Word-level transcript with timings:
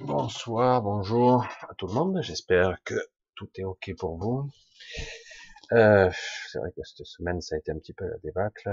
Bonsoir, 0.00 0.82
bonjour 0.82 1.46
à 1.68 1.74
tout 1.76 1.86
le 1.86 1.94
monde. 1.94 2.22
J'espère 2.22 2.82
que 2.84 2.94
tout 3.34 3.48
est 3.56 3.64
ok 3.64 3.92
pour 3.98 4.16
vous. 4.18 4.50
Euh, 5.72 6.10
c'est 6.48 6.58
vrai 6.58 6.70
que 6.70 6.82
cette 6.82 7.06
semaine 7.06 7.40
ça 7.40 7.54
a 7.54 7.58
été 7.58 7.72
un 7.72 7.78
petit 7.78 7.92
peu 7.92 8.04
la 8.06 8.18
débâcle. 8.18 8.70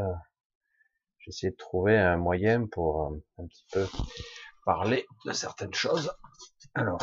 J'ai 1.19 1.29
essayé 1.29 1.51
de 1.51 1.55
trouver 1.57 1.97
un 1.97 2.17
moyen 2.17 2.65
pour 2.67 3.03
euh, 3.03 3.23
un 3.37 3.47
petit 3.47 3.65
peu 3.71 3.87
parler 4.65 5.05
de 5.25 5.33
certaines 5.33 5.73
choses. 5.73 6.11
Alors, 6.73 6.99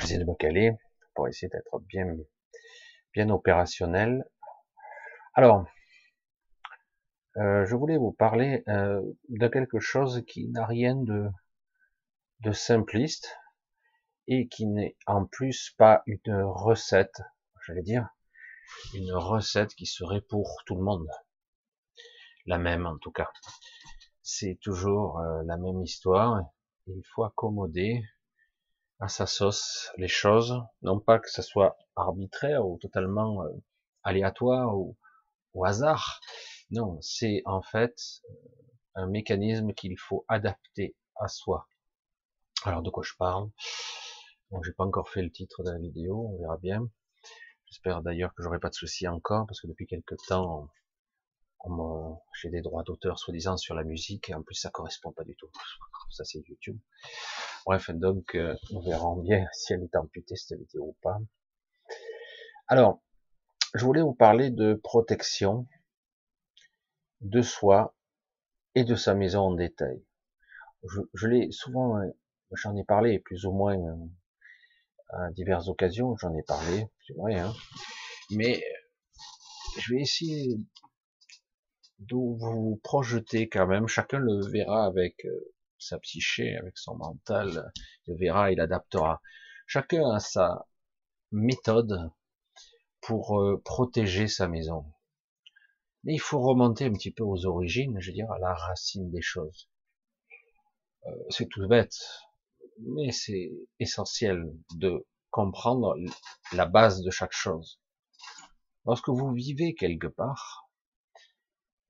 j'essaie 0.00 0.18
de 0.18 0.24
me 0.24 0.34
caler 0.34 0.72
pour 1.14 1.28
essayer 1.28 1.48
d'être 1.48 1.80
bien, 1.80 3.30
opérationnel. 3.30 4.24
Alors, 5.34 5.64
euh, 7.36 7.64
je 7.64 7.74
voulais 7.76 7.96
vous 7.96 8.12
parler 8.12 8.62
de 8.66 9.48
quelque 9.48 9.78
chose 9.80 10.22
qui 10.26 10.48
n'a 10.48 10.66
rien 10.66 10.96
de 10.96 11.28
de 12.44 12.52
simpliste 12.52 13.36
et 14.26 14.48
qui 14.48 14.66
n'est 14.66 14.96
en 15.06 15.24
plus 15.24 15.74
pas 15.78 16.02
une 16.06 16.42
recette, 16.42 17.22
j'allais 17.66 17.82
dire, 17.82 18.08
une 18.92 19.12
recette 19.12 19.74
qui 19.74 19.86
serait 19.86 20.20
pour 20.20 20.62
tout 20.66 20.74
le 20.74 20.82
monde. 20.82 21.08
La 22.46 22.58
même 22.58 22.86
en 22.86 22.98
tout 22.98 23.10
cas. 23.10 23.30
C'est 24.22 24.58
toujours 24.60 25.20
euh, 25.20 25.42
la 25.44 25.56
même 25.56 25.82
histoire. 25.82 26.44
Il 26.86 27.02
faut 27.14 27.24
accommoder 27.24 28.02
à 29.00 29.08
sa 29.08 29.26
sauce 29.26 29.90
les 29.96 30.08
choses, 30.08 30.62
non 30.82 31.00
pas 31.00 31.18
que 31.18 31.30
ça 31.30 31.42
soit 31.42 31.76
arbitraire 31.96 32.66
ou 32.66 32.78
totalement 32.78 33.42
euh, 33.42 33.48
aléatoire 34.02 34.76
ou 34.76 34.98
au 35.54 35.64
hasard. 35.64 36.20
Non, 36.70 36.98
c'est 37.00 37.42
en 37.46 37.62
fait 37.62 37.96
euh, 38.28 38.34
un 38.96 39.06
mécanisme 39.06 39.72
qu'il 39.72 39.98
faut 39.98 40.26
adapter 40.28 40.94
à 41.16 41.28
soi. 41.28 41.66
Alors 42.66 42.80
de 42.80 42.88
quoi 42.88 43.02
je 43.02 43.12
parle? 43.18 43.50
Bon, 44.50 44.62
j'ai 44.62 44.72
pas 44.72 44.84
encore 44.84 45.10
fait 45.10 45.20
le 45.20 45.30
titre 45.30 45.62
de 45.62 45.70
la 45.70 45.76
vidéo, 45.76 46.30
on 46.32 46.38
verra 46.38 46.56
bien. 46.56 46.88
J'espère 47.66 48.00
d'ailleurs 48.00 48.32
que 48.34 48.42
j'aurai 48.42 48.58
pas 48.58 48.70
de 48.70 48.74
soucis 48.74 49.06
encore, 49.06 49.46
parce 49.46 49.60
que 49.60 49.66
depuis 49.66 49.86
quelques 49.86 50.16
temps, 50.28 50.70
j'ai 52.40 52.48
des 52.48 52.62
droits 52.62 52.82
d'auteur 52.82 53.18
soi-disant 53.18 53.58
sur 53.58 53.74
la 53.74 53.84
musique, 53.84 54.30
et 54.30 54.34
en 54.34 54.42
plus 54.42 54.54
ça 54.54 54.70
correspond 54.70 55.12
pas 55.12 55.24
du 55.24 55.36
tout. 55.36 55.50
Ça 56.10 56.24
c'est 56.24 56.38
YouTube. 56.38 56.78
Bref, 57.66 57.90
donc 57.90 58.34
euh, 58.34 58.56
nous 58.70 58.80
verrons 58.80 59.16
bien 59.16 59.46
si 59.52 59.74
elle 59.74 59.82
est 59.82 59.96
amputée 59.96 60.36
cette 60.36 60.58
vidéo 60.58 60.84
ou 60.84 60.96
pas. 61.02 61.18
Alors, 62.66 63.02
je 63.74 63.84
voulais 63.84 64.00
vous 64.00 64.14
parler 64.14 64.48
de 64.48 64.72
protection 64.72 65.66
de 67.20 67.42
soi 67.42 67.94
et 68.74 68.84
de 68.84 68.94
sa 68.94 69.12
maison 69.12 69.40
en 69.40 69.54
détail. 69.54 70.02
Je, 70.84 71.02
je 71.12 71.26
l'ai 71.26 71.52
souvent 71.52 72.00
J'en 72.54 72.76
ai 72.76 72.84
parlé 72.84 73.18
plus 73.18 73.44
ou 73.46 73.52
moins 73.52 73.76
euh, 73.76 74.06
à 75.10 75.30
diverses 75.32 75.68
occasions, 75.68 76.16
j'en 76.16 76.34
ai 76.34 76.42
parlé, 76.42 76.86
c'est 77.06 77.14
vrai, 77.14 77.38
hein. 77.38 77.52
mais 78.30 78.58
euh, 78.58 79.80
je 79.80 79.94
vais 79.94 80.00
essayer 80.00 80.56
de 81.98 82.14
vous 82.14 82.80
projeter 82.82 83.48
quand 83.48 83.66
même, 83.66 83.88
chacun 83.88 84.18
le 84.18 84.46
verra 84.50 84.86
avec 84.86 85.24
euh, 85.24 85.54
sa 85.78 85.98
psyché, 85.98 86.56
avec 86.56 86.78
son 86.78 86.96
mental, 86.96 87.72
le 88.06 88.16
verra, 88.16 88.52
il 88.52 88.60
adaptera. 88.60 89.20
Chacun 89.66 90.10
a 90.10 90.20
sa 90.20 90.66
méthode 91.32 92.10
pour 93.00 93.42
protéger 93.64 94.28
sa 94.28 94.48
maison. 94.48 94.84
Mais 96.04 96.14
il 96.14 96.20
faut 96.20 96.40
remonter 96.40 96.84
un 96.86 96.92
petit 96.92 97.10
peu 97.10 97.24
aux 97.24 97.44
origines, 97.46 97.98
je 98.00 98.10
veux 98.10 98.14
dire, 98.14 98.30
à 98.30 98.38
la 98.38 98.54
racine 98.54 99.10
des 99.10 99.22
choses. 99.22 99.68
c'est 101.30 101.48
tout 101.48 101.66
bête 101.66 101.96
mais 102.78 103.12
c'est 103.12 103.50
essentiel 103.80 104.44
de 104.76 105.06
comprendre 105.30 105.96
la 106.52 106.66
base 106.66 107.02
de 107.02 107.10
chaque 107.10 107.32
chose. 107.32 107.80
Lorsque 108.86 109.08
vous 109.08 109.32
vivez 109.32 109.74
quelque 109.74 110.06
part, 110.06 110.68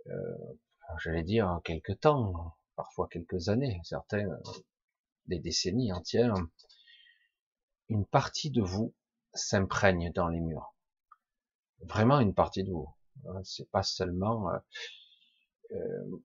euh, 0.07 0.13
j'allais 1.03 1.25
dire 1.25 1.61
quelque 1.65 1.93
temps, 1.93 2.57
parfois 2.77 3.09
quelques 3.09 3.49
années, 3.49 3.81
certains 3.85 4.29
des 5.27 5.39
décennies 5.39 5.93
entières, 5.93 6.35
une 7.89 8.07
partie 8.07 8.51
de 8.51 8.63
vous 8.63 8.95
s'imprègne 9.33 10.13
dans 10.13 10.29
les 10.29 10.41
murs. 10.41 10.75
Vraiment 11.81 12.21
une 12.21 12.35
partie 12.35 12.65
de 12.65 12.71
vous. 12.71 12.89
Hein, 13.27 13.41
c'est 13.45 13.71
pas 13.71 13.83
seulement. 13.83 14.51
Euh, 14.51 14.59
euh, 15.73 16.23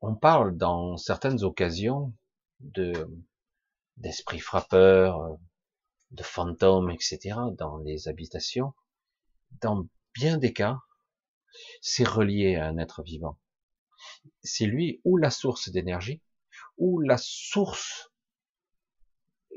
on 0.00 0.14
parle 0.14 0.56
dans 0.56 0.96
certaines 0.96 1.42
occasions 1.44 2.12
de 2.60 2.92
d'esprits 3.96 4.40
frappeurs, 4.40 5.20
euh, 5.22 5.36
de 6.10 6.22
fantômes, 6.22 6.90
etc. 6.90 7.36
dans 7.58 7.78
les 7.78 8.08
habitations, 8.08 8.72
dans 9.60 9.86
bien 10.14 10.38
des 10.38 10.52
cas, 10.52 10.78
c'est 11.80 12.06
relié 12.06 12.56
à 12.56 12.66
un 12.66 12.78
être 12.78 13.02
vivant. 13.02 13.38
C'est 14.42 14.66
lui 14.66 15.00
ou 15.04 15.16
la 15.16 15.30
source 15.30 15.70
d'énergie, 15.70 16.22
ou 16.78 17.00
la 17.00 17.16
source, 17.18 18.10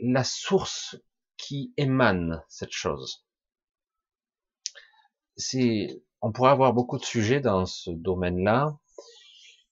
la 0.01 0.23
source 0.23 0.97
qui 1.37 1.73
émane 1.77 2.43
cette 2.49 2.71
chose. 2.71 3.25
C'est, 5.35 6.01
on 6.21 6.31
pourrait 6.31 6.51
avoir 6.51 6.73
beaucoup 6.73 6.97
de 6.97 7.05
sujets 7.05 7.39
dans 7.39 7.65
ce 7.65 7.91
domaine-là, 7.91 8.77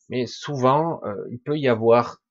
mais 0.10 0.28
souvent, 0.28 1.04
euh, 1.04 1.16
il 1.32 1.40
peut 1.40 1.58
y 1.58 1.68
avoir 1.68 2.22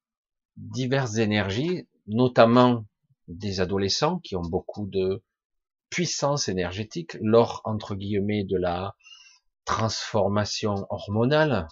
diverses 0.56 1.16
énergies 1.16 1.88
notamment 2.06 2.84
des 3.28 3.60
adolescents 3.60 4.18
qui 4.18 4.36
ont 4.36 4.42
beaucoup 4.42 4.86
de 4.86 5.22
puissance 5.90 6.48
énergétique 6.48 7.16
lors, 7.20 7.60
entre 7.64 7.94
guillemets, 7.94 8.44
de 8.44 8.56
la 8.56 8.94
transformation 9.64 10.86
hormonale, 10.90 11.68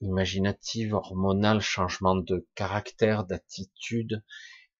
imaginative, 0.00 0.94
hormonale, 0.94 1.60
changement 1.60 2.16
de 2.16 2.46
caractère, 2.54 3.24
d'attitude, 3.24 4.22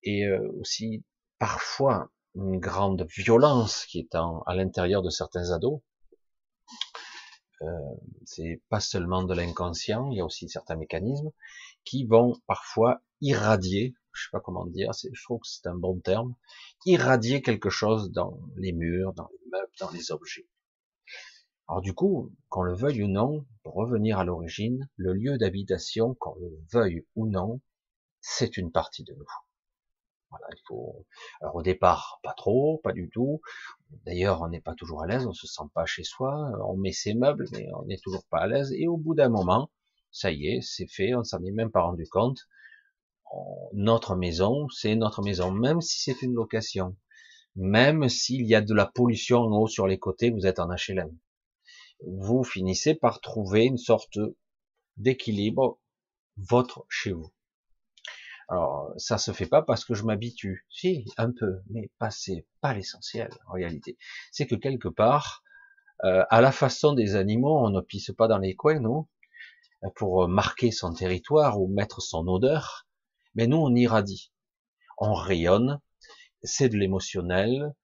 et 0.03 0.27
euh, 0.27 0.51
aussi 0.61 1.05
parfois 1.39 2.11
une 2.35 2.59
grande 2.59 3.07
violence 3.17 3.85
qui 3.87 4.01
est 4.01 4.15
à 4.15 4.55
l'intérieur 4.55 5.03
de 5.03 5.11
certains 5.11 5.51
ados. 5.51 5.81
Euh, 7.61 7.67
c'est 8.25 8.61
pas 8.69 8.81
seulement 8.81 9.23
de 9.23 9.35
l'inconscient, 9.35 10.11
il 10.11 10.17
y 10.17 10.21
a 10.21 10.25
aussi 10.25 10.49
certains 10.49 10.77
mécanismes 10.77 11.31
qui 11.85 12.07
vont 12.07 12.35
parfois 12.47 13.03
irradier, 13.23 13.95
je 14.13 14.25
sais 14.25 14.31
pas 14.31 14.41
comment 14.41 14.67
dire, 14.67 14.91
je 14.93 15.23
trouve 15.25 15.41
que 15.41 15.47
c'est 15.47 15.67
un 15.67 15.75
bon 15.75 15.99
terme, 16.01 16.35
irradier 16.85 17.41
quelque 17.41 17.71
chose 17.71 18.11
dans 18.11 18.39
les 18.57 18.73
murs, 18.73 19.15
dans 19.15 19.29
les 19.33 19.51
meubles, 19.51 19.73
dans 19.81 19.91
les 19.91 20.13
objets. 20.13 20.47
Alors 21.69 21.81
du 21.81 21.95
coup, 21.95 22.35
qu'on 22.49 22.63
le 22.63 22.75
veuille 22.75 23.03
ou 23.05 23.09
non, 23.09 23.47
pour 23.63 23.75
revenir 23.75 24.19
à 24.19 24.25
l'origine, 24.25 24.89
le 24.97 25.15
lieu 25.15 25.39
d'habitation, 25.39 26.15
qu'on 26.17 26.35
le 26.35 26.61
veuille 26.73 27.07
ou 27.15 27.27
non, 27.27 27.61
c'est 28.21 28.57
une 28.57 28.71
partie 28.71 29.05
de 29.05 29.15
nous. 29.15 29.27
Voilà, 30.31 30.47
il 30.51 30.63
faut. 30.67 31.07
Alors 31.41 31.57
au 31.57 31.63
départ, 31.63 32.19
pas 32.23 32.33
trop, 32.33 32.81
pas 32.83 32.93
du 32.93 33.11
tout. 33.11 33.41
D'ailleurs, 34.07 34.43
on 34.43 34.49
n'est 34.49 34.61
pas 34.61 34.75
toujours 34.75 35.03
à 35.03 35.07
l'aise, 35.07 35.27
on 35.27 35.35
se 35.35 35.47
sent 35.47 35.69
pas 35.75 35.85
chez 35.85 36.05
soi. 36.05 36.53
On 36.67 36.77
met 36.77 36.93
ses 36.93 37.15
meubles, 37.15 37.47
mais 37.53 37.69
on 37.75 37.85
n'est 37.85 37.99
toujours 37.99 38.25
pas 38.31 38.39
à 38.39 38.47
l'aise. 38.47 38.73
Et 38.73 38.89
au 38.89 38.97
bout 38.97 39.15
d'un 39.15 39.29
moment, 39.29 39.71
ça 40.11 40.33
y 40.33 40.47
est, 40.47 40.63
c'est 40.63 40.87
fait, 40.87 41.15
on 41.15 41.23
s'en 41.23 41.43
est 41.45 41.51
même 41.53 41.71
pas 41.71 41.83
rendu 41.83 42.09
compte 42.09 42.49
notre 43.73 44.17
maison, 44.17 44.69
c'est 44.69 44.95
notre 44.95 45.23
maison, 45.23 45.51
même 45.51 45.81
si 45.81 46.01
c'est 46.01 46.23
une 46.23 46.35
location, 46.35 46.97
même 47.57 48.09
s'il 48.09 48.47
y 48.47 48.55
a 48.55 48.61
de 48.61 48.75
la 48.75 48.87
pollution 48.87 49.39
en 49.41 49.57
haut 49.59 49.69
sur 49.69 49.87
les 49.87 49.99
côtés, 49.99 50.31
vous 50.31 50.47
êtes 50.47 50.59
en 50.59 50.69
HLM. 50.69 51.17
Vous 52.07 52.45
finissez 52.45 52.95
par 52.95 53.21
trouver 53.21 53.65
une 53.65 53.79
sorte 53.79 54.19
d'équilibre 54.97 55.79
votre 56.37 56.85
chez 56.89 57.13
vous. 57.13 57.31
Alors, 58.49 58.93
ça 58.97 59.19
se 59.19 59.33
fait 59.33 59.47
pas 59.47 59.63
parce 59.63 59.85
que 59.85 59.95
je 59.95 60.05
m'habitue. 60.05 60.67
Si, 60.69 61.07
un 61.17 61.31
peu, 61.33 61.63
mais 61.71 61.91
pas 61.99 62.11
c'est 62.11 62.47
pas 62.61 62.75
l'essentiel 62.75 63.31
en 63.49 63.53
réalité. 63.53 63.97
C'est 64.31 64.47
que 64.47 64.57
quelque 64.57 64.89
part, 64.89 65.43
euh, 66.05 66.25
à 66.29 66.41
la 66.41 66.53
façon 66.53 66.93
des 66.93 67.17
animaux, 67.17 67.65
on 67.65 67.71
ne 67.71 67.81
pisse 67.81 68.13
pas 68.17 68.29
dans 68.29 68.39
les 68.39 68.55
coins, 68.55 68.81
nous, 68.81 69.09
pour 69.95 70.29
marquer 70.29 70.71
son 70.71 70.93
territoire 70.93 71.61
ou 71.61 71.69
mettre 71.69 72.03
son 72.03 72.27
odeur. 72.27 72.87
Mais 73.35 73.47
nous, 73.47 73.57
on 73.57 73.75
irradie, 73.75 74.33
on 74.99 75.15
rayonne, 75.15 75.81
c'est 76.43 76.69
de 76.69 76.77
l'émotionnel, 76.77 77.75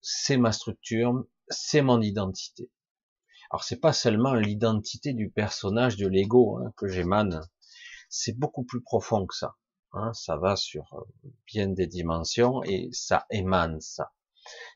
c'est 0.00 0.36
ma 0.36 0.52
structure, 0.52 1.24
c'est 1.48 1.82
mon 1.82 2.00
identité. 2.00 2.70
Alors 3.50 3.64
c'est 3.64 3.80
pas 3.80 3.92
seulement 3.92 4.34
l'identité 4.34 5.12
du 5.12 5.30
personnage 5.30 5.96
de 5.96 6.06
l'ego 6.06 6.58
hein, 6.58 6.72
que 6.76 6.86
j'émane, 6.86 7.40
c'est 8.08 8.38
beaucoup 8.38 8.64
plus 8.64 8.82
profond 8.82 9.26
que 9.26 9.34
ça. 9.34 9.56
Hein, 9.92 10.12
ça 10.12 10.36
va 10.36 10.54
sur 10.54 10.92
euh, 10.94 11.30
bien 11.46 11.68
des 11.68 11.88
dimensions 11.88 12.62
et 12.62 12.88
ça 12.92 13.26
émane 13.30 13.80
ça. 13.80 14.12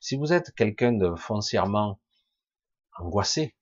Si 0.00 0.17
vous 0.17 0.32
êtes 0.32 0.53
quelqu'un 0.55 0.93
de 0.93 1.15
foncièrement 1.15 2.00
angoissé, 2.99 3.56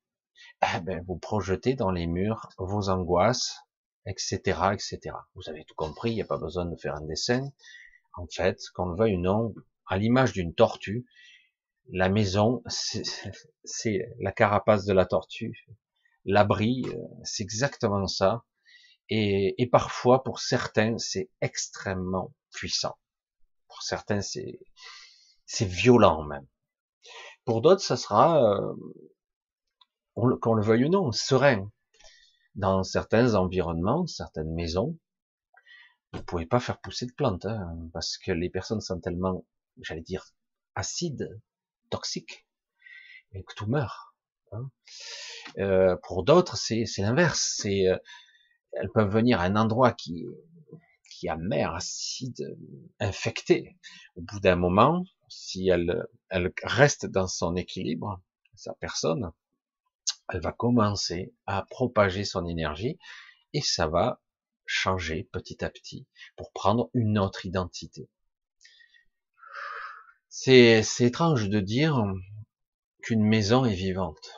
eh 0.62 0.81
ben, 0.81 1.05
vous 1.06 1.19
projetez 1.19 1.75
dans 1.75 1.91
les 1.91 2.06
murs 2.06 2.49
vos 2.56 2.88
angoisses, 2.88 3.58
etc., 4.06 4.38
etc. 4.72 5.16
Vous 5.34 5.49
avez 5.49 5.64
tout 5.64 5.75
compris, 5.75 6.10
il 6.10 6.14
n'y 6.14 6.22
a 6.22 6.26
pas 6.26 6.38
besoin 6.38 6.64
de 6.64 6.76
faire 6.76 6.94
un 6.94 7.06
dessin. 7.06 7.50
En 8.14 8.26
fait, 8.26 8.60
qu'on 8.75 8.87
le 8.87 8.96
veuille 8.96 9.16
ou 9.16 9.20
non, 9.20 9.54
à 9.87 9.96
l'image 9.96 10.32
d'une 10.32 10.54
tortue, 10.54 11.06
la 11.90 12.08
maison, 12.08 12.62
c'est 13.64 14.14
la 14.20 14.32
carapace 14.32 14.84
de 14.84 14.93
la 14.93 15.06
tortue. 15.06 15.66
L'abri, 16.25 16.84
euh, 16.87 16.96
c'est 17.25 17.43
exactement 17.43 18.06
ça. 18.06 18.44
Et, 19.08 19.60
et, 19.60 19.66
parfois, 19.66 20.22
pour 20.22 20.38
certains, 20.38 20.96
c'est 20.98 21.28
extrêmement 21.40 22.32
puissant. 22.52 22.96
Pour 23.69 23.82
certains, 23.82 24.20
c'est 24.20 24.60
c'est 25.52 25.66
violent 25.66 26.22
même. 26.22 26.46
Pour 27.44 27.60
d'autres, 27.60 27.82
ça 27.82 27.96
sera, 27.96 28.43
euh, 28.43 28.75
qu'on 30.14 30.55
le 30.55 30.62
veuille 30.62 30.87
ou 30.87 30.88
non, 30.88 31.12
serein. 31.12 31.70
Dans 32.54 32.82
certains 32.82 33.34
environnements, 33.34 34.06
certaines 34.06 34.52
maisons, 34.52 34.99
vous 36.12 36.22
pouvez 36.22 36.46
pas 36.46 36.60
faire 36.60 36.81
pousser 36.81 37.06
de 37.06 37.12
plantes, 37.12 37.46
hein, 37.46 37.88
parce 37.93 38.19
que 38.19 38.32
les 38.32 38.50
personnes 38.50 38.81
sont 38.81 39.00
tellement, 39.00 39.46
j'allais 39.81 40.02
dire, 40.02 40.26
acides, 40.75 41.40
toxiques, 41.90 42.46
et 43.32 43.43
que 43.43 43.54
tout 43.54 43.66
meurt. 43.66 44.14
Hein. 44.52 44.70
Euh, 45.58 45.96
pour 46.02 46.25
d'autres, 46.25 46.56
c'est 46.56 46.87
l'inverse. 46.99 47.56
C'est 47.58 47.88
euh, 47.88 47.96
elles 48.72 48.90
peuvent 48.90 49.12
venir 49.12 49.40
à 49.40 49.44
un 49.44 49.56
endroit 49.56 49.93
qui 49.93 50.26
qui 51.10 51.28
a 51.28 51.37
mer 51.37 51.75
acide, 51.75 52.56
infecté. 52.98 53.78
Au 54.16 54.22
bout 54.22 54.40
d'un 54.40 54.56
moment, 54.56 55.05
si 55.28 55.69
elle 55.69 56.06
elle 56.31 56.52
reste 56.62 57.06
dans 57.06 57.28
son 57.28 57.55
équilibre, 57.56 58.20
sa 58.55 58.75
personne, 58.75 59.32
elle 60.32 60.40
va 60.40 60.52
commencer 60.52 61.34
à 61.46 61.67
propager 61.69 62.25
son 62.25 62.46
énergie 62.46 62.99
et 63.52 63.61
ça 63.61 63.87
va 63.87 64.20
changer 64.67 65.29
petit 65.32 65.64
à 65.64 65.70
petit 65.70 66.06
pour 66.37 66.52
prendre 66.52 66.90
une 66.94 67.19
autre 67.19 67.44
identité. 67.44 68.08
C'est 70.29 70.82
étrange 71.00 71.49
de 71.49 71.61
dire 71.61 72.02
qu'une 73.02 73.23
maison 73.23 73.64
est 73.67 73.75
vivante. 73.75 74.31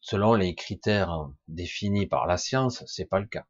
Selon 0.00 0.34
les 0.34 0.56
critères 0.56 1.30
définis 1.46 2.08
par 2.08 2.26
la 2.26 2.36
science, 2.36 2.82
c'est 2.86 3.04
pas 3.04 3.20
le 3.20 3.28
cas. 3.28 3.46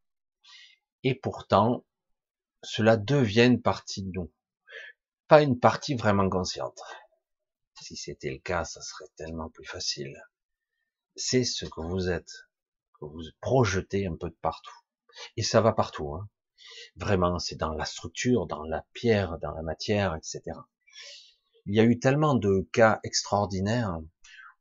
Et 1.03 1.15
pourtant, 1.15 1.87
cela 2.63 2.99
devient 2.99 3.47
une 3.47 3.63
partie 3.63 4.03
de 4.03 4.11
nous. 4.13 4.31
Pas 5.27 5.43
une 5.43 5.59
partie 5.59 5.95
vraiment 5.95 6.29
consciente. 6.29 6.81
Si 7.81 7.97
c'était 7.97 8.31
le 8.31 8.39
cas, 8.39 8.65
ça 8.65 8.83
serait 8.83 9.09
tellement 9.17 9.49
plus 9.49 9.65
facile 9.65 10.15
c'est 11.17 11.45
ce 11.45 11.65
que 11.65 11.81
vous 11.81 12.09
êtes, 12.09 12.49
que 12.99 13.05
vous 13.05 13.23
projetez 13.41 14.07
un 14.07 14.17
peu 14.17 14.29
de 14.29 14.37
partout. 14.41 14.77
Et 15.37 15.43
ça 15.43 15.61
va 15.61 15.73
partout. 15.73 16.15
Hein. 16.15 16.29
Vraiment, 16.97 17.39
c'est 17.39 17.57
dans 17.57 17.73
la 17.73 17.85
structure, 17.85 18.47
dans 18.47 18.63
la 18.65 18.85
pierre, 18.93 19.39
dans 19.39 19.53
la 19.53 19.63
matière, 19.63 20.15
etc. 20.15 20.43
Il 21.67 21.75
y 21.75 21.81
a 21.81 21.85
eu 21.85 21.99
tellement 21.99 22.35
de 22.35 22.69
cas 22.73 23.01
extraordinaires 23.05 24.01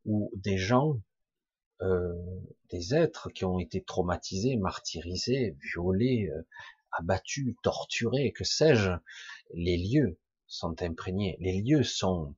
où 0.06 0.32
des 0.36 0.58
gens, 0.58 1.00
euh, 1.82 2.14
des 2.70 2.94
êtres 2.94 3.30
qui 3.30 3.46
ont 3.46 3.60
été 3.60 3.84
traumatisés, 3.84 4.58
martyrisés, 4.58 5.58
violés, 5.60 6.30
euh, 6.32 6.42
abattus, 6.92 7.56
torturés, 7.64 8.32
que 8.34 8.44
sais-je, 8.44 8.92
les 9.54 9.78
lieux 9.78 10.20
sont 10.48 10.82
imprégnés. 10.82 11.38
Les 11.40 11.62
lieux 11.62 11.84
sont 11.84 12.36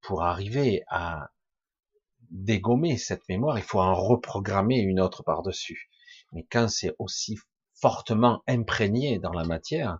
pour 0.00 0.22
arriver 0.22 0.82
à 0.88 1.30
dégommer 2.30 2.96
cette 2.96 3.28
mémoire, 3.28 3.58
il 3.58 3.64
faut 3.64 3.80
en 3.80 3.94
reprogrammer 3.94 4.78
une 4.78 5.00
autre 5.00 5.22
par-dessus. 5.22 5.90
Mais 6.32 6.46
quand 6.50 6.68
c'est 6.68 6.94
aussi 6.98 7.38
fortement 7.74 8.42
imprégné 8.46 9.18
dans 9.18 9.32
la 9.32 9.44
matière, 9.44 9.98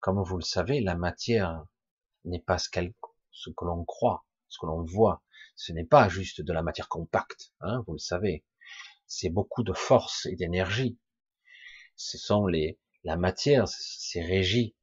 comme 0.00 0.22
vous 0.22 0.36
le 0.36 0.42
savez, 0.42 0.80
la 0.80 0.94
matière 0.94 1.64
n'est 2.24 2.40
pas 2.40 2.58
ce, 2.58 2.68
qu'elle, 2.68 2.92
ce 3.30 3.50
que 3.50 3.64
l'on 3.64 3.84
croit, 3.84 4.24
ce 4.48 4.58
que 4.60 4.66
l'on 4.66 4.82
voit. 4.82 5.22
Ce 5.56 5.72
n'est 5.72 5.84
pas 5.84 6.08
juste 6.08 6.40
de 6.40 6.52
la 6.52 6.62
matière 6.62 6.88
compacte, 6.88 7.52
hein, 7.60 7.82
vous 7.86 7.92
le 7.94 7.98
savez. 7.98 8.44
C'est 9.06 9.28
beaucoup 9.28 9.62
de 9.62 9.72
force 9.72 10.26
et 10.26 10.36
d'énergie. 10.36 10.98
Ce 11.96 12.16
sont 12.16 12.46
les, 12.46 12.78
la 13.04 13.16
matière, 13.16 13.68
c'est 13.68 14.22
régi 14.22 14.74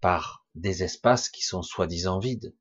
par 0.00 0.46
des 0.54 0.82
espaces 0.82 1.28
qui 1.28 1.42
sont 1.42 1.62
soi-disant 1.62 2.18
vides. 2.18 2.54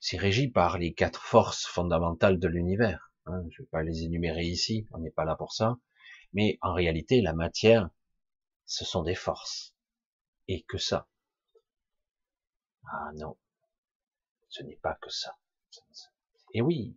C'est 0.00 0.18
régi 0.18 0.48
par 0.48 0.78
les 0.78 0.94
quatre 0.94 1.22
forces 1.22 1.64
fondamentales 1.66 2.38
de 2.38 2.48
l'univers. 2.48 3.12
Hein, 3.26 3.42
je 3.50 3.60
ne 3.60 3.66
vais 3.66 3.70
pas 3.70 3.82
les 3.82 4.04
énumérer 4.04 4.44
ici, 4.44 4.86
on 4.92 4.98
n'est 4.98 5.10
pas 5.10 5.24
là 5.24 5.36
pour 5.36 5.52
ça. 5.52 5.78
Mais 6.32 6.58
en 6.62 6.72
réalité, 6.72 7.20
la 7.20 7.32
matière, 7.32 7.90
ce 8.66 8.84
sont 8.84 9.02
des 9.02 9.14
forces. 9.14 9.74
Et 10.48 10.62
que 10.62 10.78
ça. 10.78 11.08
Ah 12.88 13.10
non, 13.14 13.36
ce 14.48 14.62
n'est 14.62 14.76
pas 14.76 14.94
que 14.94 15.10
ça. 15.10 15.36
Et 16.54 16.62
oui, 16.62 16.96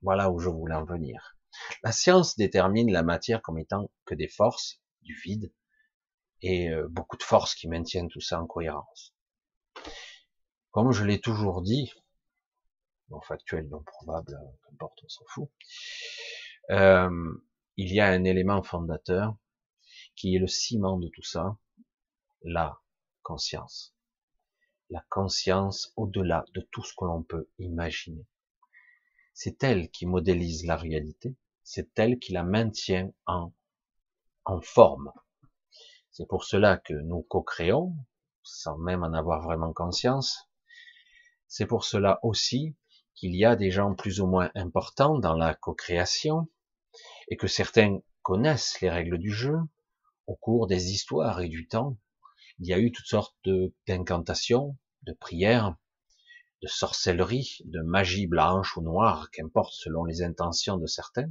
voilà 0.00 0.30
où 0.30 0.38
je 0.38 0.48
voulais 0.48 0.76
en 0.76 0.84
venir. 0.84 1.36
La 1.82 1.90
science 1.90 2.36
détermine 2.36 2.92
la 2.92 3.02
matière 3.02 3.42
comme 3.42 3.58
étant 3.58 3.90
que 4.04 4.14
des 4.14 4.28
forces, 4.28 4.80
du 5.02 5.14
vide, 5.14 5.52
et 6.40 6.68
euh, 6.68 6.86
beaucoup 6.88 7.16
de 7.16 7.22
forces 7.22 7.54
qui 7.54 7.68
maintiennent 7.68 8.08
tout 8.08 8.20
ça 8.20 8.40
en 8.40 8.46
cohérence. 8.46 9.14
Comme 10.70 10.92
je 10.92 11.04
l'ai 11.04 11.20
toujours 11.20 11.62
dit, 11.62 11.92
factuel, 13.20 13.68
non 13.68 13.82
probable, 13.82 14.38
qu'importe, 14.64 14.98
on 15.04 15.08
s'en 15.08 15.24
fout. 15.28 15.50
Il 17.76 17.92
y 17.92 18.00
a 18.00 18.06
un 18.06 18.24
élément 18.24 18.62
fondateur 18.62 19.36
qui 20.16 20.36
est 20.36 20.38
le 20.38 20.46
ciment 20.46 20.98
de 20.98 21.08
tout 21.08 21.22
ça, 21.22 21.58
la 22.42 22.80
conscience. 23.22 23.96
La 24.90 25.04
conscience 25.08 25.92
au-delà 25.96 26.44
de 26.54 26.60
tout 26.70 26.84
ce 26.84 26.92
que 26.96 27.04
l'on 27.04 27.22
peut 27.22 27.48
imaginer. 27.58 28.26
C'est 29.32 29.64
elle 29.64 29.90
qui 29.90 30.06
modélise 30.06 30.64
la 30.66 30.76
réalité, 30.76 31.34
c'est 31.64 31.98
elle 31.98 32.18
qui 32.20 32.32
la 32.32 32.44
maintient 32.44 33.10
en, 33.26 33.52
en 34.44 34.60
forme. 34.60 35.10
C'est 36.12 36.28
pour 36.28 36.44
cela 36.44 36.76
que 36.76 36.94
nous 36.94 37.22
co-créons, 37.22 37.96
sans 38.44 38.78
même 38.78 39.02
en 39.02 39.12
avoir 39.14 39.42
vraiment 39.42 39.72
conscience. 39.72 40.48
C'est 41.48 41.66
pour 41.66 41.84
cela 41.84 42.20
aussi 42.22 42.76
qu'il 43.14 43.34
y 43.34 43.44
a 43.44 43.56
des 43.56 43.70
gens 43.70 43.94
plus 43.94 44.20
ou 44.20 44.26
moins 44.26 44.50
importants 44.54 45.18
dans 45.18 45.34
la 45.34 45.54
co-création 45.54 46.48
et 47.28 47.36
que 47.36 47.46
certains 47.46 48.00
connaissent 48.22 48.80
les 48.80 48.90
règles 48.90 49.18
du 49.18 49.30
jeu 49.30 49.56
au 50.26 50.36
cours 50.36 50.66
des 50.66 50.90
histoires 50.90 51.40
et 51.40 51.48
du 51.48 51.66
temps. 51.68 51.98
Il 52.58 52.66
y 52.66 52.72
a 52.72 52.78
eu 52.78 52.92
toutes 52.92 53.06
sortes 53.06 53.36
d'incantations, 53.86 54.76
de 55.02 55.12
prières, 55.12 55.76
de 56.62 56.68
sorcellerie, 56.68 57.58
de 57.64 57.82
magie 57.82 58.26
blanche 58.26 58.76
ou 58.76 58.82
noire, 58.82 59.30
qu'importe 59.30 59.74
selon 59.74 60.04
les 60.04 60.22
intentions 60.22 60.78
de 60.78 60.86
certains, 60.86 61.30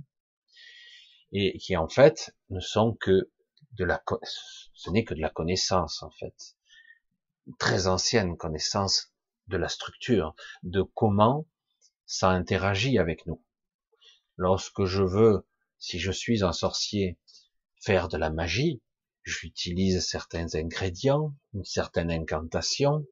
et 1.32 1.58
qui 1.58 1.76
en 1.76 1.88
fait 1.88 2.36
ne 2.50 2.60
sont 2.60 2.94
que 2.94 3.32
de 3.72 3.86
la, 3.86 4.04
ce 4.74 4.90
n'est 4.92 5.04
que 5.04 5.16
de 5.16 5.22
la 5.22 5.32
connaissance 5.32 6.04
en 6.04 6.12
fait, 6.12 6.56
très 7.58 7.88
ancienne 7.88 8.38
connaissance 8.38 9.12
de 9.48 9.58
la 9.58 9.70
structure, 9.70 10.36
de 10.62 10.84
comment 10.84 11.48
ça 12.06 12.30
interagit 12.30 12.98
avec 12.98 13.26
nous. 13.26 13.44
Lorsque 14.38 14.86
je 14.86 15.04
veux, 15.04 15.48
si 15.78 16.00
je 16.00 16.12
suis 16.12 16.44
un 16.44 16.54
sorcier, 16.54 17.18
faire 17.82 18.08
de 18.08 18.18
la 18.18 18.30
magie, 18.30 18.82
j'utilise 19.24 20.06
certains 20.06 20.56
ingrédients, 20.56 21.36
une 21.54 21.66
certaine 21.66 22.12
incantation, 22.12 23.06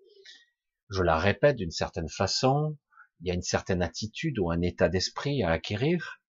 je 0.90 1.04
la 1.04 1.18
répète 1.18 1.58
d'une 1.58 1.72
certaine 1.72 2.10
façon, 2.10 2.78
il 3.22 3.28
y 3.28 3.32
a 3.32 3.34
une 3.34 3.42
certaine 3.42 3.82
attitude 3.82 4.40
ou 4.40 4.52
un 4.52 4.62
état 4.62 4.90
d'esprit 4.90 5.44
à 5.44 5.52
acquérir, 5.52 6.22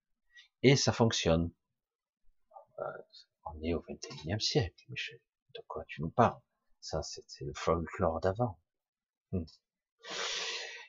et 0.63 0.77
ça 0.77 0.93
fonctionne. 0.93 1.51
Euh, 2.79 2.85
on 3.47 3.63
est 3.63 3.75
au 3.75 3.83
XXIe 3.83 4.41
siècle, 4.41 4.85
Michel. 4.89 5.21
De 5.55 5.61
quoi 5.67 5.85
tu 5.87 6.03
nous 6.03 6.11
parles? 6.11 6.41
Ça, 6.81 7.03
c'est 7.03 7.45
le 7.45 7.53
folklore 7.55 8.21
d'avant. 8.21 8.59
Hmm. 9.33 9.45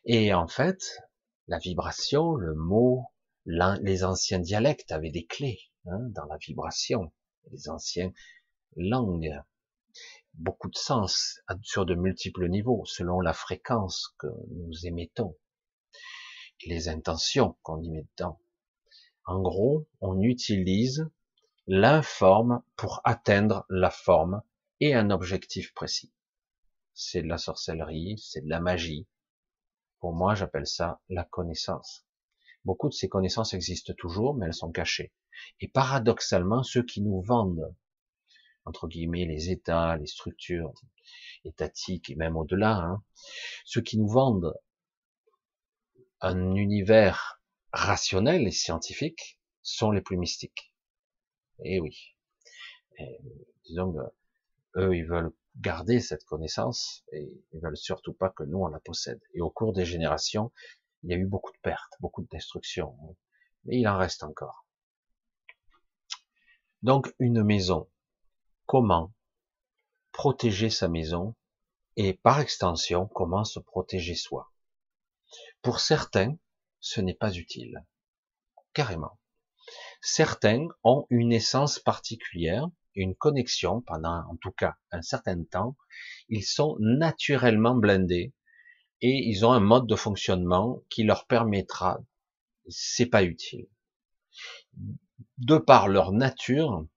Et 0.05 0.33
en 0.33 0.47
fait, 0.47 0.81
la 1.47 1.57
vibration, 1.57 2.35
le 2.35 2.55
mot, 2.55 3.05
les 3.45 4.03
anciens 4.03 4.39
dialectes 4.39 4.91
avaient 4.91 5.11
des 5.11 5.25
clés 5.25 5.59
hein, 5.85 5.99
dans 6.09 6.25
la 6.25 6.37
vibration, 6.37 7.11
les 7.51 7.69
anciennes 7.69 8.13
langues, 8.77 9.33
beaucoup 10.33 10.69
de 10.69 10.77
sens 10.77 11.41
sur 11.61 11.85
de 11.85 11.95
multiples 11.95 12.47
niveaux, 12.47 12.83
selon 12.85 13.19
la 13.19 13.33
fréquence 13.33 14.15
que 14.17 14.27
nous 14.51 14.85
émettons 14.85 15.37
et 16.61 16.69
les 16.69 16.87
intentions 16.87 17.57
qu'on 17.61 17.81
y 17.81 17.89
met 17.89 18.07
dedans. 18.17 18.39
En 19.25 19.41
gros, 19.41 19.87
on 20.01 20.21
utilise 20.21 21.09
l'informe 21.67 22.63
pour 22.75 23.01
atteindre 23.03 23.65
la 23.69 23.89
forme 23.89 24.41
et 24.79 24.93
un 24.93 25.09
objectif 25.11 25.73
précis. 25.73 26.13
C'est 26.93 27.21
de 27.21 27.27
la 27.27 27.37
sorcellerie, 27.37 28.17
c'est 28.17 28.41
de 28.41 28.49
la 28.49 28.59
magie, 28.59 29.07
pour 30.03 30.13
moi, 30.13 30.35
j'appelle 30.35 30.67
ça 30.67 30.99
la 31.07 31.23
connaissance. 31.23 32.05
Beaucoup 32.65 32.89
de 32.89 32.93
ces 32.93 33.07
connaissances 33.07 33.53
existent 33.53 33.93
toujours, 33.97 34.35
mais 34.35 34.47
elles 34.47 34.53
sont 34.53 34.73
cachées. 34.73 35.13
Et 35.61 35.69
paradoxalement, 35.69 36.61
ceux 36.61 36.83
qui 36.83 37.01
nous 37.01 37.21
vendent 37.21 37.73
entre 38.65 38.89
guillemets, 38.89 39.23
les 39.23 39.49
États, 39.49 39.95
les 39.95 40.07
structures 40.07 40.73
étatiques 41.45 42.09
et 42.09 42.15
même 42.15 42.35
au-delà, 42.35 42.79
hein, 42.79 43.01
ceux 43.63 43.79
qui 43.79 43.97
nous 43.97 44.09
vendent 44.09 44.53
un 46.19 46.53
univers 46.55 47.41
rationnel 47.71 48.45
et 48.45 48.51
scientifique 48.51 49.39
sont 49.61 49.91
les 49.91 50.01
plus 50.01 50.17
mystiques. 50.17 50.73
Et 51.63 51.75
eh 51.75 51.79
oui. 51.79 52.17
disons 53.63 53.93
que 53.93 54.81
eux, 54.81 54.97
ils 54.97 55.05
veulent 55.05 55.33
garder 55.57 55.99
cette 55.99 56.25
connaissance 56.25 57.03
et 57.11 57.31
ils 57.51 57.61
veulent 57.61 57.77
surtout 57.77 58.13
pas 58.13 58.29
que 58.29 58.43
nous 58.43 58.59
on 58.59 58.67
la 58.67 58.79
possède. 58.79 59.21
Et 59.33 59.41
au 59.41 59.49
cours 59.49 59.73
des 59.73 59.85
générations, 59.85 60.51
il 61.03 61.11
y 61.11 61.13
a 61.13 61.17
eu 61.17 61.25
beaucoup 61.25 61.51
de 61.51 61.59
pertes, 61.61 61.93
beaucoup 61.99 62.21
de 62.21 62.27
destruction, 62.29 62.97
mais 63.65 63.79
il 63.79 63.87
en 63.87 63.97
reste 63.97 64.23
encore. 64.23 64.65
Donc 66.81 67.13
une 67.19 67.43
maison, 67.43 67.89
comment 68.65 69.13
protéger 70.11 70.69
sa 70.69 70.87
maison 70.87 71.35
et 71.95 72.13
par 72.13 72.39
extension 72.39 73.07
comment 73.07 73.43
se 73.43 73.59
protéger 73.59 74.15
soi? 74.15 74.51
Pour 75.61 75.79
certains, 75.79 76.37
ce 76.79 77.01
n'est 77.01 77.13
pas 77.13 77.33
utile, 77.33 77.85
carrément. 78.73 79.17
Certains 80.01 80.67
ont 80.83 81.05
une 81.09 81.31
essence 81.31 81.79
particulière, 81.79 82.67
une 82.95 83.15
connexion 83.15 83.81
pendant 83.81 84.23
en 84.29 84.35
tout 84.41 84.51
cas 84.51 84.75
un 84.91 85.01
certain 85.01 85.43
temps, 85.43 85.75
ils 86.29 86.43
sont 86.43 86.77
naturellement 86.79 87.75
blindés 87.75 88.33
et 89.01 89.29
ils 89.29 89.45
ont 89.45 89.51
un 89.51 89.59
mode 89.59 89.87
de 89.87 89.95
fonctionnement 89.95 90.81
qui 90.89 91.03
leur 91.03 91.27
permettra, 91.27 91.99
c'est 92.69 93.05
pas 93.05 93.23
utile. 93.23 93.67
De 95.37 95.57
par 95.57 95.87
leur 95.87 96.11
nature, 96.11 96.87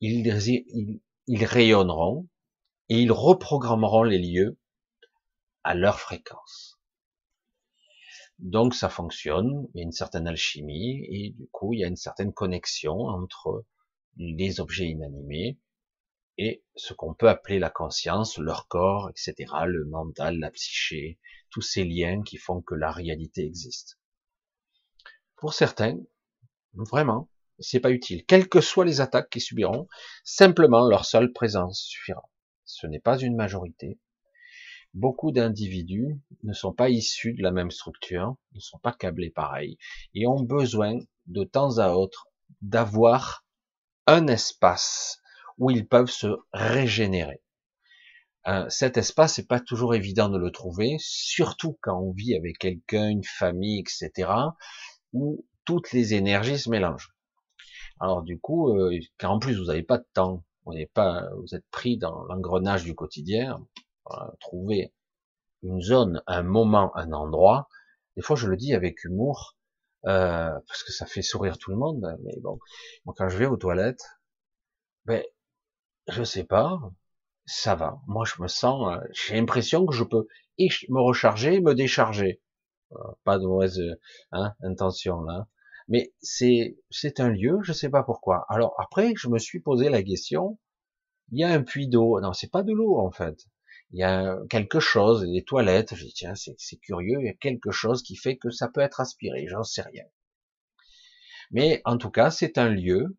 ils, 0.00 1.00
ils 1.26 1.44
rayonneront 1.44 2.28
et 2.88 2.98
ils 3.00 3.12
reprogrammeront 3.12 4.02
les 4.04 4.18
lieux 4.18 4.58
à 5.62 5.74
leur 5.74 6.00
fréquence. 6.00 6.80
Donc 8.38 8.74
ça 8.74 8.88
fonctionne, 8.88 9.68
il 9.74 9.78
y 9.78 9.80
a 9.80 9.84
une 9.84 9.92
certaine 9.92 10.26
alchimie 10.26 11.04
et 11.08 11.30
du 11.30 11.46
coup 11.52 11.72
il 11.72 11.80
y 11.80 11.84
a 11.84 11.88
une 11.88 11.96
certaine 11.96 12.32
connexion 12.32 12.94
entre 13.06 13.64
les 14.16 14.60
objets 14.60 14.86
inanimés 14.86 15.58
et 16.36 16.64
ce 16.74 16.94
qu'on 16.94 17.14
peut 17.14 17.28
appeler 17.28 17.58
la 17.58 17.70
conscience, 17.70 18.38
leur 18.38 18.66
corps, 18.68 19.10
etc., 19.10 19.52
le 19.66 19.84
mental, 19.84 20.38
la 20.38 20.50
psyché, 20.50 21.18
tous 21.50 21.62
ces 21.62 21.84
liens 21.84 22.22
qui 22.22 22.36
font 22.36 22.60
que 22.60 22.74
la 22.74 22.90
réalité 22.90 23.44
existe. 23.44 23.98
Pour 25.36 25.54
certains, 25.54 25.98
vraiment, 26.72 27.28
c'est 27.58 27.80
pas 27.80 27.92
utile. 27.92 28.24
Quelles 28.24 28.48
que 28.48 28.60
soient 28.60 28.84
les 28.84 29.00
attaques 29.00 29.30
qu'ils 29.30 29.42
subiront, 29.42 29.86
simplement 30.24 30.88
leur 30.88 31.04
seule 31.04 31.32
présence 31.32 31.82
suffira. 31.82 32.28
Ce 32.64 32.86
n'est 32.86 33.00
pas 33.00 33.18
une 33.18 33.36
majorité. 33.36 34.00
Beaucoup 34.92 35.32
d'individus 35.32 36.20
ne 36.42 36.52
sont 36.52 36.72
pas 36.72 36.88
issus 36.88 37.34
de 37.34 37.42
la 37.42 37.50
même 37.50 37.70
structure, 37.70 38.36
ne 38.52 38.60
sont 38.60 38.78
pas 38.78 38.92
câblés 38.92 39.30
pareil, 39.30 39.76
et 40.14 40.26
ont 40.26 40.42
besoin 40.42 40.98
de 41.26 41.44
temps 41.44 41.78
à 41.78 41.90
autre 41.90 42.28
d'avoir 42.62 43.43
un 44.06 44.26
espace 44.26 45.20
où 45.58 45.70
ils 45.70 45.86
peuvent 45.86 46.10
se 46.10 46.36
régénérer. 46.52 47.42
Euh, 48.46 48.68
cet 48.68 48.98
espace 48.98 49.38
n'est 49.38 49.46
pas 49.46 49.60
toujours 49.60 49.94
évident 49.94 50.28
de 50.28 50.38
le 50.38 50.50
trouver, 50.50 50.96
surtout 50.98 51.78
quand 51.80 51.98
on 51.98 52.12
vit 52.12 52.36
avec 52.36 52.58
quelqu'un, 52.58 53.08
une 53.08 53.24
famille, 53.24 53.80
etc., 53.80 54.30
où 55.12 55.46
toutes 55.64 55.92
les 55.92 56.12
énergies 56.12 56.58
se 56.58 56.68
mélangent. 56.68 57.14
Alors 58.00 58.22
du 58.22 58.38
coup, 58.38 58.76
euh, 58.76 58.98
car 59.18 59.32
en 59.32 59.38
plus 59.38 59.56
vous 59.56 59.66
n'avez 59.66 59.82
pas 59.82 59.98
de 59.98 60.06
temps, 60.12 60.44
vous 60.66 60.74
n'êtes 60.74 60.92
pas, 60.92 61.28
vous 61.38 61.54
êtes 61.54 61.66
pris 61.70 61.96
dans 61.96 62.24
l'engrenage 62.24 62.84
du 62.84 62.94
quotidien, 62.94 63.66
trouver 64.40 64.92
une 65.62 65.80
zone, 65.80 66.22
un 66.26 66.42
moment, 66.42 66.94
un 66.96 67.12
endroit. 67.12 67.68
Des 68.16 68.22
fois, 68.22 68.36
je 68.36 68.46
le 68.46 68.56
dis 68.56 68.74
avec 68.74 69.04
humour, 69.04 69.56
euh, 70.06 70.50
parce 70.68 70.82
que 70.84 70.92
ça 70.92 71.06
fait 71.06 71.22
sourire 71.22 71.58
tout 71.58 71.70
le 71.70 71.76
monde. 71.76 72.16
Mais 72.24 72.34
bon, 72.40 72.58
quand 73.16 73.28
je 73.28 73.36
vais 73.38 73.46
aux 73.46 73.56
toilettes, 73.56 74.04
ben, 75.06 75.22
je 76.08 76.22
sais 76.24 76.44
pas, 76.44 76.78
ça 77.46 77.74
va. 77.74 77.98
Moi, 78.06 78.24
je 78.26 78.42
me 78.42 78.48
sens, 78.48 78.88
euh, 78.92 79.00
j'ai 79.12 79.34
l'impression 79.36 79.86
que 79.86 79.94
je 79.94 80.04
peux 80.04 80.26
me 80.58 81.00
recharger, 81.00 81.60
me 81.60 81.74
décharger. 81.74 82.40
Euh, 82.92 82.98
pas 83.24 83.38
de 83.38 83.46
mauvaise 83.46 83.80
hein, 84.32 84.54
intention 84.62 85.22
là. 85.22 85.48
Mais 85.88 86.14
c'est 86.20 86.78
c'est 86.90 87.20
un 87.20 87.28
lieu, 87.30 87.58
je 87.62 87.72
sais 87.72 87.90
pas 87.90 88.02
pourquoi. 88.02 88.46
Alors 88.48 88.74
après, 88.78 89.14
je 89.16 89.28
me 89.28 89.38
suis 89.38 89.60
posé 89.60 89.88
la 89.90 90.02
question. 90.02 90.58
Il 91.32 91.40
y 91.40 91.44
a 91.44 91.50
un 91.52 91.62
puits 91.62 91.88
d'eau. 91.88 92.20
Non, 92.20 92.32
c'est 92.32 92.50
pas 92.50 92.62
de 92.62 92.72
l'eau 92.72 92.98
en 92.98 93.10
fait. 93.10 93.36
Il 93.94 93.98
y 93.98 94.02
a 94.02 94.36
quelque 94.50 94.80
chose, 94.80 95.22
des 95.22 95.44
toilettes. 95.44 95.94
Je 95.94 96.04
dis 96.04 96.12
tiens, 96.12 96.34
c'est 96.34 96.76
curieux. 96.78 97.20
Il 97.20 97.26
y 97.26 97.28
a 97.28 97.34
quelque 97.34 97.70
chose 97.70 98.02
qui 98.02 98.16
fait 98.16 98.36
que 98.36 98.50
ça 98.50 98.68
peut 98.68 98.80
être 98.80 99.00
aspiré. 99.00 99.46
J'en 99.48 99.62
sais 99.62 99.82
rien. 99.82 100.02
Mais 101.52 101.80
en 101.84 101.96
tout 101.96 102.10
cas, 102.10 102.32
c'est 102.32 102.58
un 102.58 102.68
lieu 102.68 103.16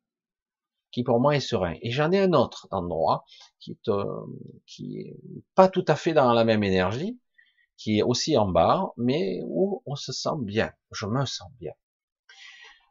qui 0.92 1.04
pour 1.04 1.22
moi 1.22 1.34
est 1.34 1.40
serein. 1.40 1.76
Et 1.82 1.92
j'en 1.92 2.12
ai 2.12 2.20
un 2.20 2.34
autre 2.34 2.68
endroit 2.72 3.24
qui 3.60 3.72
est, 3.72 3.90
euh, 3.90 4.26
qui 4.66 5.00
est 5.00 5.16
pas 5.56 5.70
tout 5.70 5.86
à 5.88 5.96
fait 5.96 6.12
dans 6.12 6.34
la 6.34 6.44
même 6.44 6.64
énergie, 6.64 7.22
qui 7.78 8.00
est 8.00 8.04
aussi 8.04 8.38
en 8.38 8.50
bas, 8.50 8.92
mais 8.98 9.40
où 9.46 9.82
on 9.86 9.96
se 9.96 10.12
sent 10.12 10.38
bien. 10.40 10.74
Je 10.92 11.06
me 11.06 11.26
sens 11.26 11.50
bien. 11.58 11.72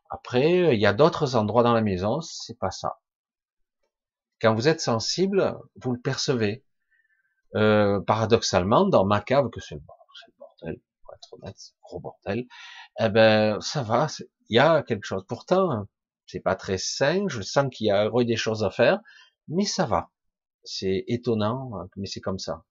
Après, 0.09 0.75
il 0.75 0.81
y 0.81 0.87
a 0.87 0.95
d'autres 0.95 1.37
endroits 1.37 1.63
dans 1.63 1.75
la 1.75 1.83
maison, 1.83 2.23
c'est 2.23 2.59
pas 2.59 2.71
ça. 2.71 2.99
Quand 4.41 4.55
vous 4.55 4.69
êtes 4.69 4.81
sensible, 4.81 5.59
vous 5.77 5.93
le 5.93 6.01
percevez. 6.01 6.64
Euh, 7.57 8.01
paradoxalement, 8.01 8.87
dans 8.87 9.05
ma 9.05 9.21
cave, 9.21 9.49
que 9.51 9.61
c'est 9.61 9.77
le 9.77 9.83
bordel, 10.39 10.81
pour 11.03 11.15
être 11.15 11.33
honnête, 11.35 11.55
c'est 11.57 11.75
gros 11.83 12.01
bordel, 12.01 12.47
eh 12.99 13.09
ben, 13.09 13.61
ça 13.61 13.83
va, 13.83 14.09
il 14.49 14.57
y 14.57 14.59
a 14.59 14.83
quelque 14.83 15.05
chose. 15.05 15.25
Pourtant, 15.29 15.87
c'est 16.27 16.41
pas 16.41 16.57
très 16.57 16.79
sain, 16.79 17.27
je 17.29 17.43
sens 17.43 17.69
qu'il 17.73 17.87
y 17.87 17.91
a 17.91 18.11
des 18.11 18.37
choses 18.37 18.65
à 18.65 18.71
faire, 18.71 18.99
mais 19.49 19.65
ça 19.65 19.87
va. 19.87 20.11
C'est 20.65 21.05
étonnant, 21.09 21.73
mais 21.97 22.07
c'est 22.07 22.21
comme 22.21 22.39
ça. 22.39 22.65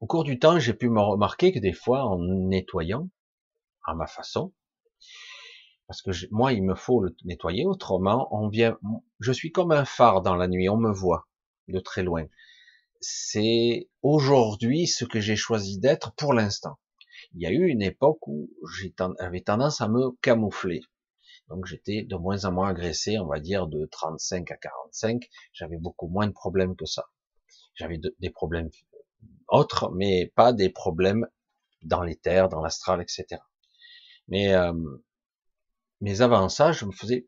Au 0.00 0.06
cours 0.06 0.24
du 0.24 0.38
temps, 0.38 0.58
j'ai 0.58 0.74
pu 0.74 0.88
me 0.88 1.00
remarquer 1.00 1.52
que 1.52 1.58
des 1.58 1.72
fois, 1.72 2.04
en 2.04 2.18
nettoyant, 2.18 3.08
à 3.84 3.94
ma 3.94 4.06
façon, 4.06 4.52
parce 5.86 6.02
que 6.02 6.10
moi, 6.30 6.52
il 6.52 6.64
me 6.64 6.74
faut 6.74 7.00
le 7.00 7.14
nettoyer, 7.24 7.66
autrement, 7.66 8.28
on 8.34 8.48
vient, 8.48 8.78
je 9.20 9.32
suis 9.32 9.52
comme 9.52 9.72
un 9.72 9.84
phare 9.84 10.22
dans 10.22 10.36
la 10.36 10.48
nuit, 10.48 10.68
on 10.68 10.76
me 10.76 10.92
voit 10.92 11.28
de 11.68 11.78
très 11.78 12.02
loin. 12.02 12.24
C'est 13.04 13.90
aujourd'hui 14.02 14.86
ce 14.86 15.04
que 15.04 15.20
j'ai 15.20 15.34
choisi 15.34 15.78
d'être 15.78 16.14
pour 16.14 16.32
l'instant. 16.32 16.78
Il 17.34 17.42
y 17.42 17.46
a 17.46 17.50
eu 17.50 17.66
une 17.66 17.82
époque 17.82 18.26
où 18.28 18.48
j'avais 19.18 19.40
tendance 19.40 19.80
à 19.80 19.88
me 19.88 20.12
camoufler. 20.22 20.82
Donc 21.48 21.66
j'étais 21.66 22.04
de 22.04 22.14
moins 22.14 22.44
en 22.44 22.52
moins 22.52 22.68
agressé, 22.68 23.18
on 23.18 23.26
va 23.26 23.40
dire 23.40 23.66
de 23.66 23.86
35 23.86 24.50
à 24.52 24.56
45. 24.56 25.28
J'avais 25.52 25.78
beaucoup 25.78 26.06
moins 26.06 26.28
de 26.28 26.32
problèmes 26.32 26.76
que 26.76 26.86
ça. 26.86 27.06
J'avais 27.74 27.98
des 28.20 28.30
problèmes 28.30 28.70
autres, 29.48 29.90
mais 29.92 30.32
pas 30.36 30.52
des 30.52 30.70
problèmes 30.70 31.26
dans 31.82 32.02
les 32.02 32.16
terres, 32.16 32.48
dans 32.48 32.62
l'astral, 32.62 33.02
etc. 33.02 33.42
Mais 34.28 34.54
euh, 34.54 34.72
mais 36.00 36.20
avant 36.20 36.48
ça, 36.48 36.70
je 36.70 36.84
me 36.84 36.92
faisais 36.92 37.26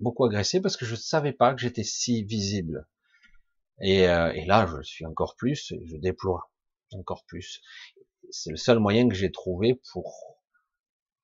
beaucoup 0.00 0.24
agresser 0.24 0.60
parce 0.60 0.76
que 0.76 0.84
je 0.84 0.92
ne 0.92 0.96
savais 0.96 1.32
pas 1.32 1.54
que 1.54 1.60
j'étais 1.60 1.84
si 1.84 2.24
visible. 2.24 2.88
Et, 3.82 4.08
euh, 4.08 4.32
et, 4.32 4.44
là, 4.46 4.66
je 4.66 4.82
suis 4.82 5.04
encore 5.04 5.34
plus, 5.36 5.74
je 5.84 5.96
déploie 5.96 6.50
encore 6.92 7.24
plus. 7.26 7.60
C'est 8.30 8.50
le 8.50 8.56
seul 8.56 8.78
moyen 8.78 9.08
que 9.08 9.14
j'ai 9.14 9.32
trouvé 9.32 9.80
pour 9.92 10.38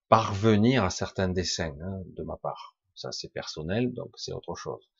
parvenir 0.09 0.85
à 0.85 0.91
certains 0.91 1.29
dessins 1.29 1.77
hein, 1.81 2.03
de 2.17 2.23
ma 2.25 2.37
part. 2.37 2.77
Ça, 2.95 3.13
c'est 3.13 3.33
personnel, 3.33 3.95
donc 3.95 4.11
c'est 4.17 4.33
autre 4.33 4.57
chose. 4.57 4.91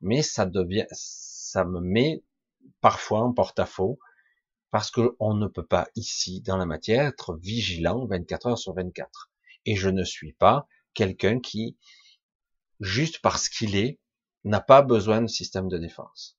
Mais 0.00 0.22
ça 0.22 0.44
devient, 0.44 0.86
ça 0.90 1.64
me 1.64 1.80
met 1.80 2.24
parfois 2.80 3.20
en 3.20 3.32
porte-à-faux 3.32 3.98
parce 4.72 4.90
que 4.90 5.14
on 5.20 5.34
ne 5.34 5.46
peut 5.46 5.64
pas 5.64 5.86
ici 5.94 6.40
dans 6.40 6.56
la 6.56 6.66
matière 6.66 7.06
être 7.06 7.36
vigilant 7.36 8.06
24 8.06 8.46
heures 8.48 8.58
sur 8.58 8.74
24. 8.74 9.30
Et 9.66 9.76
je 9.76 9.88
ne 9.88 10.02
suis 10.02 10.32
pas 10.32 10.66
quelqu'un 10.94 11.38
qui, 11.38 11.78
juste 12.80 13.20
parce 13.20 13.48
qu'il 13.48 13.76
est, 13.76 14.00
n'a 14.42 14.60
pas 14.60 14.82
besoin 14.82 15.22
de 15.22 15.28
système 15.28 15.68
de 15.68 15.78
défense. 15.78 16.36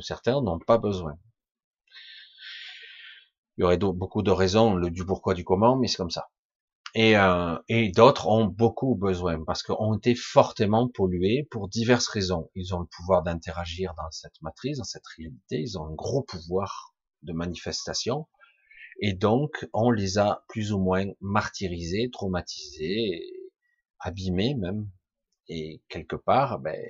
Certains 0.00 0.40
n'ont 0.40 0.58
pas 0.58 0.78
besoin. 0.78 1.18
Il 3.56 3.62
y 3.62 3.64
aurait 3.64 3.78
beaucoup 3.78 4.22
de 4.22 4.30
raisons, 4.30 4.74
le 4.74 4.90
du 4.90 5.04
pourquoi, 5.04 5.34
du 5.34 5.44
comment, 5.44 5.76
mais 5.76 5.88
c'est 5.88 5.96
comme 5.96 6.10
ça. 6.10 6.28
Et, 6.94 7.16
euh, 7.16 7.58
et 7.68 7.90
d'autres 7.90 8.26
ont 8.26 8.46
beaucoup 8.46 8.94
besoin 8.94 9.44
parce 9.44 9.62
qu'ont 9.62 9.96
été 9.98 10.14
fortement 10.14 10.88
pollués 10.88 11.46
pour 11.50 11.68
diverses 11.68 12.08
raisons. 12.08 12.50
Ils 12.54 12.74
ont 12.74 12.80
le 12.80 12.86
pouvoir 12.86 13.22
d'interagir 13.22 13.92
dans 13.96 14.10
cette 14.10 14.40
matrice, 14.40 14.78
dans 14.78 14.84
cette 14.84 15.06
réalité. 15.16 15.60
Ils 15.60 15.78
ont 15.78 15.86
un 15.86 15.94
gros 15.94 16.22
pouvoir 16.22 16.94
de 17.22 17.34
manifestation. 17.34 18.28
Et 19.00 19.12
donc, 19.12 19.68
on 19.74 19.90
les 19.90 20.16
a 20.16 20.44
plus 20.48 20.72
ou 20.72 20.78
moins 20.78 21.04
martyrisés, 21.20 22.08
traumatisés, 22.10 23.22
abîmés 24.00 24.54
même. 24.54 24.88
Et 25.48 25.82
quelque 25.88 26.16
part, 26.16 26.58
ben, 26.60 26.80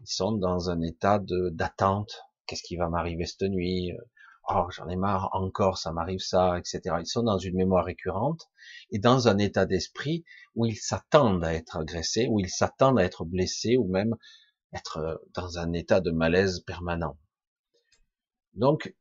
Ils 0.00 0.10
sont 0.10 0.32
dans 0.32 0.70
un 0.70 0.80
état 0.80 1.18
de 1.18 1.50
d'attente. 1.50 2.22
Qu'est-ce 2.46 2.62
qui 2.62 2.76
va 2.76 2.88
m'arriver 2.88 3.26
cette 3.26 3.42
nuit? 3.42 3.92
Oh, 4.48 4.66
j'en 4.70 4.88
ai 4.88 4.96
marre, 4.96 5.28
encore 5.32 5.78
ça 5.78 5.92
m'arrive 5.92 6.20
ça, 6.20 6.58
etc. 6.58 6.96
Ils 6.98 7.06
sont 7.06 7.22
dans 7.22 7.38
une 7.38 7.54
mémoire 7.54 7.84
récurrente 7.84 8.48
et 8.90 8.98
dans 8.98 9.28
un 9.28 9.38
état 9.38 9.66
d'esprit 9.66 10.24
où 10.56 10.66
ils 10.66 10.76
s'attendent 10.76 11.44
à 11.44 11.54
être 11.54 11.76
agressés, 11.76 12.26
où 12.28 12.40
ils 12.40 12.48
s'attendent 12.48 12.98
à 12.98 13.04
être 13.04 13.24
blessés 13.24 13.76
ou 13.76 13.86
même 13.86 14.16
être 14.72 14.98
euh, 14.98 15.16
dans 15.34 15.58
un 15.58 15.72
état 15.72 16.00
de 16.00 16.10
malaise 16.10 16.60
permanent. 16.60 17.16
Donc, 18.54 18.94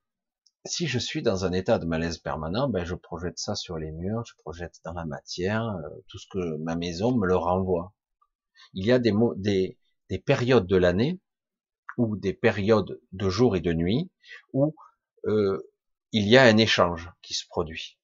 si 0.65 0.87
je 0.87 0.99
suis 0.99 1.21
dans 1.21 1.45
un 1.45 1.53
état 1.53 1.79
de 1.79 1.85
malaise 1.85 2.17
permanent, 2.17 2.69
ben 2.69 2.85
je 2.85 2.95
projette 2.95 3.39
ça 3.39 3.55
sur 3.55 3.77
les 3.77 3.91
murs, 3.91 4.23
je 4.27 4.35
projette 4.35 4.79
dans 4.83 4.93
la 4.93 5.05
matière, 5.05 5.63
euh, 5.63 5.89
tout 6.09 6.19
ce 6.19 6.27
que 6.29 6.57
ma 6.57 6.75
maison 6.75 7.17
me 7.17 7.25
le 7.25 7.35
renvoie. 7.35 7.93
Il 8.73 8.85
y 8.85 8.91
a 8.91 8.99
des, 8.99 9.13
des, 9.37 9.78
des 10.09 10.19
périodes 10.19 10.67
de 10.67 10.75
l'année 10.75 11.19
ou 11.97 12.15
des 12.15 12.33
périodes 12.33 12.99
de 13.11 13.29
jour 13.29 13.55
et 13.55 13.61
de 13.61 13.73
nuit 13.73 14.09
où 14.53 14.75
euh, 15.25 15.61
il 16.11 16.27
y 16.27 16.37
a 16.37 16.43
un 16.43 16.57
échange 16.57 17.11
qui 17.21 17.33
se 17.33 17.45
produit 17.47 17.97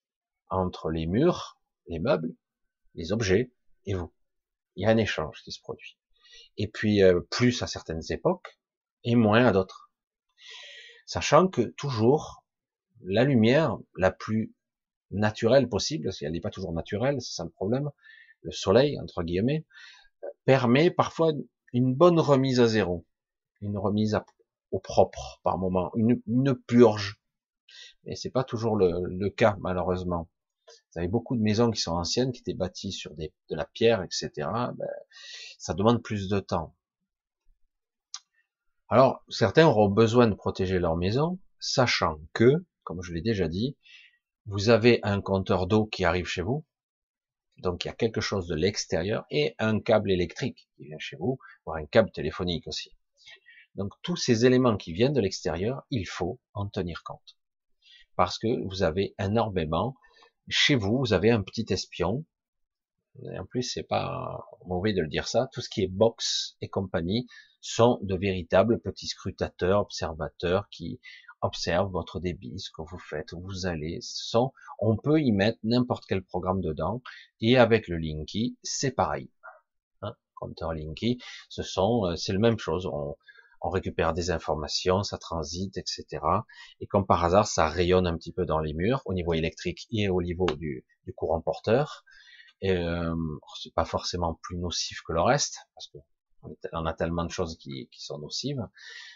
entre 0.49 0.91
les 0.91 1.07
murs, 1.07 1.59
les 1.87 1.99
meubles, 1.99 2.35
les 2.93 3.11
objets 3.11 3.51
et 3.85 3.93
vous. 3.93 4.13
Il 4.75 4.83
y 4.83 4.85
a 4.85 4.89
un 4.89 4.97
échange 4.97 5.41
qui 5.43 5.51
se 5.51 5.59
produit. 5.59 5.97
Et 6.57 6.67
puis 6.67 7.01
euh, 7.01 7.21
plus 7.31 7.61
à 7.63 7.67
certaines 7.67 8.03
époques 8.09 8.59
et 9.03 9.15
moins 9.15 9.45
à 9.45 9.51
d'autres. 9.51 9.91
Sachant 11.05 11.47
que 11.47 11.61
toujours 11.61 12.43
la 13.03 13.23
lumière 13.23 13.77
la 13.95 14.11
plus 14.11 14.53
naturelle 15.11 15.69
possible, 15.69 16.05
parce 16.05 16.19
qu'elle 16.19 16.31
n'est 16.31 16.41
pas 16.41 16.49
toujours 16.49 16.73
naturelle, 16.73 17.21
c'est 17.21 17.33
ça 17.35 17.43
le 17.43 17.51
problème, 17.51 17.89
le 18.41 18.51
soleil, 18.51 18.99
entre 18.99 19.23
guillemets, 19.23 19.65
permet 20.45 20.91
parfois 20.91 21.31
une 21.75 21.93
bonne 21.93 22.21
remise 22.21 22.61
à 22.61 22.67
zéro, 22.67 23.05
une 23.59 23.77
remise 23.77 24.17
au 24.71 24.79
propre 24.79 25.41
par 25.43 25.57
moment, 25.57 25.91
une, 25.95 26.55
purge. 26.55 27.19
Mais 28.05 28.15
c'est 28.15 28.29
pas 28.29 28.45
toujours 28.45 28.77
le, 28.77 29.29
cas, 29.29 29.57
malheureusement. 29.59 30.29
Vous 30.67 30.99
avez 30.99 31.09
beaucoup 31.09 31.35
de 31.35 31.41
maisons 31.41 31.71
qui 31.71 31.81
sont 31.81 31.91
anciennes, 31.91 32.31
qui 32.31 32.39
étaient 32.39 32.53
bâties 32.53 32.93
sur 32.93 33.13
de 33.13 33.29
la 33.49 33.65
pierre, 33.65 34.03
etc. 34.03 34.31
Ben, 34.37 34.87
ça 35.59 35.73
demande 35.73 36.01
plus 36.01 36.29
de 36.29 36.39
temps. 36.39 36.73
Alors, 38.87 39.25
certains 39.27 39.67
auront 39.67 39.89
besoin 39.89 40.27
de 40.27 40.35
protéger 40.35 40.79
leur 40.79 40.95
maison, 40.95 41.39
sachant 41.59 42.19
que, 42.31 42.65
comme 42.83 43.01
je 43.01 43.11
l'ai 43.11 43.21
déjà 43.21 43.49
dit, 43.49 43.75
vous 44.45 44.69
avez 44.69 45.01
un 45.03 45.19
compteur 45.19 45.67
d'eau 45.67 45.87
qui 45.87 46.05
arrive 46.05 46.27
chez 46.27 46.41
vous, 46.41 46.63
donc 47.57 47.85
il 47.85 47.87
y 47.87 47.91
a 47.91 47.95
quelque 47.95 48.21
chose 48.21 48.47
de 48.47 48.55
l'extérieur, 48.55 49.25
et 49.31 49.55
un 49.59 49.79
câble 49.79 50.11
électrique 50.11 50.67
qui 50.75 50.85
vient 50.85 50.99
chez 50.99 51.15
vous, 51.15 51.39
voire 51.65 51.77
un 51.77 51.85
câble 51.85 52.11
téléphonique 52.11 52.67
aussi. 52.67 52.91
Donc 53.75 53.93
tous 54.01 54.15
ces 54.15 54.45
éléments 54.45 54.77
qui 54.77 54.93
viennent 54.93 55.13
de 55.13 55.21
l'extérieur, 55.21 55.85
il 55.89 56.07
faut 56.07 56.39
en 56.53 56.67
tenir 56.67 57.03
compte. 57.03 57.37
Parce 58.15 58.37
que 58.37 58.65
vous 58.67 58.83
avez 58.83 59.13
énormément, 59.19 59.95
chez 60.47 60.75
vous, 60.75 60.99
vous 60.99 61.13
avez 61.13 61.31
un 61.31 61.41
petit 61.41 61.65
espion, 61.69 62.25
en 63.23 63.45
plus 63.45 63.63
c'est 63.63 63.83
pas 63.83 64.45
mauvais 64.65 64.93
de 64.93 65.01
le 65.01 65.07
dire 65.07 65.27
ça, 65.27 65.49
tout 65.53 65.61
ce 65.61 65.69
qui 65.69 65.83
est 65.83 65.87
box 65.87 66.55
et 66.61 66.69
compagnie 66.69 67.27
sont 67.61 67.99
de 68.03 68.15
véritables 68.15 68.79
petits 68.79 69.07
scrutateurs, 69.07 69.81
observateurs 69.81 70.69
qui 70.69 70.99
observent 71.45 71.91
votre 71.91 72.19
débit, 72.19 72.59
ce 72.59 72.69
que 72.71 72.81
vous 72.81 72.99
faites, 72.99 73.31
où 73.33 73.41
vous 73.41 73.65
allez. 73.65 73.99
On 74.79 74.97
peut 74.97 75.21
y 75.21 75.31
mettre 75.31 75.59
n'importe 75.63 76.05
quel 76.07 76.23
programme 76.23 76.61
dedans, 76.61 77.01
et 77.41 77.57
avec 77.57 77.87
le 77.87 77.97
Linky, 77.97 78.57
c'est 78.63 78.91
pareil. 78.91 79.29
Hein, 80.01 80.13
compteur 80.35 80.73
Linky, 80.73 81.19
euh, 81.57 82.15
c'est 82.15 82.33
la 82.33 82.39
même 82.39 82.59
chose. 82.59 82.87
On, 82.87 83.15
récupère 83.61 84.13
des 84.13 84.29
informations, 84.29 85.01
ça 85.01 85.17
transite, 85.17 85.75
etc. 85.77 86.05
Et 86.81 86.85
comme 86.85 87.07
par 87.07 87.25
hasard, 87.25 87.47
ça 87.47 87.67
rayonne 87.67 88.05
un 88.05 88.15
petit 88.15 88.31
peu 88.31 88.45
dans 88.45 88.59
les 88.59 88.75
murs, 88.75 89.01
au 89.05 89.13
niveau 89.13 89.33
électrique 89.33 89.87
et 89.91 90.07
au 90.07 90.21
niveau 90.21 90.45
du, 90.45 90.85
courant 91.15 91.41
porteur. 91.41 92.05
Et 92.61 92.71
euh, 92.71 93.15
c'est 93.59 93.73
pas 93.73 93.85
forcément 93.85 94.39
plus 94.43 94.57
nocif 94.57 95.01
que 95.01 95.13
le 95.13 95.21
reste, 95.21 95.57
parce 95.73 95.87
que 95.87 95.97
on 96.73 96.85
a 96.85 96.93
tellement 96.93 97.23
de 97.23 97.31
choses 97.31 97.57
qui 97.57 97.89
sont 97.91 98.19
nocives. 98.19 98.67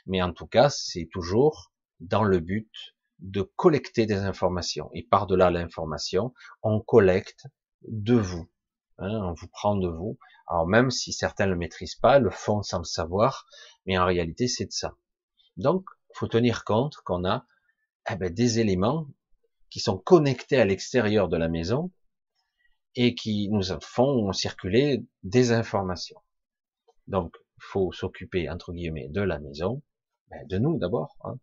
Mais 0.07 0.23
en 0.23 0.33
tout 0.33 0.47
cas, 0.47 0.69
c'est 0.69 1.07
toujours 1.11 1.71
dans 1.99 2.23
le 2.23 2.39
but 2.39 2.95
de 3.19 3.41
collecter 3.41 4.05
des 4.05 4.15
informations. 4.15 4.89
Et 4.93 5.03
par-delà 5.03 5.51
l'information, 5.51 6.33
on 6.63 6.79
collecte 6.79 7.47
de 7.83 8.15
vous. 8.15 8.49
Hein, 8.97 9.19
on 9.23 9.33
vous 9.33 9.47
prend 9.47 9.75
de 9.75 9.87
vous. 9.87 10.17
Alors 10.47 10.67
même 10.67 10.91
si 10.91 11.13
certains 11.13 11.45
le 11.45 11.55
maîtrisent 11.55 11.95
pas, 11.95 12.19
le 12.19 12.29
font 12.29 12.63
sans 12.63 12.79
le 12.79 12.85
savoir, 12.85 13.45
mais 13.85 13.97
en 13.97 14.05
réalité 14.05 14.47
c'est 14.47 14.65
de 14.65 14.71
ça. 14.71 14.95
Donc, 15.57 15.85
faut 16.15 16.27
tenir 16.27 16.63
compte 16.63 16.95
qu'on 16.97 17.25
a 17.25 17.45
eh 18.09 18.15
ben, 18.15 18.33
des 18.33 18.59
éléments 18.59 19.07
qui 19.69 19.79
sont 19.79 19.97
connectés 19.97 20.57
à 20.57 20.65
l'extérieur 20.65 21.29
de 21.29 21.37
la 21.37 21.47
maison 21.47 21.91
et 22.95 23.13
qui 23.13 23.49
nous 23.49 23.63
font 23.81 24.31
circuler 24.33 25.05
des 25.23 25.51
informations. 25.51 26.21
Donc, 27.07 27.35
faut 27.59 27.91
s'occuper 27.91 28.49
entre 28.49 28.73
guillemets 28.73 29.09
de 29.09 29.21
la 29.21 29.39
maison, 29.39 29.81
ben, 30.29 30.45
de 30.47 30.57
nous 30.57 30.77
d'abord, 30.77 31.17
hein, 31.23 31.37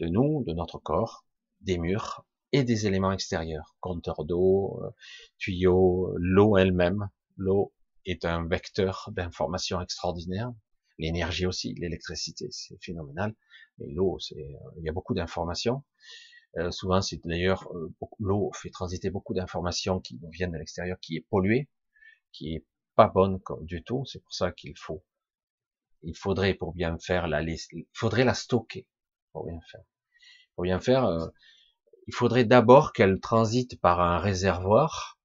de 0.00 0.06
nous, 0.06 0.44
de 0.44 0.52
notre 0.52 0.78
corps, 0.78 1.24
des 1.60 1.78
murs 1.78 2.24
et 2.52 2.62
des 2.62 2.86
éléments 2.86 3.12
extérieurs, 3.12 3.76
compteur 3.80 4.24
d'eau, 4.24 4.80
euh, 4.82 4.90
tuyaux, 5.38 6.14
l'eau 6.16 6.56
elle-même. 6.56 7.08
L'eau 7.36 7.72
est 8.04 8.24
un 8.24 8.46
vecteur 8.46 9.10
d'information 9.12 9.80
extraordinaire. 9.80 10.52
L'énergie 10.98 11.46
aussi, 11.46 11.74
l'électricité, 11.74 12.46
c'est 12.50 12.82
phénoménal. 12.82 13.34
Mais 13.78 13.86
l'eau, 13.88 14.18
c'est, 14.18 14.56
il 14.78 14.84
y 14.84 14.88
a 14.88 14.92
beaucoup 14.92 15.14
d'informations. 15.14 15.82
Euh, 16.58 16.70
souvent, 16.70 17.02
c'est 17.02 17.20
d'ailleurs 17.24 17.68
euh, 17.74 17.92
l'eau 18.18 18.50
fait 18.54 18.70
transiter 18.70 19.10
beaucoup 19.10 19.34
d'informations 19.34 20.00
qui 20.00 20.18
nous 20.22 20.30
viennent 20.30 20.52
de 20.52 20.58
l'extérieur, 20.58 20.98
qui 21.00 21.16
est 21.16 21.26
polluée, 21.28 21.68
qui 22.32 22.54
est 22.54 22.64
pas 22.94 23.08
bonne 23.08 23.40
du 23.62 23.82
tout. 23.82 24.04
C'est 24.06 24.22
pour 24.22 24.32
ça 24.32 24.52
qu'il 24.52 24.76
faut, 24.78 25.04
il 26.02 26.16
faudrait 26.16 26.54
pour 26.54 26.72
bien 26.72 26.98
faire 26.98 27.26
la, 27.28 27.42
il 27.42 27.86
faudrait 27.92 28.24
la 28.24 28.34
stocker 28.34 28.86
pour 29.32 29.46
bien 29.46 29.60
faire. 29.70 29.82
Pour 30.54 30.64
bien 30.64 30.80
faire, 30.80 31.04
euh, 31.04 31.26
il 32.06 32.14
faudrait 32.14 32.44
d'abord 32.44 32.92
qu'elle 32.92 33.20
transite 33.20 33.80
par 33.80 34.00
un 34.00 34.18
réservoir 34.18 35.18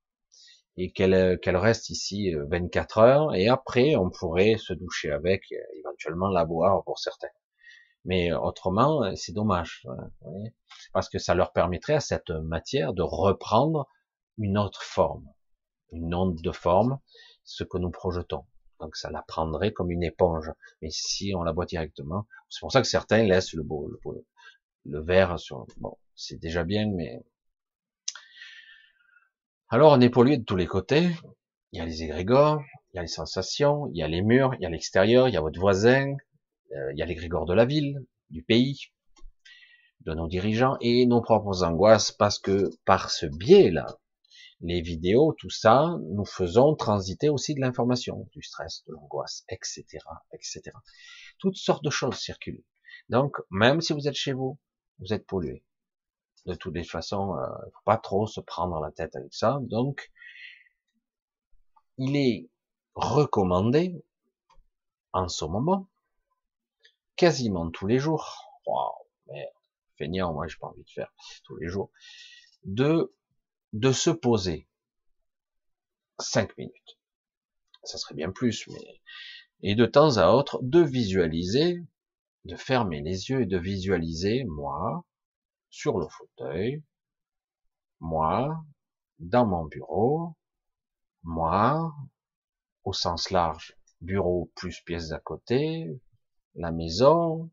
et 0.77 0.91
qu'elle 0.91 1.39
qu'elle 1.39 1.57
reste 1.57 1.89
ici 1.89 2.33
24 2.49 2.97
heures 2.97 3.35
et 3.35 3.47
après 3.47 3.95
on 3.95 4.09
pourrait 4.09 4.57
se 4.57 4.73
doucher 4.73 5.11
avec, 5.11 5.43
éventuellement 5.77 6.29
la 6.29 6.45
boire 6.45 6.83
pour 6.83 6.99
certains. 6.99 7.29
Mais 8.03 8.33
autrement, 8.33 9.15
c'est 9.15 9.31
dommage, 9.31 9.85
parce 10.91 11.07
que 11.07 11.19
ça 11.19 11.35
leur 11.35 11.51
permettrait 11.53 11.93
à 11.93 11.99
cette 11.99 12.31
matière 12.31 12.93
de 12.93 13.03
reprendre 13.03 13.87
une 14.37 14.57
autre 14.57 14.81
forme, 14.81 15.31
une 15.91 16.15
onde 16.15 16.41
de 16.41 16.51
forme, 16.51 16.99
ce 17.43 17.63
que 17.63 17.77
nous 17.77 17.91
projetons. 17.91 18.45
Donc 18.81 18.95
ça 18.95 19.11
la 19.11 19.21
prendrait 19.21 19.71
comme 19.71 19.91
une 19.91 20.03
éponge. 20.03 20.51
Mais 20.81 20.89
si 20.89 21.33
on 21.35 21.43
la 21.43 21.53
boit 21.53 21.65
directement, 21.65 22.27
c'est 22.49 22.59
pour 22.59 22.71
ça 22.71 22.81
que 22.81 22.87
certains 22.87 23.23
laissent 23.23 23.53
le, 23.53 23.63
le, 23.63 24.25
le 24.85 25.01
verre 25.01 25.39
sur. 25.39 25.65
Bon, 25.77 25.97
c'est 26.15 26.39
déjà 26.39 26.63
bien, 26.63 26.89
mais 26.91 27.21
alors 29.69 29.93
on 29.93 30.01
est 30.01 30.09
pollué 30.09 30.37
de 30.37 30.43
tous 30.43 30.57
les 30.57 30.67
côtés. 30.67 31.11
Il 31.71 31.77
y 31.77 31.81
a 31.81 31.85
les 31.85 32.03
égrégores, 32.03 32.61
il 32.91 32.97
y 32.97 32.99
a 32.99 33.01
les 33.03 33.07
sensations, 33.07 33.87
il 33.93 33.97
y 33.97 34.03
a 34.03 34.07
les 34.07 34.21
murs, 34.21 34.53
il 34.55 34.63
y 34.63 34.65
a 34.65 34.69
l'extérieur, 34.69 35.29
il 35.29 35.33
y 35.33 35.37
a 35.37 35.41
votre 35.41 35.59
voisin, 35.59 36.15
euh, 36.73 36.91
il 36.91 36.97
y 36.97 37.01
a 37.01 37.05
l'égrégore 37.05 37.45
de 37.45 37.53
la 37.53 37.63
ville, 37.63 38.05
du 38.29 38.43
pays, 38.43 38.91
de 40.01 40.13
nos 40.13 40.27
dirigeants 40.27 40.75
et 40.81 41.05
nos 41.05 41.21
propres 41.21 41.63
angoisses 41.63 42.11
parce 42.11 42.39
que 42.39 42.69
par 42.83 43.11
ce 43.11 43.25
biais-là, 43.25 43.85
les 44.61 44.81
vidéos, 44.81 45.33
tout 45.39 45.49
ça, 45.49 45.97
nous 46.11 46.25
faisons 46.25 46.75
transiter 46.75 47.29
aussi 47.29 47.55
de 47.55 47.61
l'information, 47.61 48.27
du 48.33 48.43
stress, 48.43 48.83
de 48.87 48.93
l'angoisse, 48.93 49.43
etc., 49.49 49.83
etc. 50.33 50.61
Toutes 51.39 51.55
sortes 51.55 51.83
de 51.83 51.89
choses 51.89 52.15
circulent. 52.15 52.63
Donc, 53.09 53.37
même 53.49 53.81
si 53.81 53.93
vous 53.93 54.07
êtes 54.07 54.15
chez 54.15 54.33
vous, 54.33 54.59
vous 54.99 55.13
êtes 55.13 55.25
pollué. 55.25 55.63
De 56.45 56.55
toutes 56.55 56.75
les 56.75 56.83
façons, 56.83 57.35
euh, 57.35 57.47
faut 57.73 57.83
pas 57.85 57.97
trop 57.97 58.27
se 58.27 58.39
prendre 58.39 58.79
la 58.79 58.91
tête 58.91 59.15
avec 59.15 59.33
ça. 59.33 59.59
Donc, 59.61 60.11
il 61.97 62.15
est 62.15 62.49
recommandé, 62.95 64.03
en 65.13 65.27
ce 65.27 65.45
moment, 65.45 65.87
quasiment 67.15 67.69
tous 67.69 67.87
les 67.87 67.99
jours, 67.99 68.59
wow, 68.65 68.91
merde, 69.27 69.49
feignant, 69.97 70.33
moi 70.33 70.47
j'ai 70.47 70.57
pas 70.57 70.67
envie 70.67 70.83
de 70.83 70.89
faire 70.89 71.13
tous 71.43 71.57
les 71.57 71.67
jours, 71.67 71.91
de, 72.63 73.13
de 73.73 73.91
se 73.91 74.09
poser 74.09 74.67
cinq 76.19 76.57
minutes. 76.57 76.99
Ça 77.83 77.97
serait 77.97 78.15
bien 78.15 78.31
plus, 78.31 78.67
mais, 78.67 79.01
et 79.63 79.75
de 79.75 79.85
temps 79.85 80.17
à 80.17 80.29
autre, 80.29 80.59
de 80.61 80.81
visualiser, 80.81 81.83
de 82.45 82.55
fermer 82.55 83.01
les 83.01 83.29
yeux 83.29 83.41
et 83.41 83.45
de 83.45 83.57
visualiser, 83.57 84.43
moi, 84.45 85.05
sur 85.69 85.97
le 85.97 86.07
fauteuil, 86.07 86.83
moi, 87.99 88.63
dans 89.19 89.45
mon 89.45 89.65
bureau, 89.65 90.35
moi, 91.23 91.93
au 92.83 92.93
sens 92.93 93.29
large, 93.29 93.75
bureau 94.01 94.51
plus 94.55 94.81
pièces 94.81 95.11
à 95.11 95.19
côté, 95.19 95.87
la 96.55 96.71
maison, 96.71 97.49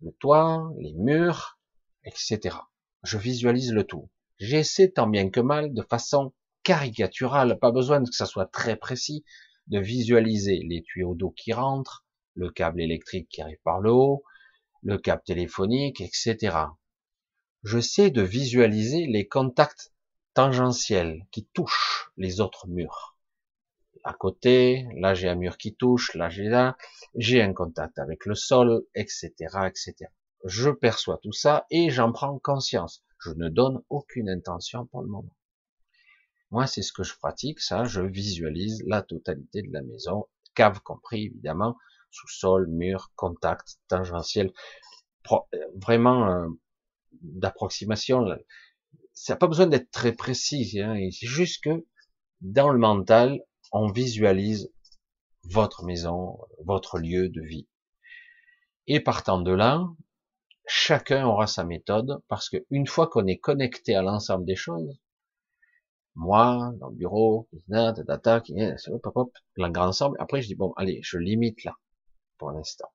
le 0.00 0.12
toit, 0.12 0.72
les 0.78 0.94
murs, 0.94 1.58
etc. 2.04 2.56
Je 3.02 3.18
visualise 3.18 3.72
le 3.72 3.84
tout. 3.84 4.08
J'essaie 4.42 4.90
tant 4.90 5.06
bien 5.06 5.30
que 5.30 5.38
mal, 5.38 5.72
de 5.72 5.82
façon 5.82 6.34
caricaturale, 6.64 7.60
pas 7.60 7.70
besoin 7.70 8.02
que 8.02 8.12
ça 8.12 8.26
soit 8.26 8.50
très 8.50 8.74
précis, 8.74 9.24
de 9.68 9.78
visualiser 9.78 10.64
les 10.68 10.82
tuyaux 10.82 11.14
d'eau 11.14 11.30
qui 11.30 11.52
rentrent, 11.52 12.04
le 12.34 12.50
câble 12.50 12.80
électrique 12.80 13.28
qui 13.28 13.40
arrive 13.40 13.60
par 13.62 13.80
le 13.80 13.92
haut, 13.92 14.24
le 14.82 14.98
câble 14.98 15.22
téléphonique, 15.24 16.00
etc. 16.00 16.56
Je 17.62 17.78
sais 17.78 18.10
de 18.10 18.20
visualiser 18.20 19.06
les 19.06 19.28
contacts 19.28 19.92
tangentiels 20.34 21.24
qui 21.30 21.46
touchent 21.54 22.10
les 22.16 22.40
autres 22.40 22.66
murs. 22.66 23.16
À 24.02 24.12
côté, 24.12 24.88
là 24.96 25.14
j'ai 25.14 25.28
un 25.28 25.36
mur 25.36 25.56
qui 25.56 25.76
touche, 25.76 26.14
là 26.14 26.28
j'ai 26.30 26.48
là, 26.48 26.76
j'ai 27.14 27.42
un 27.42 27.52
contact 27.52 27.96
avec 28.00 28.26
le 28.26 28.34
sol, 28.34 28.82
etc., 28.96 29.30
etc. 29.68 29.94
Je 30.44 30.70
perçois 30.70 31.20
tout 31.22 31.30
ça 31.32 31.64
et 31.70 31.90
j'en 31.90 32.10
prends 32.10 32.40
conscience. 32.40 33.04
Je 33.24 33.30
ne 33.30 33.48
donne 33.48 33.82
aucune 33.88 34.28
intention 34.28 34.86
pour 34.86 35.02
le 35.02 35.08
moment. 35.08 35.36
Moi, 36.50 36.66
c'est 36.66 36.82
ce 36.82 36.92
que 36.92 37.02
je 37.02 37.16
pratique, 37.16 37.60
ça, 37.60 37.84
je 37.84 38.00
visualise 38.00 38.82
la 38.86 39.02
totalité 39.02 39.62
de 39.62 39.72
la 39.72 39.82
maison, 39.82 40.26
cave 40.54 40.80
compris, 40.80 41.26
évidemment, 41.26 41.76
sous-sol, 42.10 42.66
mur, 42.68 43.10
contact, 43.16 43.78
tangentiel, 43.88 44.52
vraiment 45.74 46.28
euh, 46.28 46.48
d'approximation. 47.22 48.26
Ça 49.14 49.32
n'a 49.32 49.36
pas 49.38 49.46
besoin 49.46 49.66
d'être 49.66 49.90
très 49.90 50.12
précis, 50.12 50.80
hein, 50.80 50.96
c'est 51.10 51.26
juste 51.26 51.62
que 51.64 51.86
dans 52.40 52.70
le 52.70 52.78
mental, 52.78 53.40
on 53.70 53.90
visualise 53.90 54.70
votre 55.44 55.84
maison, 55.84 56.38
votre 56.64 56.98
lieu 56.98 57.28
de 57.28 57.40
vie. 57.40 57.68
Et 58.86 59.00
partant 59.00 59.40
de 59.40 59.52
là, 59.52 59.86
chacun 60.66 61.26
aura 61.26 61.46
sa 61.46 61.64
méthode, 61.64 62.22
parce 62.28 62.48
que 62.48 62.64
une 62.70 62.86
fois 62.86 63.08
qu'on 63.08 63.26
est 63.26 63.38
connecté 63.38 63.94
à 63.94 64.02
l'ensemble 64.02 64.44
des 64.44 64.56
choses, 64.56 64.98
moi, 66.14 66.72
dans 66.78 66.88
le 66.88 66.96
bureau, 66.96 67.48
data, 67.68 68.42
le 68.46 69.68
grand 69.70 69.86
ensemble. 69.86 70.16
Après, 70.20 70.42
je 70.42 70.48
dis, 70.48 70.54
bon, 70.54 70.72
allez, 70.76 71.00
je 71.02 71.16
limite 71.16 71.64
là, 71.64 71.76
pour 72.38 72.50
l'instant. 72.50 72.92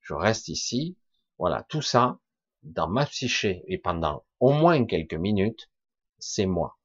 Je 0.00 0.14
reste 0.14 0.48
ici. 0.48 0.96
Voilà, 1.38 1.64
tout 1.68 1.82
ça, 1.82 2.18
dans 2.64 2.88
ma 2.88 3.06
psyché, 3.06 3.62
et 3.68 3.78
pendant 3.78 4.24
au 4.40 4.52
moins 4.52 4.84
quelques 4.84 5.14
minutes, 5.14 5.70
c'est 6.18 6.46
moi. 6.46 6.78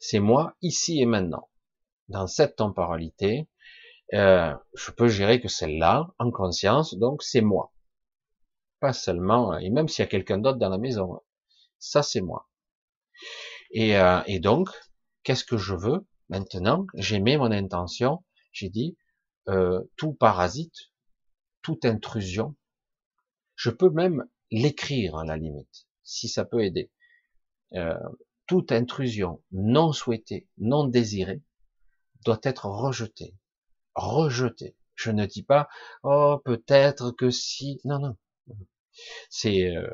C'est 0.00 0.20
moi, 0.20 0.54
ici 0.60 1.00
et 1.00 1.06
maintenant. 1.06 1.48
Dans 2.08 2.26
cette 2.26 2.56
temporalité, 2.56 3.48
euh, 4.12 4.54
je 4.74 4.90
peux 4.90 5.08
gérer 5.08 5.40
que 5.40 5.48
celle-là, 5.48 6.08
en 6.18 6.30
conscience, 6.30 6.94
donc 6.94 7.22
c'est 7.22 7.40
moi. 7.40 7.72
Pas 8.80 8.92
seulement, 8.92 9.56
et 9.58 9.70
même 9.70 9.88
s'il 9.88 10.02
y 10.02 10.06
a 10.06 10.10
quelqu'un 10.10 10.38
d'autre 10.38 10.58
dans 10.58 10.68
la 10.68 10.78
maison, 10.78 11.20
ça 11.78 12.02
c'est 12.02 12.20
moi. 12.20 12.48
Et, 13.70 13.96
euh, 13.96 14.22
et 14.26 14.38
donc, 14.38 14.70
qu'est-ce 15.22 15.44
que 15.44 15.56
je 15.56 15.74
veux 15.74 16.06
maintenant? 16.28 16.86
J'ai 16.94 17.20
mis 17.20 17.36
mon 17.36 17.50
intention, 17.50 18.24
j'ai 18.52 18.68
dit, 18.68 18.96
euh, 19.48 19.82
tout 19.96 20.12
parasite, 20.12 20.92
toute 21.62 21.84
intrusion, 21.84 22.56
je 23.56 23.70
peux 23.70 23.90
même 23.90 24.24
l'écrire 24.50 25.16
à 25.16 25.24
la 25.24 25.36
limite, 25.36 25.86
si 26.04 26.28
ça 26.28 26.44
peut 26.44 26.64
aider. 26.64 26.90
Euh, 27.74 27.98
toute 28.46 28.72
intrusion 28.72 29.42
non 29.52 29.92
souhaitée, 29.92 30.48
non 30.56 30.86
désirée, 30.86 31.42
doit 32.24 32.40
être 32.44 32.66
rejetée. 32.66 33.34
Rejetée. 33.94 34.76
Je 34.94 35.10
ne 35.10 35.26
dis 35.26 35.42
pas, 35.42 35.68
oh, 36.02 36.40
peut-être 36.44 37.10
que 37.12 37.30
si, 37.30 37.80
non, 37.84 37.98
non. 37.98 38.16
C'est, 39.30 39.76
euh, 39.76 39.90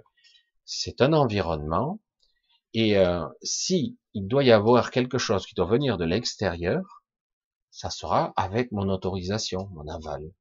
c'est 0.65 1.01
un 1.01 1.13
environnement 1.13 2.01
et 2.75 2.99
euh, 2.99 3.27
si 3.43 3.99
il 4.15 4.27
doit 4.27 4.45
y 4.45 4.51
avoir 4.51 4.91
quelque 4.91 5.19
chose 5.19 5.47
qui 5.47 5.55
doit 5.55 5.67
venir 5.67 5.97
de 5.97 6.05
l'extérieur, 6.05 7.05
ça 7.71 7.91
sera 7.91 8.33
avec 8.37 8.73
mon 8.73 8.89
autorisation, 8.89 9.69
mon 9.73 9.87
aval, 9.89 10.33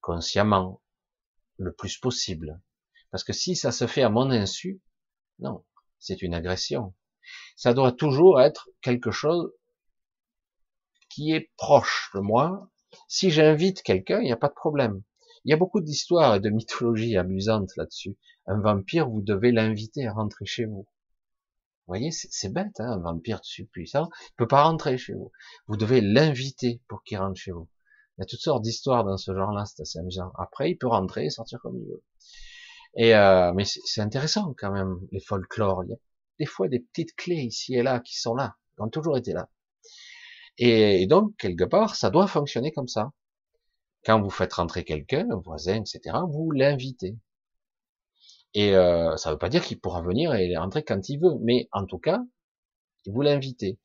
consciemment, 0.00 0.82
le 1.58 1.72
plus 1.72 1.98
possible. 1.98 2.60
Parce 3.10 3.24
que 3.24 3.32
si 3.32 3.56
ça 3.56 3.72
se 3.72 3.86
fait 3.86 4.02
à 4.02 4.10
mon 4.10 4.30
insu, 4.30 4.80
non, 5.38 5.64
c'est 5.98 6.22
une 6.22 6.34
agression. 6.34 6.94
Ça 7.56 7.74
doit 7.74 7.92
toujours 7.92 8.40
être 8.40 8.70
quelque 8.80 9.10
chose 9.10 9.52
qui 11.10 11.32
est 11.32 11.50
proche 11.56 12.10
de 12.14 12.20
moi. 12.20 12.70
Si 13.06 13.30
j'invite 13.30 13.82
quelqu'un, 13.82 14.20
il 14.20 14.24
n'y 14.24 14.32
a 14.32 14.36
pas 14.36 14.48
de 14.48 14.54
problème. 14.54 15.02
Il 15.48 15.50
y 15.50 15.54
a 15.54 15.56
beaucoup 15.56 15.80
d'histoires 15.80 16.34
et 16.34 16.40
de 16.40 16.50
mythologies 16.50 17.16
amusantes 17.16 17.74
là-dessus. 17.78 18.18
Un 18.44 18.60
vampire, 18.60 19.08
vous 19.08 19.22
devez 19.22 19.50
l'inviter 19.50 20.06
à 20.06 20.12
rentrer 20.12 20.44
chez 20.44 20.66
vous. 20.66 20.82
Vous 20.82 21.86
voyez, 21.94 22.10
c'est 22.10 22.52
bête, 22.52 22.78
hein, 22.80 22.90
un 22.90 22.98
vampire 22.98 23.40
puissant, 23.72 24.10
il 24.26 24.34
peut 24.36 24.46
pas 24.46 24.64
rentrer 24.64 24.98
chez 24.98 25.14
vous. 25.14 25.32
Vous 25.66 25.78
devez 25.78 26.02
l'inviter 26.02 26.82
pour 26.86 27.02
qu'il 27.02 27.16
rentre 27.16 27.40
chez 27.40 27.52
vous. 27.52 27.66
Il 28.18 28.20
y 28.20 28.22
a 28.24 28.26
toutes 28.26 28.42
sortes 28.42 28.62
d'histoires 28.62 29.04
dans 29.04 29.16
ce 29.16 29.34
genre-là, 29.34 29.64
c'est 29.64 29.80
assez 29.80 29.98
amusant. 29.98 30.32
Après, 30.36 30.70
il 30.70 30.76
peut 30.76 30.86
rentrer 30.86 31.24
et 31.24 31.30
sortir 31.30 31.58
comme 31.62 31.78
il 31.78 31.86
veut. 31.86 32.02
Et 32.96 33.14
euh, 33.14 33.54
mais 33.54 33.64
c'est 33.64 34.02
intéressant 34.02 34.54
quand 34.58 34.70
même 34.70 35.00
les 35.12 35.20
folklores. 35.20 35.82
Il 35.84 35.90
y 35.92 35.94
a 35.94 35.98
des 36.40 36.44
fois 36.44 36.68
des 36.68 36.80
petites 36.80 37.16
clés 37.16 37.40
ici 37.40 37.74
et 37.74 37.82
là 37.82 38.00
qui 38.00 38.20
sont 38.20 38.34
là, 38.34 38.58
qui 38.74 38.82
ont 38.82 38.90
toujours 38.90 39.16
été 39.16 39.32
là. 39.32 39.48
Et, 40.58 41.06
donc 41.06 41.34
quelque 41.38 41.64
part, 41.64 41.96
ça 41.96 42.10
doit 42.10 42.26
fonctionner 42.26 42.70
comme 42.70 42.88
ça. 42.88 43.12
Quand 44.08 44.22
vous 44.22 44.30
faites 44.30 44.54
rentrer 44.54 44.84
quelqu'un, 44.84 45.28
un 45.30 45.36
voisin, 45.36 45.82
etc., 45.82 46.16
vous 46.30 46.50
l'invitez. 46.50 47.18
Et 48.54 48.74
euh, 48.74 49.14
ça 49.18 49.28
ne 49.28 49.34
veut 49.34 49.38
pas 49.38 49.50
dire 49.50 49.62
qu'il 49.62 49.78
pourra 49.78 50.00
venir 50.00 50.34
et 50.34 50.56
rentrer 50.56 50.82
quand 50.82 51.10
il 51.10 51.18
veut, 51.18 51.34
mais 51.42 51.68
en 51.72 51.84
tout 51.84 51.98
cas, 51.98 52.24
vous 53.04 53.20
l'invitez. 53.20 53.78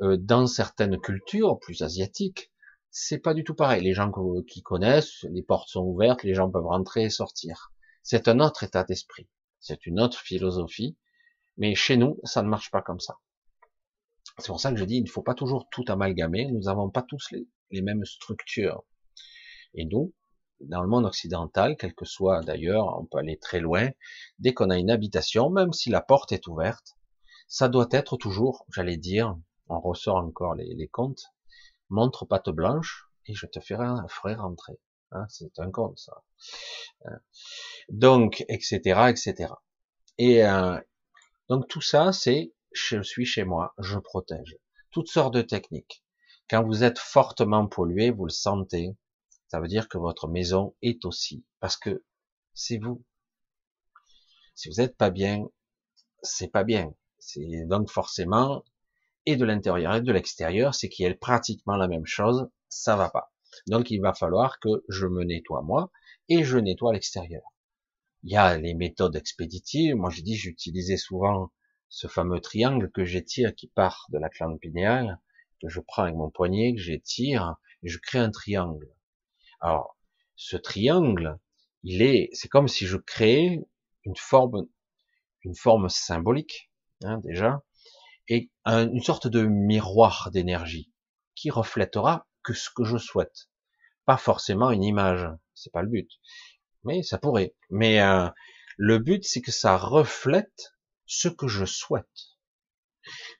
Euh, 0.00 0.16
dans 0.16 0.46
certaines 0.46 0.98
cultures 0.98 1.58
plus 1.58 1.82
asiatiques, 1.82 2.50
c'est 2.90 3.18
pas 3.18 3.34
du 3.34 3.44
tout 3.44 3.54
pareil. 3.54 3.82
Les 3.82 3.92
gens 3.92 4.10
qui 4.48 4.62
connaissent, 4.62 5.26
les 5.30 5.42
portes 5.42 5.68
sont 5.68 5.84
ouvertes, 5.84 6.22
les 6.22 6.32
gens 6.32 6.50
peuvent 6.50 6.64
rentrer 6.64 7.02
et 7.02 7.10
sortir. 7.10 7.70
C'est 8.02 8.28
un 8.28 8.40
autre 8.40 8.62
état 8.62 8.84
d'esprit, 8.84 9.28
c'est 9.58 9.84
une 9.84 10.00
autre 10.00 10.20
philosophie, 10.20 10.96
mais 11.58 11.74
chez 11.74 11.98
nous, 11.98 12.18
ça 12.24 12.42
ne 12.42 12.48
marche 12.48 12.70
pas 12.70 12.80
comme 12.80 13.00
ça. 13.00 13.18
C'est 14.38 14.46
pour 14.46 14.60
ça 14.60 14.72
que 14.72 14.78
je 14.78 14.84
dis, 14.84 14.96
il 14.96 15.04
ne 15.04 15.10
faut 15.10 15.20
pas 15.20 15.34
toujours 15.34 15.68
tout 15.70 15.84
amalgamer. 15.88 16.46
Nous 16.50 16.60
n'avons 16.60 16.88
pas 16.88 17.02
tous 17.02 17.30
les, 17.30 17.46
les 17.70 17.82
mêmes 17.82 18.06
structures. 18.06 18.84
Et 19.74 19.84
nous, 19.84 20.12
dans 20.60 20.82
le 20.82 20.88
monde 20.88 21.06
occidental, 21.06 21.76
quel 21.78 21.94
que 21.94 22.04
soit 22.04 22.42
d'ailleurs, 22.42 22.98
on 22.98 23.06
peut 23.06 23.18
aller 23.18 23.38
très 23.38 23.60
loin, 23.60 23.90
dès 24.38 24.52
qu'on 24.52 24.70
a 24.70 24.78
une 24.78 24.90
habitation, 24.90 25.50
même 25.50 25.72
si 25.72 25.90
la 25.90 26.00
porte 26.00 26.32
est 26.32 26.46
ouverte, 26.46 26.96
ça 27.48 27.68
doit 27.68 27.88
être 27.90 28.16
toujours, 28.16 28.66
j'allais 28.72 28.96
dire, 28.96 29.36
on 29.68 29.80
ressort 29.80 30.16
encore 30.16 30.54
les, 30.54 30.74
les 30.74 30.88
contes, 30.88 31.24
montre 31.88 32.24
patte 32.24 32.50
blanche 32.50 33.08
et 33.26 33.34
je 33.34 33.46
te 33.46 33.60
ferai, 33.60 33.86
ferai 34.08 34.34
rentrer. 34.34 34.78
Hein, 35.12 35.26
c'est 35.28 35.58
un 35.58 35.70
conte, 35.70 35.98
ça. 35.98 36.22
Hein. 37.06 37.18
Donc, 37.88 38.44
etc., 38.48 39.08
etc. 39.08 39.52
Et 40.18 40.44
euh, 40.44 40.78
donc 41.48 41.66
tout 41.68 41.80
ça, 41.80 42.12
c'est 42.12 42.52
je 42.72 43.02
suis 43.02 43.24
chez 43.24 43.44
moi, 43.44 43.74
je 43.78 43.98
protège. 43.98 44.56
Toutes 44.90 45.08
sortes 45.08 45.34
de 45.34 45.42
techniques. 45.42 46.04
Quand 46.48 46.62
vous 46.62 46.84
êtes 46.84 46.98
fortement 46.98 47.66
pollué, 47.66 48.10
vous 48.10 48.26
le 48.26 48.30
sentez, 48.30 48.96
ça 49.50 49.58
veut 49.58 49.66
dire 49.66 49.88
que 49.88 49.98
votre 49.98 50.28
maison 50.28 50.76
est 50.80 51.04
aussi, 51.04 51.44
parce 51.58 51.76
que 51.76 52.04
c'est 52.54 52.78
vous. 52.78 53.04
Si 54.54 54.68
vous 54.68 54.76
n'êtes 54.76 54.96
pas 54.96 55.10
bien, 55.10 55.48
c'est 56.22 56.52
pas 56.52 56.62
bien. 56.62 56.94
C'est 57.18 57.66
donc 57.66 57.90
forcément, 57.90 58.64
et 59.26 59.34
de 59.34 59.44
l'intérieur 59.44 59.96
et 59.96 60.02
de 60.02 60.12
l'extérieur, 60.12 60.76
c'est 60.76 60.88
qu'il 60.88 61.04
y 61.04 61.08
a 61.08 61.14
pratiquement 61.14 61.76
la 61.76 61.88
même 61.88 62.06
chose, 62.06 62.48
ça 62.68 62.94
va 62.94 63.10
pas. 63.10 63.32
Donc 63.66 63.90
il 63.90 64.00
va 64.00 64.14
falloir 64.14 64.60
que 64.60 64.84
je 64.88 65.06
me 65.06 65.24
nettoie 65.24 65.62
moi, 65.62 65.90
et 66.28 66.44
je 66.44 66.56
nettoie 66.56 66.92
l'extérieur. 66.92 67.42
Il 68.22 68.30
y 68.30 68.36
a 68.36 68.56
les 68.56 68.74
méthodes 68.74 69.16
expéditives. 69.16 69.96
Moi, 69.96 70.10
je 70.10 70.20
dis, 70.20 70.36
j'utilisais 70.36 70.96
souvent 70.96 71.50
ce 71.88 72.06
fameux 72.06 72.40
triangle 72.40 72.88
que 72.92 73.04
j'étire 73.04 73.54
qui 73.56 73.66
part 73.66 74.06
de 74.10 74.18
la 74.18 74.28
glande 74.28 74.60
pinéale, 74.60 75.18
que 75.60 75.68
je 75.68 75.80
prends 75.80 76.04
avec 76.04 76.14
mon 76.14 76.30
poignet, 76.30 76.74
que 76.74 76.80
j'étire, 76.80 77.56
et 77.82 77.88
je 77.88 77.98
crée 77.98 78.20
un 78.20 78.30
triangle. 78.30 78.88
Alors, 79.60 79.96
ce 80.36 80.56
triangle, 80.56 81.38
il 81.82 82.02
est, 82.02 82.30
c'est 82.32 82.48
comme 82.48 82.68
si 82.68 82.86
je 82.86 82.96
créais 82.96 83.60
une 84.04 84.16
forme, 84.16 84.66
une 85.42 85.54
forme 85.54 85.88
symbolique, 85.88 86.70
hein, 87.04 87.18
déjà, 87.24 87.62
et 88.28 88.50
une 88.66 89.02
sorte 89.02 89.26
de 89.26 89.42
miroir 89.44 90.30
d'énergie 90.32 90.92
qui 91.34 91.50
reflètera 91.50 92.26
que 92.42 92.54
ce 92.54 92.70
que 92.74 92.84
je 92.84 92.96
souhaite. 92.96 93.48
Pas 94.06 94.16
forcément 94.16 94.70
une 94.70 94.84
image, 94.84 95.28
c'est 95.54 95.72
pas 95.72 95.82
le 95.82 95.88
but, 95.88 96.10
mais 96.84 97.02
ça 97.02 97.18
pourrait. 97.18 97.54
Mais 97.68 98.00
euh, 98.00 98.28
le 98.76 98.98
but, 98.98 99.24
c'est 99.24 99.42
que 99.42 99.52
ça 99.52 99.76
reflète 99.76 100.74
ce 101.06 101.28
que 101.28 101.48
je 101.48 101.64
souhaite. 101.64 102.06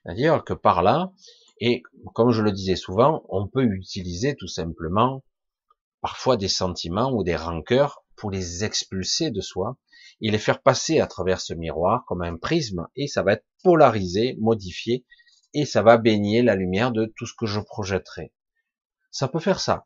C'est-à-dire 0.03 0.43
que 0.43 0.53
par 0.53 0.83
là, 0.83 1.13
et 1.59 1.83
comme 2.13 2.31
je 2.31 2.41
le 2.41 2.51
disais 2.51 2.75
souvent, 2.75 3.23
on 3.29 3.47
peut 3.47 3.63
utiliser 3.63 4.35
tout 4.35 4.47
simplement 4.47 5.23
parfois 6.01 6.37
des 6.37 6.47
sentiments 6.47 7.11
ou 7.11 7.23
des 7.23 7.35
rancœurs 7.35 8.03
pour 8.15 8.31
les 8.31 8.63
expulser 8.63 9.31
de 9.31 9.41
soi 9.41 9.77
et 10.21 10.29
les 10.29 10.37
faire 10.37 10.61
passer 10.61 10.99
à 10.99 11.07
travers 11.07 11.41
ce 11.41 11.53
miroir 11.53 12.03
comme 12.07 12.21
un 12.21 12.37
prisme 12.37 12.87
et 12.95 13.07
ça 13.07 13.23
va 13.23 13.33
être 13.33 13.45
polarisé, 13.63 14.37
modifié 14.39 15.05
et 15.53 15.65
ça 15.65 15.81
va 15.81 15.97
baigner 15.97 16.41
la 16.41 16.55
lumière 16.55 16.91
de 16.91 17.11
tout 17.15 17.25
ce 17.25 17.33
que 17.37 17.45
je 17.45 17.59
projetterai. 17.59 18.33
Ça 19.11 19.27
peut 19.27 19.39
faire 19.39 19.59
ça. 19.59 19.85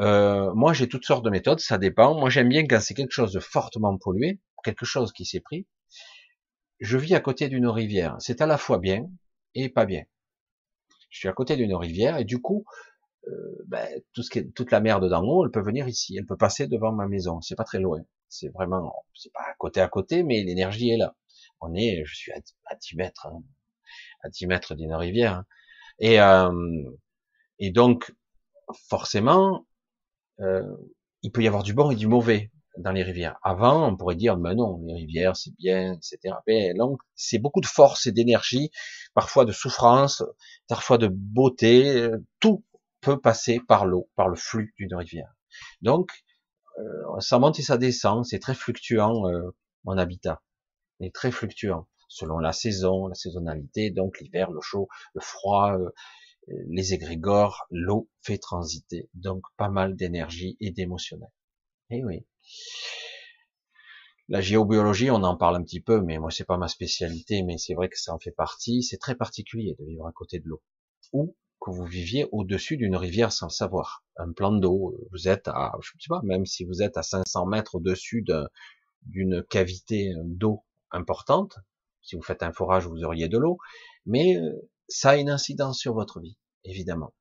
Euh, 0.00 0.54
moi, 0.54 0.72
j'ai 0.72 0.88
toutes 0.88 1.04
sortes 1.04 1.24
de 1.24 1.30
méthodes, 1.30 1.60
ça 1.60 1.76
dépend. 1.76 2.18
Moi, 2.18 2.30
j'aime 2.30 2.48
bien 2.48 2.66
quand 2.66 2.80
c'est 2.80 2.94
quelque 2.94 3.12
chose 3.12 3.32
de 3.32 3.40
fortement 3.40 3.96
pollué, 3.98 4.40
quelque 4.64 4.86
chose 4.86 5.12
qui 5.12 5.26
s'est 5.26 5.40
pris. 5.40 5.66
Je 6.78 6.96
vis 6.96 7.14
à 7.14 7.20
côté 7.20 7.48
d'une 7.48 7.68
rivière. 7.68 8.16
C'est 8.20 8.40
à 8.40 8.46
la 8.46 8.56
fois 8.56 8.78
bien 8.78 9.10
et 9.54 9.68
pas 9.68 9.84
bien. 9.84 10.04
Je 11.10 11.18
suis 11.18 11.28
à 11.28 11.32
côté 11.32 11.56
d'une 11.56 11.74
rivière 11.74 12.16
et 12.16 12.24
du 12.24 12.40
coup, 12.40 12.64
euh, 13.28 13.64
ben, 13.66 14.00
tout 14.14 14.22
ce 14.22 14.30
qui 14.30 14.38
est, 14.38 14.54
toute 14.54 14.70
la 14.70 14.80
merde 14.80 15.08
d'en 15.08 15.22
haut, 15.22 15.44
elle 15.44 15.50
peut 15.50 15.62
venir 15.62 15.88
ici, 15.88 16.16
elle 16.16 16.26
peut 16.26 16.36
passer 16.36 16.66
devant 16.66 16.92
ma 16.92 17.06
maison. 17.06 17.40
C'est 17.40 17.54
pas 17.54 17.64
très 17.64 17.78
loin. 17.78 18.00
C'est 18.28 18.48
vraiment, 18.48 18.94
c'est 19.14 19.32
pas 19.32 19.42
à 19.42 19.54
côté 19.58 19.80
à 19.80 19.88
côté, 19.88 20.22
mais 20.22 20.42
l'énergie 20.42 20.90
est 20.90 20.96
là. 20.96 21.14
On 21.60 21.74
est, 21.74 22.02
je 22.06 22.14
suis 22.14 22.32
à, 22.32 22.40
10 22.76 22.96
mètres, 22.96 23.26
hein, 23.26 23.42
à 24.22 24.30
10 24.30 24.46
mètres 24.46 24.74
d'une 24.74 24.94
rivière. 24.94 25.34
Hein. 25.34 25.46
Et, 25.98 26.20
euh, 26.20 26.82
et 27.58 27.70
donc, 27.70 28.14
forcément, 28.88 29.66
euh, 30.40 30.62
il 31.22 31.32
peut 31.32 31.42
y 31.42 31.48
avoir 31.48 31.62
du 31.62 31.74
bon 31.74 31.90
et 31.90 31.96
du 31.96 32.06
mauvais 32.06 32.50
dans 32.78 32.92
les 32.92 33.02
rivières. 33.02 33.36
Avant, 33.42 33.88
on 33.88 33.96
pourrait 33.96 34.14
dire, 34.14 34.38
mais 34.38 34.54
non, 34.54 34.80
les 34.86 34.94
rivières, 34.94 35.36
c'est 35.36 35.54
bien, 35.56 35.94
etc. 35.94 36.36
Mais 36.46 36.72
donc, 36.74 37.00
c'est 37.14 37.38
beaucoup 37.38 37.60
de 37.60 37.66
force 37.66 38.06
et 38.06 38.12
d'énergie, 38.12 38.70
parfois 39.12 39.44
de 39.44 39.52
souffrance, 39.52 40.22
parfois 40.68 40.96
de 40.96 41.08
beauté. 41.08 42.08
Tout 42.38 42.64
peut 43.00 43.20
passer 43.20 43.60
par 43.66 43.86
l'eau, 43.86 44.10
par 44.16 44.28
le 44.28 44.36
flux 44.36 44.74
d'une 44.78 44.94
rivière. 44.94 45.34
Donc, 45.82 46.10
euh, 46.78 47.20
ça 47.20 47.38
monte 47.38 47.58
et 47.58 47.62
ça 47.62 47.78
descend, 47.78 48.24
c'est 48.24 48.38
très 48.38 48.54
fluctuant, 48.54 49.28
euh, 49.28 49.50
mon 49.84 49.98
habitat. 49.98 50.42
est 51.00 51.14
très 51.14 51.30
fluctuant, 51.30 51.88
selon 52.08 52.38
la 52.38 52.52
saison, 52.52 53.06
la 53.06 53.14
saisonnalité, 53.14 53.90
donc 53.90 54.20
l'hiver, 54.20 54.50
le 54.50 54.60
chaud, 54.60 54.88
le 55.14 55.20
froid, 55.20 55.72
euh, 55.78 55.90
les 56.68 56.94
égrégores, 56.94 57.66
l'eau 57.70 58.08
fait 58.20 58.38
transiter, 58.38 59.08
donc 59.14 59.42
pas 59.56 59.68
mal 59.70 59.96
d'énergie 59.96 60.56
et 60.60 60.70
d'émotionnel. 60.70 61.30
Eh 61.90 62.04
oui. 62.04 62.26
La 64.28 64.40
géobiologie, 64.40 65.10
on 65.10 65.24
en 65.24 65.36
parle 65.36 65.56
un 65.56 65.62
petit 65.62 65.80
peu, 65.80 66.00
mais 66.00 66.18
moi 66.18 66.30
c'est 66.30 66.44
pas 66.44 66.56
ma 66.56 66.68
spécialité, 66.68 67.42
mais 67.42 67.58
c'est 67.58 67.74
vrai 67.74 67.88
que 67.88 67.98
ça 67.98 68.14
en 68.14 68.18
fait 68.18 68.30
partie. 68.30 68.82
C'est 68.82 68.98
très 68.98 69.16
particulier 69.16 69.74
de 69.78 69.84
vivre 69.84 70.06
à 70.06 70.12
côté 70.12 70.38
de 70.38 70.48
l'eau. 70.48 70.62
Ou 71.12 71.34
vous 71.70 71.84
viviez 71.84 72.26
au-dessus 72.32 72.76
d'une 72.76 72.96
rivière 72.96 73.32
sans 73.32 73.48
savoir. 73.48 74.04
Un 74.16 74.32
plan 74.32 74.52
d'eau, 74.52 74.96
vous 75.10 75.28
êtes 75.28 75.48
à, 75.48 75.72
je 75.80 75.90
sais 75.98 76.08
pas, 76.08 76.20
même 76.22 76.46
si 76.46 76.64
vous 76.64 76.82
êtes 76.82 76.96
à 76.96 77.02
500 77.02 77.46
mètres 77.46 77.76
au-dessus 77.76 78.24
d'une 79.02 79.42
cavité 79.44 80.12
d'eau 80.24 80.64
importante, 80.90 81.56
si 82.02 82.16
vous 82.16 82.22
faites 82.22 82.42
un 82.42 82.52
forage, 82.52 82.86
vous 82.86 83.04
auriez 83.04 83.28
de 83.28 83.38
l'eau, 83.38 83.58
mais 84.06 84.36
euh, 84.36 84.68
ça 84.88 85.10
a 85.10 85.16
une 85.16 85.30
incidence 85.30 85.78
sur 85.78 85.94
votre 85.94 86.20
vie, 86.20 86.36
évidemment. 86.64 87.12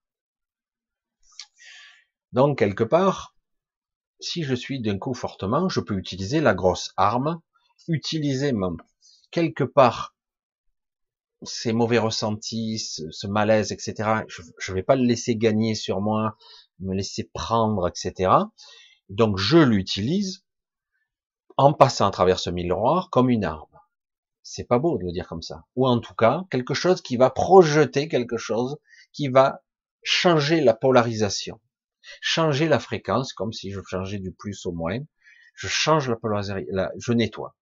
Donc, 2.32 2.60
quelque 2.60 2.84
part, 2.84 3.36
si 4.20 4.44
je 4.44 4.56
suis 4.56 4.82
d'un 4.82 4.98
coup 4.98 5.14
fortement, 5.14 5.70
je 5.70 5.80
peux 5.80 5.98
utiliser 5.98 6.42
la 6.42 6.54
grosse 6.54 6.94
arme, 6.98 7.42
utiliser 7.88 8.52
même, 8.52 8.78
quelque 9.32 9.64
part, 9.64 10.16
ces 11.44 11.74
mauvais 11.74 11.98
ressentis, 11.98 12.80
ce, 12.80 13.28
malaise, 13.28 13.72
etc. 13.72 14.24
Je 14.28 14.72
ne 14.72 14.76
vais 14.76 14.84
pas 14.84 14.96
le 14.96 15.04
laisser 15.04 15.36
gagner 15.36 15.76
sur 15.76 16.02
moi, 16.02 16.36
me 16.80 16.94
laisser 16.94 17.30
prendre, 17.34 17.88
etc. 17.88 18.32
Donc, 19.10 19.38
je 19.38 19.58
l'utilise 19.58 20.44
en 21.58 21.74
passant 21.74 22.08
à 22.08 22.12
travers 22.12 22.40
ce 22.40 22.50
miroir 22.50 23.10
comme 23.10 23.30
une 23.30 23.44
arme. 23.44 23.66
C'est 24.44 24.64
pas 24.64 24.80
beau 24.80 24.98
de 24.98 25.04
le 25.04 25.12
dire 25.12 25.28
comme 25.28 25.42
ça. 25.42 25.66
Ou 25.76 25.88
en 25.88 26.00
tout 26.00 26.14
cas, 26.14 26.46
quelque 26.50 26.74
chose 26.74 27.02
qui 27.02 27.18
va 27.18 27.30
projeter 27.30 28.08
quelque 28.08 28.38
chose 28.38 28.78
qui 29.12 29.28
va 29.28 29.62
changer 30.04 30.62
la 30.62 30.74
polarisation, 30.74 31.60
changer 32.22 32.68
la 32.68 32.80
fréquence, 32.80 33.34
comme 33.34 33.54
si 33.54 33.72
je 33.72 33.82
changeais 33.86 34.20
du 34.20 34.32
plus 34.32 34.66
au 34.66 34.72
moins. 34.72 35.00
Je 35.56 35.68
change 35.68 36.10
la 36.10 36.16
polarisation, 36.16 36.66
je 36.98 37.12
nettoie. 37.12 37.56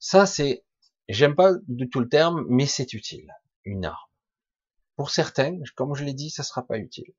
Ça, 0.00 0.26
c'est, 0.26 0.64
j'aime 1.12 1.34
pas 1.34 1.52
du 1.68 1.88
tout 1.88 2.00
le 2.00 2.08
terme, 2.08 2.44
mais 2.48 2.66
c'est 2.66 2.92
utile. 2.92 3.32
Une 3.64 3.84
arme. 3.84 3.96
Pour 4.96 5.10
certains, 5.10 5.58
comme 5.76 5.94
je 5.94 6.04
l'ai 6.04 6.14
dit, 6.14 6.30
ça 6.30 6.42
sera 6.42 6.66
pas 6.66 6.78
utile. 6.78 7.12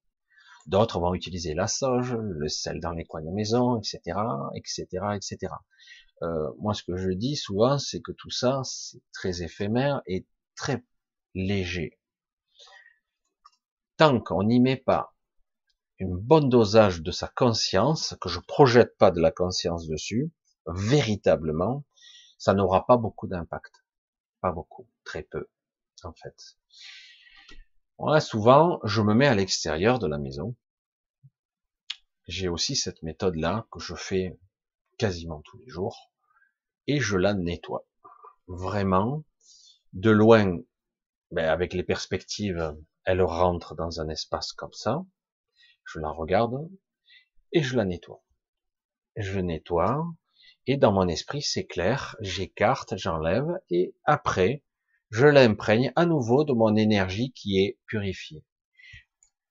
D'autres 0.67 0.99
vont 0.99 1.15
utiliser 1.15 1.53
la 1.53 1.67
sauge, 1.67 2.15
le 2.15 2.47
sel 2.47 2.79
dans 2.79 2.91
les 2.91 3.05
coins 3.05 3.21
de 3.21 3.25
la 3.25 3.31
maison, 3.31 3.79
etc., 3.79 4.19
etc., 4.53 4.85
etc. 5.15 5.53
Euh, 6.21 6.51
moi, 6.59 6.73
ce 6.73 6.83
que 6.83 6.97
je 6.97 7.09
dis 7.09 7.35
souvent, 7.35 7.79
c'est 7.79 8.01
que 8.01 8.11
tout 8.11 8.29
ça, 8.29 8.61
c'est 8.63 9.01
très 9.11 9.41
éphémère 9.41 10.01
et 10.05 10.27
très 10.55 10.83
léger. 11.33 11.99
Tant 13.97 14.19
qu'on 14.19 14.43
n'y 14.43 14.59
met 14.59 14.77
pas 14.77 15.15
une 15.97 16.17
bonne 16.17 16.49
dosage 16.49 17.01
de 17.01 17.11
sa 17.11 17.27
conscience, 17.27 18.15
que 18.21 18.29
je 18.29 18.39
projette 18.39 18.97
pas 18.97 19.11
de 19.11 19.19
la 19.19 19.31
conscience 19.31 19.87
dessus, 19.87 20.31
véritablement, 20.67 21.83
ça 22.37 22.53
n'aura 22.53 22.85
pas 22.85 22.97
beaucoup 22.97 23.27
d'impact. 23.27 23.80
Pas 24.41 24.51
beaucoup, 24.51 24.87
très 25.03 25.23
peu, 25.23 25.49
en 26.03 26.13
fait. 26.13 26.57
Souvent, 28.19 28.79
je 28.83 29.01
me 29.01 29.13
mets 29.13 29.27
à 29.27 29.35
l'extérieur 29.35 29.99
de 29.99 30.07
la 30.07 30.17
maison. 30.17 30.55
J'ai 32.27 32.47
aussi 32.47 32.75
cette 32.75 33.03
méthode-là 33.03 33.67
que 33.71 33.79
je 33.79 33.93
fais 33.93 34.39
quasiment 34.97 35.41
tous 35.41 35.57
les 35.57 35.67
jours 35.67 36.11
et 36.87 36.99
je 36.99 37.17
la 37.17 37.33
nettoie. 37.33 37.87
Vraiment, 38.47 39.23
de 39.93 40.09
loin, 40.09 40.57
ben 41.29 41.47
avec 41.47 41.73
les 41.73 41.83
perspectives, 41.83 42.75
elle 43.03 43.21
rentre 43.21 43.75
dans 43.75 44.01
un 44.01 44.09
espace 44.09 44.51
comme 44.53 44.73
ça. 44.73 45.05
Je 45.85 45.99
la 45.99 46.09
regarde 46.09 46.69
et 47.51 47.61
je 47.61 47.77
la 47.77 47.85
nettoie. 47.85 48.23
Je 49.15 49.39
nettoie 49.39 50.03
et 50.67 50.77
dans 50.77 50.91
mon 50.91 51.07
esprit 51.07 51.41
c'est 51.41 51.65
clair, 51.65 52.15
j'écarte, 52.19 52.95
j'enlève 52.97 53.47
et 53.69 53.95
après 54.05 54.63
je 55.09 55.27
l'imprègne 55.27 55.91
à 55.95 56.05
nouveau 56.05 56.43
de 56.43 56.53
mon 56.53 56.75
énergie 56.75 57.31
qui 57.33 57.59
est 57.59 57.77
purifiée. 57.85 58.43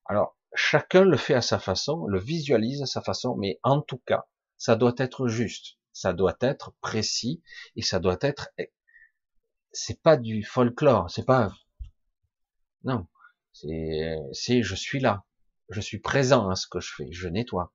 Alors 0.06 0.36
chacun 0.54 1.04
le 1.04 1.16
fait 1.16 1.34
à 1.34 1.42
sa 1.42 1.58
façon, 1.58 2.06
le 2.06 2.18
visualise 2.18 2.82
à 2.82 2.86
sa 2.86 3.02
façon, 3.02 3.36
mais 3.36 3.58
en 3.62 3.80
tout 3.80 3.98
cas 4.06 4.26
ça 4.56 4.76
doit 4.76 4.94
être 4.98 5.26
juste 5.28 5.78
ça 5.92 6.12
doit 6.12 6.36
être 6.40 6.74
précis 6.80 7.42
et 7.76 7.82
ça 7.82 7.98
doit 7.98 8.18
être 8.22 8.50
c'est 9.72 10.00
pas 10.02 10.16
du 10.16 10.42
folklore 10.44 11.10
c'est 11.10 11.26
pas 11.26 11.52
non 12.84 13.06
c'est 13.52 14.16
c'est 14.32 14.62
je 14.62 14.74
suis 14.74 15.00
là 15.00 15.24
je 15.68 15.80
suis 15.80 15.98
présent 15.98 16.48
à 16.48 16.56
ce 16.56 16.66
que 16.68 16.80
je 16.80 16.92
fais 16.94 17.08
je 17.10 17.28
nettoie 17.28 17.72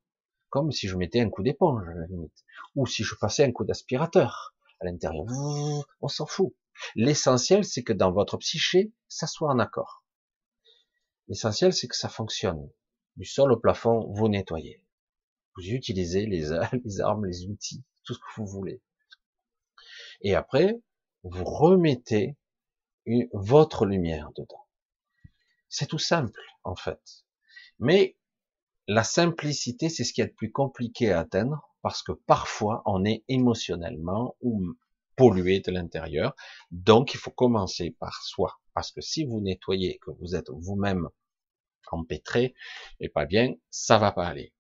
comme 0.49 0.71
si 0.71 0.88
je 0.88 0.95
mettais 0.95 1.19
un 1.19 1.29
coup 1.29 1.43
d'éponge 1.43 1.88
à 1.88 1.93
la 1.93 2.08
limite 2.08 2.45
ou 2.75 2.86
si 2.86 3.03
je 3.03 3.15
passais 3.15 3.43
un 3.43 3.51
coup 3.51 3.65
d'aspirateur 3.65 4.55
à 4.79 4.86
l'intérieur 4.86 5.25
on 6.01 6.08
s'en 6.08 6.25
fout 6.25 6.53
l'essentiel 6.95 7.63
c'est 7.63 7.84
que 7.84 7.93
dans 7.93 8.12
votre 8.12 8.38
psyché 8.38 8.91
ça 9.08 9.27
soit 9.27 9.49
en 9.49 9.60
accord 9.60 10.03
l'essentiel 11.27 11.73
c'est 11.73 11.88
que 11.88 11.95
ça 11.95 12.10
fonctionne 12.10 12.69
du 13.17 13.25
sol 13.25 13.51
au 13.51 13.58
plafond 13.58 14.12
vous 14.13 14.27
nettoyez 14.27 14.84
vous 15.55 15.69
utilisez 15.69 16.25
les, 16.25 16.51
armes 17.01 17.25
les 17.25 17.45
outils 17.47 17.84
tout 18.05 18.13
ce 18.13 18.19
que 18.19 18.25
vous 18.38 18.45
voulez. 18.45 18.81
Et 20.21 20.36
après, 20.36 20.79
vous 21.23 21.43
remettez 21.43 22.38
votre 23.34 23.86
lumière 23.86 24.31
dedans. 24.36 24.65
C'est 25.67 25.88
tout 25.88 25.99
simple, 25.99 26.41
en 26.63 26.75
fait. 26.75 27.25
Mais 27.79 28.17
la 28.88 29.04
simplicité, 29.04 29.89
c'est 29.89 30.04
ce 30.04 30.13
qui 30.13 30.21
est 30.21 30.26
le 30.26 30.34
plus 30.34 30.52
compliqué 30.52 31.12
à 31.12 31.19
atteindre, 31.19 31.69
parce 31.82 32.04
que 32.04 32.12
parfois, 32.12 32.82
on 32.86 33.06
est 33.06 33.24
émotionnellement 33.28 34.36
ou 34.41 34.74
pollué 35.15 35.60
de 35.62 35.71
l'intérieur. 35.71 36.36
Donc, 36.71 37.13
il 37.13 37.17
faut 37.17 37.32
commencer 37.32 37.95
par 38.00 38.24
soi. 38.24 38.60
Parce 38.74 38.91
que 38.91 39.02
si 39.02 39.26
vous 39.26 39.39
nettoyez, 39.39 40.00
que 40.00 40.12
vous 40.12 40.36
êtes 40.36 40.50
vous-même 40.50 41.08
empêtré 41.91 42.54
et 43.00 43.10
pas 43.10 43.26
bien, 43.26 43.54
ça 43.69 43.98
va 43.98 44.12
pas 44.12 44.28
aller. 44.28 44.54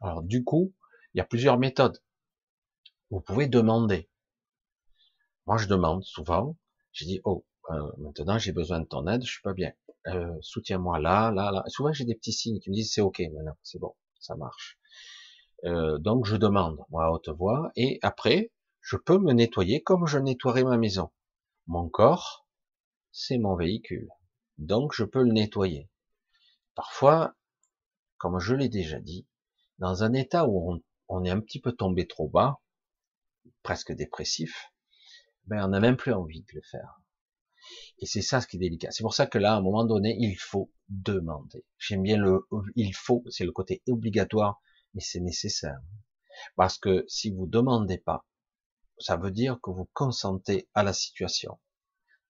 Alors, 0.00 0.22
du 0.22 0.44
coup, 0.44 0.72
il 1.12 1.18
y 1.18 1.20
a 1.20 1.24
plusieurs 1.24 1.58
méthodes. 1.58 2.00
Vous 3.10 3.20
pouvez 3.20 3.46
demander. 3.46 4.08
Moi, 5.46 5.58
je 5.58 5.66
demande 5.66 6.02
souvent. 6.04 6.56
J'ai 6.92 7.06
dit, 7.06 7.20
oh, 7.24 7.44
euh, 7.70 7.92
maintenant 7.98 8.38
j'ai 8.38 8.52
besoin 8.52 8.80
de 8.80 8.86
ton 8.86 9.06
aide, 9.06 9.24
je 9.24 9.32
suis 9.32 9.42
pas 9.42 9.54
bien. 9.54 9.72
Euh, 10.06 10.36
Soutiens-moi 10.42 10.98
là, 10.98 11.30
là, 11.30 11.50
là. 11.50 11.64
Souvent, 11.68 11.92
j'ai 11.92 12.04
des 12.04 12.14
petits 12.14 12.32
signes 12.32 12.60
qui 12.60 12.70
me 12.70 12.74
disent, 12.74 12.92
c'est 12.92 13.00
ok 13.00 13.20
maintenant, 13.32 13.56
c'est 13.62 13.78
bon, 13.78 13.94
ça 14.20 14.36
marche. 14.36 14.78
Euh, 15.64 15.98
donc, 15.98 16.26
je 16.26 16.36
demande, 16.36 16.78
moi, 16.90 17.06
à 17.06 17.10
haute 17.10 17.28
voix, 17.30 17.70
et 17.76 17.98
après, 18.02 18.52
je 18.80 18.96
peux 18.96 19.18
me 19.18 19.32
nettoyer 19.32 19.82
comme 19.82 20.06
je 20.06 20.18
nettoierais 20.18 20.64
ma 20.64 20.76
maison. 20.76 21.10
Mon 21.66 21.88
corps, 21.88 22.46
c'est 23.12 23.38
mon 23.38 23.56
véhicule. 23.56 24.08
Donc, 24.58 24.92
je 24.94 25.04
peux 25.04 25.22
le 25.22 25.32
nettoyer. 25.32 25.88
Parfois, 26.74 27.34
comme 28.18 28.38
je 28.38 28.54
l'ai 28.54 28.68
déjà 28.68 29.00
dit, 29.00 29.26
dans 29.78 30.02
un 30.02 30.12
état 30.12 30.46
où 30.46 30.80
on, 31.08 31.24
est 31.24 31.30
un 31.30 31.40
petit 31.40 31.60
peu 31.60 31.72
tombé 31.72 32.06
trop 32.06 32.28
bas, 32.28 32.60
presque 33.62 33.92
dépressif, 33.92 34.72
ben 35.46 35.64
on 35.64 35.68
n'a 35.68 35.80
même 35.80 35.96
plus 35.96 36.12
envie 36.12 36.42
de 36.42 36.52
le 36.54 36.62
faire. 36.62 37.00
Et 37.98 38.06
c'est 38.06 38.22
ça 38.22 38.40
ce 38.40 38.46
qui 38.46 38.56
est 38.56 38.60
délicat. 38.60 38.90
C'est 38.90 39.02
pour 39.02 39.14
ça 39.14 39.26
que 39.26 39.38
là, 39.38 39.54
à 39.54 39.56
un 39.56 39.62
moment 39.62 39.84
donné, 39.84 40.16
il 40.18 40.36
faut 40.36 40.70
demander. 40.88 41.64
J'aime 41.78 42.02
bien 42.02 42.16
le 42.16 42.46
il 42.76 42.94
faut, 42.94 43.24
c'est 43.30 43.44
le 43.44 43.52
côté 43.52 43.82
obligatoire, 43.88 44.60
mais 44.94 45.00
c'est 45.00 45.20
nécessaire. 45.20 45.80
Parce 46.56 46.78
que 46.78 47.04
si 47.08 47.30
vous 47.30 47.46
demandez 47.46 47.98
pas, 47.98 48.26
ça 48.98 49.16
veut 49.16 49.30
dire 49.30 49.58
que 49.62 49.70
vous 49.70 49.88
consentez 49.92 50.68
à 50.74 50.82
la 50.82 50.92
situation. 50.92 51.58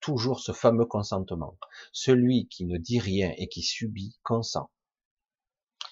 Toujours 0.00 0.40
ce 0.40 0.53
fameux 0.53 0.87
consentement. 0.87 1.59
Celui 1.92 2.46
qui 2.48 2.66
ne 2.66 2.79
dit 2.79 3.00
rien 3.00 3.33
et 3.37 3.48
qui 3.48 3.62
subit 3.62 4.18
consent. 4.22 4.70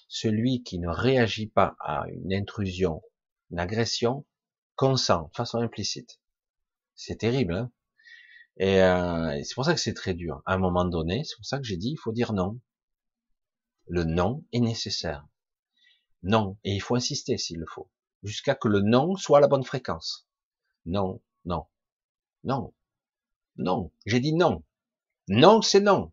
Celui 0.09 0.63
qui 0.63 0.79
ne 0.79 0.89
réagit 0.89 1.47
pas 1.47 1.77
à 1.81 2.05
une 2.11 2.35
intrusion, 2.35 3.03
une 3.51 3.59
agression, 3.59 4.27
consent, 4.77 5.31
façon 5.35 5.59
implicite. 5.59 6.21
C'est 6.95 7.17
terrible, 7.17 7.55
hein 7.55 7.73
euh, 8.61 9.31
et, 9.31 9.45
c'est 9.45 9.55
pour 9.55 9.65
ça 9.65 9.75
que 9.75 9.81
c'est 9.81 9.95
très 9.95 10.15
dur. 10.15 10.43
À 10.47 10.55
un 10.55 10.59
moment 10.59 10.85
donné, 10.85 11.25
c'est 11.25 11.37
pour 11.37 11.47
ça 11.47 11.59
que 11.59 11.65
j'ai 11.65 11.77
dit, 11.77 11.91
il 11.93 11.97
faut 11.99 12.13
dire 12.13 12.33
non. 12.33 12.61
Le 13.87 14.05
non 14.05 14.45
est 14.53 14.61
nécessaire. 14.61 15.27
Non. 16.23 16.59
Et 16.65 16.75
il 16.75 16.81
faut 16.81 16.97
insister 16.97 17.39
s'il 17.39 17.59
le 17.59 17.67
faut. 17.67 17.91
Jusqu'à 18.23 18.55
que 18.55 18.69
le 18.69 18.81
non 18.81 19.17
soit 19.17 19.39
à 19.39 19.41
la 19.41 19.49
bonne 19.49 19.65
fréquence. 19.65 20.29
Non, 20.87 21.21
non, 21.45 21.67
non, 22.45 22.73
non. 23.57 23.93
J'ai 24.07 24.21
dit 24.21 24.35
non. 24.35 24.63
Non, 25.29 25.63
c'est 25.63 25.81
non. 25.81 26.13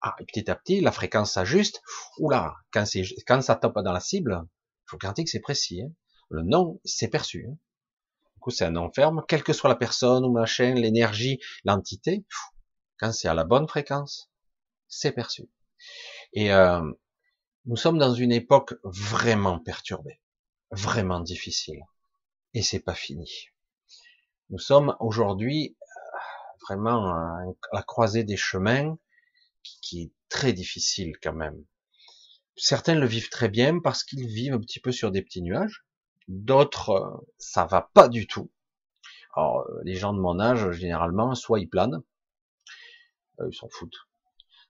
Ah, 0.00 0.16
et 0.18 0.24
petit 0.24 0.50
à 0.50 0.56
petit, 0.56 0.80
la 0.80 0.92
fréquence 0.92 1.32
s'ajuste. 1.32 1.82
Oula, 2.18 2.56
quand, 2.72 2.84
quand 3.26 3.42
ça 3.42 3.56
tape 3.56 3.78
dans 3.80 3.92
la 3.92 4.00
cible, 4.00 4.42
il 4.42 4.90
faut 4.90 4.98
garantir 4.98 5.24
que 5.24 5.30
c'est 5.30 5.40
précis. 5.40 5.82
Hein. 5.82 5.92
Le 6.30 6.42
non, 6.42 6.80
c'est 6.84 7.08
perçu. 7.08 7.46
Hein 7.48 7.56
coup, 8.42 8.50
c'est 8.50 8.66
un 8.66 8.76
enferme, 8.76 9.24
quelle 9.26 9.42
que 9.42 9.52
soit 9.52 9.70
la 9.70 9.76
personne 9.76 10.24
ou 10.24 10.32
machin, 10.32 10.74
l'énergie, 10.74 11.40
l'entité, 11.64 12.24
quand 12.98 13.12
c'est 13.12 13.28
à 13.28 13.34
la 13.34 13.44
bonne 13.44 13.66
fréquence, 13.66 14.30
c'est 14.88 15.12
perçu. 15.12 15.48
Et 16.34 16.52
euh, 16.52 16.82
nous 17.64 17.76
sommes 17.76 17.98
dans 17.98 18.12
une 18.14 18.32
époque 18.32 18.74
vraiment 18.84 19.58
perturbée, 19.58 20.20
vraiment 20.70 21.20
difficile, 21.20 21.80
et 22.54 22.62
c'est 22.62 22.80
pas 22.80 22.94
fini. 22.94 23.48
Nous 24.50 24.58
sommes 24.58 24.96
aujourd'hui 25.00 25.76
euh, 25.80 26.18
vraiment 26.68 27.14
à 27.14 27.44
la 27.72 27.82
croisée 27.82 28.24
des 28.24 28.36
chemins 28.36 28.98
qui, 29.62 29.80
qui 29.80 30.02
est 30.02 30.12
très 30.28 30.52
difficile 30.52 31.16
quand 31.22 31.32
même. 31.32 31.64
Certains 32.56 32.96
le 32.96 33.06
vivent 33.06 33.30
très 33.30 33.48
bien 33.48 33.80
parce 33.80 34.04
qu'ils 34.04 34.26
vivent 34.26 34.54
un 34.54 34.60
petit 34.60 34.80
peu 34.80 34.92
sur 34.92 35.10
des 35.10 35.22
petits 35.22 35.42
nuages, 35.42 35.84
D'autres, 36.28 36.90
euh, 36.90 37.26
ça 37.38 37.66
va 37.66 37.90
pas 37.94 38.08
du 38.08 38.26
tout. 38.26 38.50
Alors, 39.34 39.60
euh, 39.60 39.80
les 39.84 39.94
gens 39.94 40.12
de 40.12 40.20
mon 40.20 40.38
âge, 40.40 40.70
généralement, 40.72 41.34
soit 41.34 41.60
ils 41.60 41.68
planent, 41.68 42.02
euh, 43.40 43.48
ils 43.50 43.54
s'en 43.54 43.68
foutent, 43.68 44.06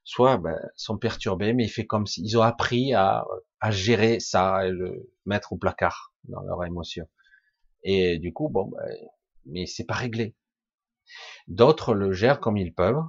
soit 0.04 0.38
ben, 0.38 0.58
sont 0.76 0.98
perturbés, 0.98 1.52
mais 1.52 1.64
il 1.64 1.68
fait 1.70 1.86
comme 1.86 2.06
s'ils 2.06 2.38
ont 2.38 2.42
appris 2.42 2.94
à, 2.94 3.24
à 3.60 3.70
gérer 3.70 4.20
ça, 4.20 4.66
et 4.66 4.70
le 4.70 5.10
mettre 5.26 5.52
au 5.52 5.56
placard 5.56 6.12
dans 6.24 6.42
leur 6.42 6.64
émotion. 6.64 7.08
Et 7.82 8.18
du 8.18 8.32
coup, 8.32 8.48
bon, 8.48 8.66
ben, 8.66 8.96
mais 9.46 9.66
c'est 9.66 9.84
pas 9.84 9.94
réglé. 9.94 10.36
D'autres 11.48 11.94
le 11.94 12.12
gèrent 12.12 12.40
comme 12.40 12.56
ils 12.56 12.72
peuvent, 12.72 13.02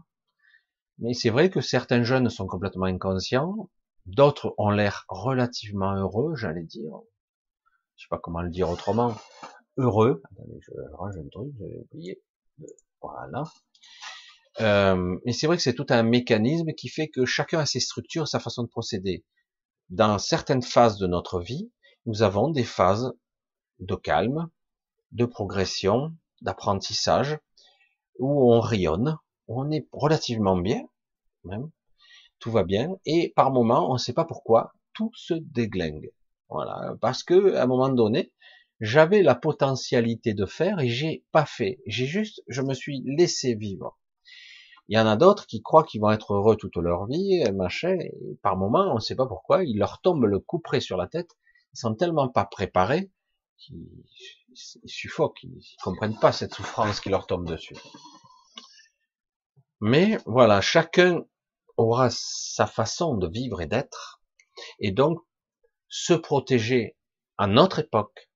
mais 1.00 1.14
c'est 1.14 1.30
vrai 1.30 1.50
que 1.50 1.62
certains 1.62 2.04
jeunes 2.04 2.30
sont 2.30 2.48
complètement 2.48 2.86
inconscients, 2.86 3.70
d'autres 4.06 4.54
ont 4.58 4.70
l'air 4.70 5.06
relativement 5.08 5.94
heureux, 5.96 6.36
j'allais 6.36 6.64
dire, 6.64 6.92
je 7.96 8.04
sais 8.04 8.10
pas 8.10 8.20
comment 8.20 8.42
le 8.42 8.50
dire 8.50 8.70
autrement, 8.70 9.16
heureux. 9.78 10.22
Attendez, 10.32 10.60
je 10.62 10.72
range 10.94 11.16
un 11.18 11.28
truc, 11.30 11.54
j'avais 11.60 11.78
oublié. 11.78 12.22
Voilà. 13.02 13.44
Euh, 14.62 15.18
mais 15.26 15.34
c'est 15.34 15.48
vrai 15.48 15.58
que 15.58 15.64
c'est 15.64 15.74
tout 15.74 15.88
un 15.90 16.04
mécanisme 16.04 16.74
qui 16.74 16.90
fait 16.90 17.08
que 17.08 17.26
chacun 17.26 17.60
a 17.60 17.66
ses 17.66 17.80
structures, 17.80 18.28
sa 18.28 18.40
façon 18.40 18.64
de 18.64 18.70
procéder. 18.70 19.26
Dans 19.90 20.18
certaines 20.20 20.62
phases 20.62 20.98
de 20.98 21.08
notre 21.08 21.40
vie, 21.40 21.72
nous 22.06 22.22
avons 22.22 22.50
des 22.50 22.64
phases 22.64 23.14
de 23.80 23.96
calme, 23.96 24.50
de 25.12 25.26
progression, 25.26 26.16
d'apprentissage, 26.42 27.38
où 28.20 28.54
on 28.54 28.60
rayonne, 28.60 29.18
où 29.48 29.62
on 29.62 29.72
est 29.72 29.88
relativement 29.92 30.58
bien, 30.58 30.82
même, 31.44 31.70
tout 32.40 32.52
va 32.52 32.64
bien, 32.64 32.96
et 33.06 33.34
par 33.36 33.52
moments, 33.52 33.90
on 33.90 33.94
ne 33.94 34.00
sait 34.00 34.14
pas 34.14 34.26
pourquoi, 34.26 34.74
tout 34.94 35.12
se 35.16 35.34
déglingue. 35.34 36.12
Voilà, 36.50 36.96
parce 37.02 37.24
que 37.24 37.56
à 37.56 37.64
un 37.64 37.68
moment 37.68 37.90
donné, 37.90 38.32
j'avais 38.80 39.24
la 39.24 39.36
potentialité 39.36 40.34
de 40.34 40.46
faire 40.46 40.80
et 40.80 40.90
j'ai 40.90 41.26
pas 41.32 41.46
fait. 41.46 41.80
J'ai 41.86 42.06
juste, 42.06 42.42
je 42.48 42.62
me 42.62 42.74
suis 42.74 43.02
laissé 43.06 43.56
vivre. 43.56 43.98
Il 44.90 44.98
y 44.98 45.00
en 45.00 45.08
a 45.08 45.16
d'autres 45.16 45.48
qui 45.48 45.62
croient 45.62 45.86
qu'ils 45.86 46.02
vont 46.02 46.12
être 46.12 46.34
heureux 46.34 46.58
toute 46.58 46.76
leur 46.76 47.06
vie, 47.06 47.44
machin. 47.54 47.98
Et 48.00 48.38
par 48.42 48.58
moment, 48.58 48.92
on 48.92 48.96
ne 48.96 49.00
sait 49.00 49.16
pas 49.16 49.26
pourquoi, 49.26 49.64
il 49.64 49.78
leur 49.78 50.02
tombe 50.02 50.26
le 50.26 50.40
coup 50.40 50.60
près 50.60 50.82
sur 50.82 50.98
la 50.98 51.08
tête. 51.08 51.32
Ils 51.74 51.80
sont 51.80 51.96
tellement 51.96 52.28
pas 52.28 52.46
préparés 52.46 53.10
qu'ils 53.58 54.04
suffoquent, 54.86 55.44
ils 55.44 55.64
comprennent 55.82 56.20
pas 56.20 56.32
cette 56.32 56.54
souffrance 56.54 57.00
qui 57.00 57.10
leur 57.10 57.28
tombe 57.28 57.48
dessus. 57.48 57.78
Mais 59.80 60.18
voilà, 60.26 60.62
chacun 60.62 61.24
aura 61.78 62.10
sa 62.12 62.68
façon 62.68 63.16
de 63.16 63.28
vivre 63.28 63.62
et 63.62 63.68
d'être. 63.68 64.22
Et 64.80 64.92
donc, 64.92 65.20
se 65.96 66.14
protéger 66.14 66.98
à 67.38 67.46
notre 67.46 67.78
époque 67.78 68.32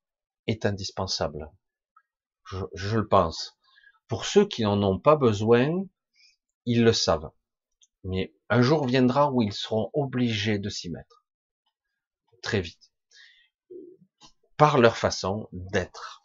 est 0.45 0.67
indispensable. 0.67 1.51
Je, 2.45 2.97
le 2.97 3.07
pense. 3.07 3.57
Pour 4.07 4.25
ceux 4.25 4.47
qui 4.47 4.61
n'en 4.61 4.83
ont 4.83 4.99
pas 4.99 5.15
besoin, 5.15 5.67
ils 6.65 6.83
le 6.83 6.93
savent. 6.93 7.31
Mais 8.03 8.31
un 8.49 8.61
jour 8.61 8.85
viendra 8.85 9.31
où 9.31 9.41
ils 9.41 9.53
seront 9.53 9.89
obligés 9.93 10.59
de 10.59 10.69
s'y 10.69 10.91
mettre. 10.91 11.25
Très 12.43 12.61
vite. 12.61 12.91
Par 14.55 14.77
leur 14.77 14.95
façon 14.95 15.49
d'être. 15.51 16.21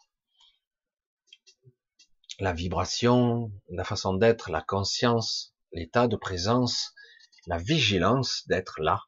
La 2.39 2.53
vibration, 2.53 3.51
la 3.69 3.83
façon 3.83 4.13
d'être, 4.13 4.51
la 4.51 4.61
conscience, 4.61 5.55
l'état 5.71 6.07
de 6.07 6.15
présence, 6.15 6.93
la 7.47 7.57
vigilance 7.57 8.47
d'être 8.47 8.79
là, 8.79 9.01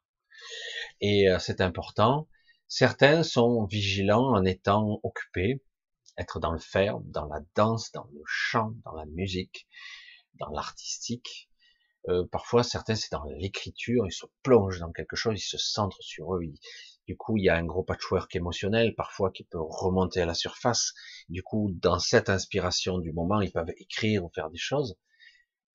et 1.01 1.29
euh, 1.29 1.39
c'est 1.39 1.61
important. 1.61 2.27
Certains 2.67 3.23
sont 3.23 3.65
vigilants 3.65 4.33
en 4.33 4.43
étant 4.43 4.99
occupés, 5.03 5.63
être 6.17 6.39
dans 6.39 6.51
le 6.51 6.59
faire, 6.59 6.99
dans 7.01 7.25
la 7.27 7.39
danse, 7.55 7.91
dans 7.91 8.07
le 8.13 8.21
chant, 8.25 8.73
dans 8.83 8.93
la 8.93 9.05
musique, 9.05 9.67
dans 10.39 10.49
l'artistique. 10.49 11.49
Euh, 12.07 12.25
parfois, 12.31 12.63
certains, 12.63 12.95
c'est 12.95 13.11
dans 13.11 13.23
l'écriture, 13.37 14.05
ils 14.05 14.11
se 14.11 14.25
plongent 14.43 14.79
dans 14.79 14.91
quelque 14.91 15.15
chose, 15.15 15.39
ils 15.39 15.47
se 15.47 15.57
centrent 15.57 16.01
sur 16.01 16.35
eux. 16.35 16.41
du 17.07 17.17
coup, 17.17 17.37
il 17.37 17.43
y 17.43 17.49
a 17.49 17.55
un 17.55 17.65
gros 17.65 17.83
patchwork 17.83 18.35
émotionnel, 18.35 18.95
parfois, 18.95 19.31
qui 19.31 19.43
peut 19.43 19.61
remonter 19.61 20.21
à 20.21 20.25
la 20.25 20.33
surface. 20.33 20.93
Du 21.29 21.43
coup, 21.43 21.71
dans 21.73 21.99
cette 21.99 22.29
inspiration 22.29 22.99
du 22.99 23.11
moment, 23.11 23.41
ils 23.41 23.51
peuvent 23.51 23.73
écrire 23.77 24.23
ou 24.23 24.29
faire 24.33 24.49
des 24.49 24.57
choses. 24.57 24.97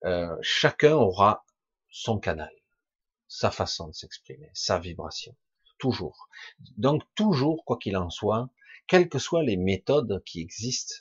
Euh, 0.05 0.37
chacun 0.41 0.95
aura 0.95 1.45
son 1.91 2.19
canal 2.19 2.51
sa 3.31 3.53
façon 3.53 3.87
de 3.89 3.95
s'exprimer, 3.95 4.51
sa 4.55 4.81
vibration. 4.81 5.37
Toujours. 5.79 6.29
Donc 6.77 7.03
toujours, 7.15 7.65
quoi 7.65 7.79
qu'il 7.79 7.97
en 7.97 8.11
soit, 8.11 8.51
quelles 8.89 9.09
que 9.09 9.21
soient 9.21 9.45
les 9.45 9.57
méthodes 9.57 10.23
qui 10.27 10.41
existent, 10.41 10.97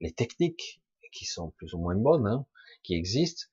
les 0.00 0.12
techniques 0.12 0.82
qui 1.12 1.24
sont 1.24 1.52
plus 1.52 1.72
ou 1.72 1.78
moins 1.78 1.94
bonnes, 1.94 2.26
hein, 2.26 2.44
qui 2.82 2.94
existent, 2.94 3.46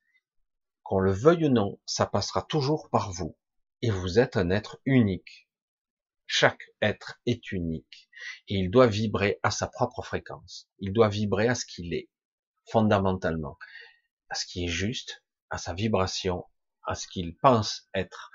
qu'on 0.82 1.00
le 1.00 1.12
veuille 1.12 1.46
ou 1.46 1.50
non, 1.50 1.80
ça 1.86 2.08
passera 2.08 2.42
toujours 2.42 2.90
par 2.90 3.12
vous. 3.12 3.38
Et 3.84 3.92
vous 3.92 4.18
êtes 4.18 4.36
un 4.36 4.50
être 4.50 4.82
unique. 4.86 5.48
Chaque 6.26 6.64
être 6.82 7.22
est 7.28 7.52
unique. 7.52 8.10
Et 8.48 8.56
il 8.56 8.72
doit 8.72 8.88
vibrer 8.88 9.40
à 9.44 9.52
sa 9.52 9.68
propre 9.68 10.02
fréquence. 10.02 10.68
Il 10.80 10.92
doit 10.92 11.10
vibrer 11.10 11.48
à 11.48 11.54
ce 11.56 11.66
qu'il 11.66 11.94
est, 11.94 12.10
fondamentalement. 12.66 13.60
À 14.30 14.36
ce 14.36 14.48
qui 14.48 14.66
est 14.66 14.70
juste, 14.70 15.24
à 15.52 15.60
sa 15.60 15.76
vibration, 15.76 16.46
à 16.88 16.96
ce 16.96 17.08
qu'ils 17.08 17.36
pensent 17.36 17.88
être. 17.94 18.32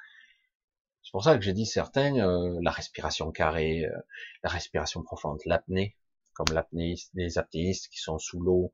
C'est 1.03 1.11
pour 1.13 1.25
ça 1.25 1.37
que 1.37 1.43
j'ai 1.43 1.53
dit 1.53 1.67
certains, 1.67 2.17
euh, 2.17 2.59
la 2.63 2.71
respiration 2.71 3.33
carrée, 3.33 3.85
euh, 3.85 3.99
la 4.45 4.51
respiration 4.51 5.03
profonde, 5.03 5.41
l'apnée, 5.47 5.97
comme 6.35 6.55
l'apnée 6.55 6.95
des 7.15 7.39
apnéistes 7.39 7.89
qui 7.89 7.99
sont 7.99 8.19
sous 8.19 8.41
l'eau. 8.41 8.73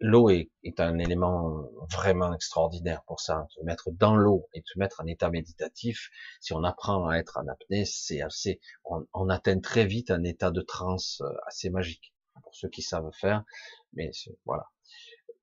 L'eau 0.00 0.30
est, 0.30 0.50
un 0.78 0.98
élément 0.98 1.68
vraiment 1.92 2.32
extraordinaire 2.32 3.02
pour 3.06 3.20
ça. 3.20 3.46
Se 3.50 3.60
mettre 3.62 3.90
dans 3.90 4.16
l'eau 4.16 4.48
et 4.54 4.62
se 4.64 4.78
mettre 4.78 5.02
en 5.02 5.06
état 5.06 5.28
méditatif, 5.30 6.10
si 6.40 6.54
on 6.54 6.64
apprend 6.64 7.08
à 7.08 7.16
être 7.16 7.38
en 7.38 7.46
apnée, 7.48 7.84
c'est 7.84 8.22
assez, 8.22 8.60
on, 8.84 9.06
on, 9.12 9.28
atteint 9.28 9.60
très 9.60 9.84
vite 9.84 10.10
un 10.10 10.24
état 10.24 10.50
de 10.50 10.62
transe 10.62 11.20
euh, 11.20 11.32
assez 11.46 11.68
magique 11.68 12.14
pour 12.42 12.54
ceux 12.54 12.68
qui 12.68 12.82
savent 12.82 13.10
faire. 13.12 13.44
Mais 13.92 14.10
voilà, 14.46 14.64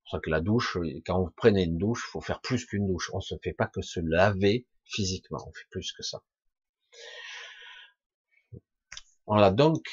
pour 0.10 0.22
que 0.22 0.30
la 0.30 0.42
douche, 0.42 0.78
quand 1.06 1.20
vous 1.20 1.32
prenez 1.36 1.64
une 1.64 1.78
douche, 1.78 2.08
faut 2.12 2.22
faire 2.22 2.42
plus 2.42 2.66
qu'une 2.66 2.88
douche. 2.88 3.10
On 3.14 3.22
se 3.22 3.36
fait 3.44 3.54
pas 3.54 3.68
que 3.68 3.82
se 3.82 4.00
laver 4.00 4.68
physiquement, 4.86 5.40
on 5.48 5.52
fait 5.52 5.68
plus 5.72 5.92
que 5.94 6.04
ça. 6.04 6.24
Voilà, 9.26 9.52
donc, 9.52 9.84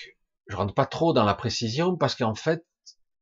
je 0.47 0.57
rentre 0.57 0.75
pas 0.75 0.87
trop 0.87 1.13
dans 1.15 1.25
la 1.25 1.35
précision 1.35 1.97
parce 1.97 2.15
qu'en 2.15 2.35
fait, 2.35 2.67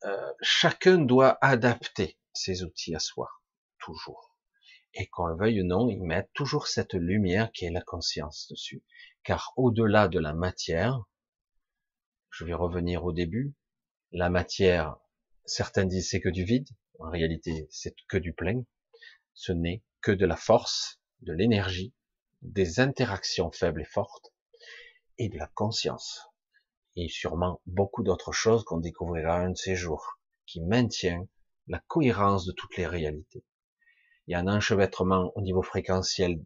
euh, 0.05 0.32
chacun 0.41 0.99
doit 0.99 1.38
adapter 1.41 2.18
ses 2.32 2.64
outils 2.64 2.95
à 2.95 2.99
soi, 2.99 3.28
toujours. 3.78 4.36
Et 4.95 5.07
qu'on 5.07 5.26
le 5.26 5.36
veuille 5.36 5.62
ou 5.62 5.66
non, 5.66 5.88
il 5.88 6.03
met 6.03 6.28
toujours 6.34 6.66
cette 6.66 6.95
lumière 6.95 7.53
qui 7.53 7.64
est 7.64 7.70
la 7.70 7.82
conscience 7.82 8.49
dessus. 8.51 8.82
Car 9.22 9.53
au-delà 9.57 10.09
de 10.09 10.18
la 10.18 10.32
matière, 10.32 11.05
je 12.30 12.45
vais 12.45 12.55
revenir 12.55 13.05
au 13.05 13.12
début, 13.12 13.55
la 14.11 14.30
matière, 14.30 14.97
certains 15.51 15.84
disent 15.84 16.09
c'est 16.09 16.20
que 16.20 16.28
du 16.28 16.44
vide, 16.44 16.68
en 17.01 17.11
réalité 17.11 17.66
c'est 17.70 17.94
que 18.09 18.16
du 18.16 18.32
plein, 18.32 18.64
ce 19.34 19.53
n'est 19.53 19.82
que 20.01 20.12
de 20.12 20.24
la 20.24 20.36
force, 20.36 21.01
de 21.22 21.32
l'énergie, 21.32 21.92
des 22.42 22.80
interactions 22.80 23.51
faibles 23.51 23.82
et 23.82 23.86
fortes, 23.86 24.32
et 25.18 25.28
de 25.28 25.36
la 25.36 25.48
conscience. 25.48 26.22
Et 26.96 27.09
sûrement 27.09 27.61
beaucoup 27.66 28.03
d'autres 28.03 28.32
choses 28.32 28.64
qu'on 28.64 28.78
découvrira 28.78 29.38
un 29.38 29.51
de 29.51 29.57
ces 29.57 29.76
jours, 29.76 30.20
qui 30.46 30.61
maintient 30.61 31.26
la 31.66 31.80
cohérence 31.86 32.46
de 32.46 32.53
toutes 32.53 32.76
les 32.76 32.86
réalités. 32.86 33.44
Il 34.26 34.32
y 34.32 34.34
a 34.34 34.38
un 34.40 34.48
enchevêtrement 34.48 35.32
au 35.34 35.42
niveau 35.42 35.62
fréquentiel 35.62 36.44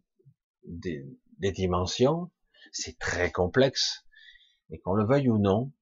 des, 0.65 1.07
des 1.39 1.53
dimensions, 1.53 2.31
c'est 2.73 2.99
très 2.99 3.31
complexe, 3.31 4.05
et 4.71 4.79
qu'on 4.81 4.95
le 4.95 5.05
veuille 5.05 5.29
ou 5.29 5.39
non, 5.39 5.73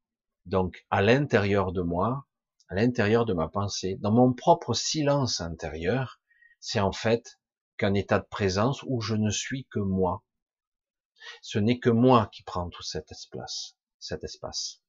donc 0.44 0.84
à 0.90 1.02
l'intérieur 1.02 1.72
de 1.72 1.82
moi, 1.82 2.26
à 2.72 2.74
l'intérieur 2.74 3.26
de 3.26 3.34
ma 3.34 3.48
pensée, 3.48 3.96
dans 4.00 4.12
mon 4.12 4.32
propre 4.32 4.72
silence 4.72 5.42
intérieur, 5.42 6.22
c'est 6.58 6.80
en 6.80 6.92
fait 6.92 7.38
qu'un 7.76 7.92
état 7.92 8.18
de 8.18 8.24
présence 8.24 8.82
où 8.84 9.02
je 9.02 9.14
ne 9.14 9.28
suis 9.28 9.66
que 9.66 9.78
moi. 9.78 10.24
Ce 11.42 11.58
n'est 11.58 11.78
que 11.78 11.90
moi 11.90 12.30
qui 12.32 12.42
prends 12.42 12.70
tout 12.70 12.82
cet 12.82 13.12
espace, 13.12 13.76
cet 13.98 14.24
espace. 14.24 14.80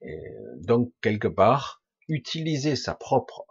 Et 0.00 0.34
donc 0.56 0.92
quelque 1.00 1.28
part, 1.28 1.84
utiliser 2.08 2.74
sa 2.74 2.96
propre 2.96 3.46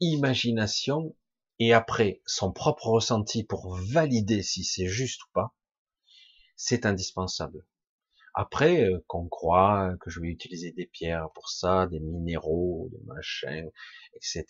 imagination 0.00 1.16
et 1.58 1.72
après 1.72 2.20
son 2.26 2.52
propre 2.52 2.88
ressenti 2.88 3.44
pour 3.44 3.78
valider 3.78 4.42
si 4.42 4.62
c'est 4.62 4.88
juste 4.88 5.24
ou 5.24 5.28
pas, 5.32 5.54
c'est 6.54 6.84
indispensable. 6.84 7.64
Après, 8.34 8.84
euh, 8.84 9.04
qu'on 9.08 9.28
croit 9.28 9.94
que 10.00 10.10
je 10.10 10.20
vais 10.20 10.28
utiliser 10.28 10.72
des 10.72 10.86
pierres 10.86 11.28
pour 11.34 11.48
ça, 11.48 11.86
des 11.86 12.00
minéraux, 12.00 12.88
des 12.92 13.02
machins, 13.04 13.70
etc., 14.14 14.44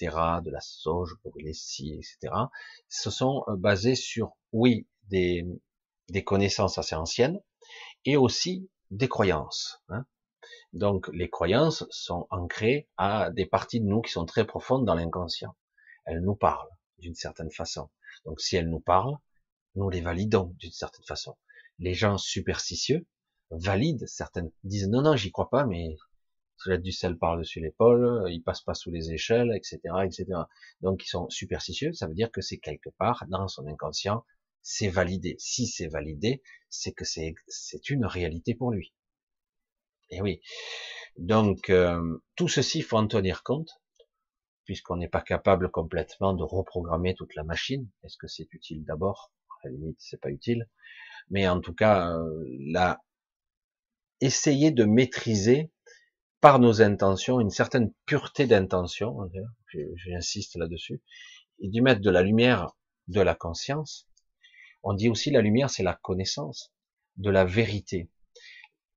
de 0.44 0.50
la 0.50 0.60
sauge 0.60 1.14
pour 1.22 1.32
les 1.36 1.54
scies, 1.54 1.94
etc., 1.94 2.34
ce 2.88 3.10
sont 3.10 3.44
euh, 3.48 3.56
basés 3.56 3.94
sur, 3.94 4.36
oui, 4.52 4.86
des, 5.08 5.46
des 6.08 6.24
connaissances 6.24 6.78
assez 6.78 6.94
anciennes, 6.94 7.40
et 8.04 8.16
aussi 8.16 8.68
des 8.90 9.08
croyances. 9.08 9.80
Hein. 9.88 10.04
Donc, 10.72 11.08
les 11.12 11.30
croyances 11.30 11.86
sont 11.90 12.26
ancrées 12.30 12.88
à 12.96 13.30
des 13.30 13.46
parties 13.46 13.80
de 13.80 13.86
nous 13.86 14.02
qui 14.02 14.12
sont 14.12 14.26
très 14.26 14.46
profondes 14.46 14.84
dans 14.84 14.94
l'inconscient. 14.94 15.56
Elles 16.04 16.20
nous 16.20 16.36
parlent 16.36 16.70
d'une 16.98 17.14
certaine 17.14 17.50
façon. 17.50 17.90
Donc, 18.24 18.40
si 18.40 18.56
elles 18.56 18.68
nous 18.68 18.80
parlent, 18.80 19.16
nous 19.74 19.90
les 19.90 20.00
validons 20.00 20.54
d'une 20.58 20.72
certaine 20.72 21.04
façon. 21.04 21.36
Les 21.78 21.94
gens 21.94 22.18
superstitieux, 22.18 23.06
valide 23.50 24.06
certaines 24.06 24.50
disent 24.64 24.88
non 24.88 25.02
non 25.02 25.16
j'y 25.16 25.32
crois 25.32 25.50
pas 25.50 25.66
mais 25.66 25.96
je 26.64 26.70
jette 26.72 26.82
du 26.82 26.92
sel 26.92 27.16
par-dessus 27.16 27.60
l'épaule, 27.60 28.26
ils 28.30 28.42
passent 28.42 28.62
pas 28.62 28.74
sous 28.74 28.90
les 28.90 29.12
échelles, 29.12 29.50
etc., 29.54 29.78
etc. 30.04 30.26
Donc 30.82 31.04
ils 31.04 31.08
sont 31.08 31.28
superstitieux, 31.30 31.92
ça 31.92 32.06
veut 32.06 32.14
dire 32.14 32.30
que 32.30 32.42
c'est 32.42 32.58
quelque 32.58 32.90
part 32.90 33.24
dans 33.28 33.48
son 33.48 33.66
inconscient, 33.66 34.24
c'est 34.62 34.88
validé. 34.88 35.36
Si 35.38 35.66
c'est 35.66 35.88
validé, 35.88 36.42
c'est 36.68 36.92
que 36.92 37.04
c'est 37.04 37.34
c'est 37.48 37.90
une 37.90 38.04
réalité 38.04 38.54
pour 38.54 38.72
lui. 38.72 38.92
Et 40.10 40.20
oui. 40.20 40.40
Donc 41.16 41.70
euh, 41.70 42.18
tout 42.36 42.48
ceci 42.48 42.82
faut 42.82 42.98
en 42.98 43.06
tenir 43.06 43.42
compte, 43.42 43.70
puisqu'on 44.64 44.96
n'est 44.96 45.08
pas 45.08 45.22
capable 45.22 45.70
complètement 45.70 46.34
de 46.34 46.42
reprogrammer 46.42 47.14
toute 47.14 47.34
la 47.34 47.44
machine. 47.44 47.88
Est-ce 48.04 48.18
que 48.18 48.26
c'est 48.28 48.52
utile 48.52 48.84
d'abord? 48.84 49.32
À 49.62 49.68
la 49.68 49.72
limite, 49.72 49.96
c'est 50.00 50.20
pas 50.20 50.30
utile. 50.30 50.68
Mais 51.30 51.48
en 51.48 51.60
tout 51.60 51.74
cas, 51.74 52.10
euh, 52.16 52.44
là, 52.60 53.00
essayer 54.20 54.70
de 54.70 54.84
maîtriser 54.84 55.70
par 56.40 56.58
nos 56.58 56.82
intentions 56.82 57.40
une 57.40 57.50
certaine 57.50 57.92
pureté 58.06 58.46
d'intention, 58.46 59.18
j'insiste 59.96 60.56
là-dessus, 60.56 61.02
et 61.60 61.68
d'y 61.68 61.80
mettre 61.80 62.00
de 62.00 62.10
la 62.10 62.22
lumière 62.22 62.72
de 63.08 63.20
la 63.20 63.34
conscience. 63.34 64.08
On 64.82 64.94
dit 64.94 65.08
aussi 65.08 65.30
la 65.30 65.42
lumière, 65.42 65.68
c'est 65.68 65.82
la 65.82 65.94
connaissance 65.94 66.72
de 67.16 67.30
la 67.30 67.44
vérité, 67.44 68.10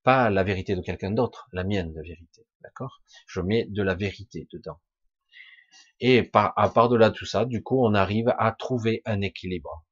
pas 0.02 0.30
la 0.30 0.44
vérité 0.44 0.76
de 0.76 0.80
quelqu'un 0.80 1.10
d'autre, 1.10 1.48
la 1.52 1.64
mienne 1.64 1.92
de 1.92 2.00
vérité, 2.00 2.46
d'accord? 2.62 3.02
Je 3.26 3.40
mets 3.40 3.66
de 3.66 3.82
la 3.82 3.94
vérité 3.94 4.48
dedans. 4.52 4.80
Et 6.00 6.22
par, 6.22 6.52
à 6.56 6.68
part 6.70 6.88
de 6.88 6.96
là 6.96 7.10
tout 7.10 7.26
ça, 7.26 7.44
du 7.44 7.62
coup, 7.62 7.84
on 7.84 7.94
arrive 7.94 8.32
à 8.38 8.52
trouver 8.52 9.02
un 9.04 9.20
équilibre. 9.20 9.84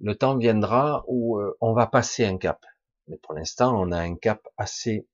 Le 0.00 0.14
temps 0.14 0.36
viendra 0.36 1.04
où 1.08 1.38
euh, 1.38 1.56
on 1.60 1.74
va 1.74 1.86
passer 1.86 2.24
un 2.24 2.38
cap. 2.38 2.64
Mais 3.10 3.18
pour 3.18 3.34
l'instant, 3.34 3.76
on 3.76 3.90
a 3.90 3.98
un 4.00 4.14
cap 4.14 4.40
assez 4.56 5.08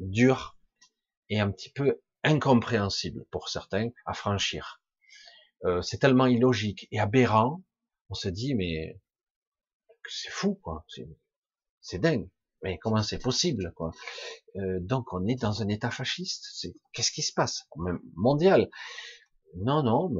dur 0.00 0.56
et 1.28 1.38
un 1.38 1.50
petit 1.50 1.70
peu 1.70 2.00
incompréhensible 2.24 3.24
pour 3.30 3.48
certains 3.50 3.90
à 4.06 4.14
franchir. 4.14 4.82
Euh, 5.64 5.82
c'est 5.82 5.98
tellement 5.98 6.26
illogique 6.26 6.88
et 6.90 6.98
aberrant, 6.98 7.62
on 8.08 8.14
se 8.14 8.28
dit 8.28 8.54
mais 8.54 8.98
c'est 10.08 10.30
fou 10.30 10.54
quoi, 10.54 10.84
c'est 11.80 11.98
dingue. 11.98 12.28
Mais 12.62 12.78
comment 12.78 13.02
c'est 13.02 13.18
possible 13.18 13.72
quoi? 13.76 13.90
Euh, 14.56 14.78
Donc 14.80 15.12
on 15.12 15.26
est 15.26 15.36
dans 15.40 15.62
un 15.62 15.68
état 15.68 15.90
fasciste. 15.90 16.66
Qu'est-ce 16.92 17.12
qui 17.12 17.22
se 17.22 17.34
passe? 17.34 17.68
Mondial? 18.14 18.70
Non 19.58 19.82
non, 19.82 20.10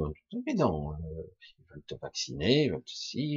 mais 0.46 0.54
non. 0.54 0.92
Euh, 1.76 1.80
te 1.86 1.94
vacciner, 1.94 2.64
ils 2.64 2.70
veulent 2.72 2.82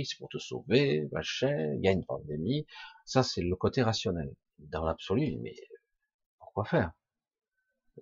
c'est 0.06 0.18
pour 0.18 0.30
te 0.30 0.38
sauver, 0.38 1.08
machin, 1.12 1.74
il 1.76 1.84
y 1.84 1.88
a 1.88 1.92
une 1.92 2.06
pandémie. 2.06 2.66
Ça, 3.06 3.24
c'est 3.24 3.42
le 3.42 3.56
côté 3.56 3.82
rationnel. 3.82 4.34
Dans 4.60 4.84
l'absolu, 4.86 5.38
mais 5.38 5.56
pourquoi 6.40 6.66
faire? 6.66 6.92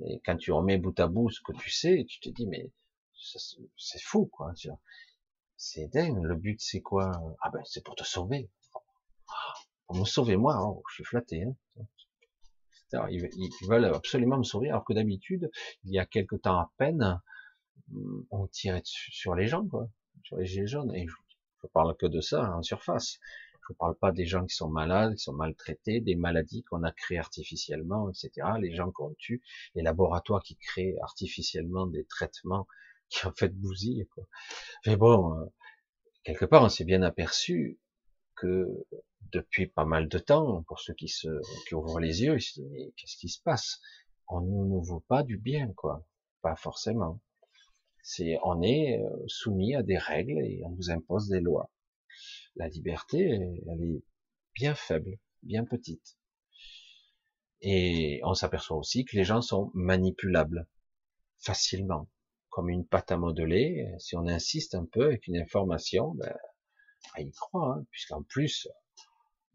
Et 0.05 0.21
quand 0.25 0.37
tu 0.37 0.51
remets 0.51 0.77
bout 0.77 0.99
à 0.99 1.07
bout 1.07 1.29
ce 1.29 1.41
que 1.41 1.53
tu 1.53 1.69
sais, 1.69 2.05
tu 2.07 2.19
te 2.19 2.29
dis, 2.29 2.47
mais 2.47 2.71
c'est 3.77 4.01
fou, 4.01 4.27
quoi. 4.27 4.53
C'est 5.55 5.87
dingue. 5.87 6.23
Le 6.23 6.35
but, 6.35 6.59
c'est 6.61 6.81
quoi? 6.81 7.11
Ah 7.41 7.49
ben, 7.49 7.61
c'est 7.65 7.83
pour 7.83 7.95
te 7.95 8.03
sauver. 8.03 8.49
Pour 9.87 9.97
me 9.97 10.05
sauver, 10.05 10.37
moi, 10.37 10.59
oh, 10.61 10.83
je 10.89 10.95
suis 10.95 11.03
flatté. 11.03 11.43
Hein. 11.43 13.07
Ils, 13.09 13.29
veulent 13.67 13.85
absolument 13.85 14.37
me 14.37 14.43
sauver, 14.43 14.69
alors 14.69 14.85
que 14.85 14.93
d'habitude, 14.93 15.51
il 15.83 15.91
y 15.91 15.99
a 15.99 16.05
quelque 16.05 16.35
temps 16.35 16.57
à 16.57 16.71
peine, 16.77 17.21
on 18.31 18.47
tirait 18.47 18.81
sur 18.85 19.35
les 19.35 19.47
gens, 19.47 19.67
quoi 19.67 19.89
sur 20.27 20.37
les 20.37 20.45
gilets 20.45 20.67
jaunes. 20.67 20.93
Et 20.93 21.07
je, 21.07 21.67
parle 21.73 21.95
que 21.97 22.05
de 22.05 22.21
ça 22.21 22.55
en 22.55 22.63
surface. 22.63 23.19
Je 23.67 23.73
parle 23.73 23.97
pas 23.97 24.11
des 24.11 24.25
gens 24.25 24.45
qui 24.45 24.55
sont 24.55 24.69
malades, 24.69 25.15
qui 25.15 25.23
sont 25.23 25.33
maltraités, 25.33 25.99
des 25.99 26.15
maladies 26.15 26.63
qu'on 26.63 26.83
a 26.83 26.91
créées 26.91 27.17
artificiellement, 27.17 28.09
etc. 28.09 28.47
Les 28.61 28.73
gens 28.73 28.91
qu'on 28.91 29.13
tue, 29.15 29.41
les 29.75 29.81
laboratoires 29.81 30.41
qui 30.41 30.55
créent 30.55 30.95
artificiellement 31.01 31.85
des 31.87 32.05
traitements 32.05 32.67
qui 33.09 33.25
en 33.25 33.31
fait 33.31 33.49
bousillent. 33.49 34.07
Quoi. 34.13 34.25
Mais 34.85 34.95
bon, 34.95 35.37
euh, 35.37 35.45
quelque 36.23 36.45
part, 36.45 36.63
on 36.63 36.69
s'est 36.69 36.85
bien 36.85 37.01
aperçu 37.01 37.79
que 38.35 38.67
depuis 39.33 39.67
pas 39.67 39.85
mal 39.85 40.07
de 40.07 40.19
temps, 40.19 40.63
pour 40.63 40.79
ceux 40.79 40.93
qui 40.93 41.09
se 41.09 41.27
qui 41.67 41.75
ouvrent 41.75 41.99
les 41.99 42.21
yeux, 42.23 42.35
ils 42.35 42.41
se 42.41 42.61
disent 42.61 42.69
mais 42.71 42.91
qu'est-ce 42.95 43.17
qui 43.17 43.29
se 43.29 43.41
passe? 43.41 43.79
On 44.29 44.41
ne 44.41 44.47
nous 44.47 44.81
vaut 44.81 45.03
pas 45.07 45.23
du 45.23 45.37
bien, 45.37 45.71
quoi. 45.73 46.05
Pas 46.41 46.55
forcément. 46.55 47.19
C'est, 48.09 48.39
on 48.41 48.61
est 48.61 49.01
euh, 49.01 49.09
soumis 49.27 49.75
à 49.75 49.83
des 49.83 49.97
règles 49.97 50.39
et 50.39 50.61
on 50.63 50.69
nous 50.69 50.91
impose 50.91 51.27
des 51.27 51.41
lois. 51.41 51.69
La 52.55 52.69
liberté, 52.69 53.19
elle 53.19 53.83
est 53.83 54.01
bien 54.55 54.75
faible, 54.75 55.19
bien 55.43 55.65
petite. 55.65 56.17
Et 57.59 58.21
on 58.23 58.33
s'aperçoit 58.33 58.77
aussi 58.77 59.03
que 59.03 59.17
les 59.17 59.25
gens 59.25 59.41
sont 59.41 59.71
manipulables 59.73 60.69
facilement, 61.39 62.09
comme 62.47 62.69
une 62.69 62.87
pâte 62.87 63.11
à 63.11 63.17
modeler. 63.17 63.93
Si 63.99 64.15
on 64.15 64.25
insiste 64.25 64.73
un 64.73 64.85
peu 64.85 65.07
avec 65.07 65.27
une 65.27 65.35
information, 65.35 66.13
ben, 66.15 66.33
ah, 67.13 67.21
il 67.21 67.31
croit, 67.31 67.75
hein, 67.75 67.85
puisqu'en 67.91 68.23
plus, 68.23 68.69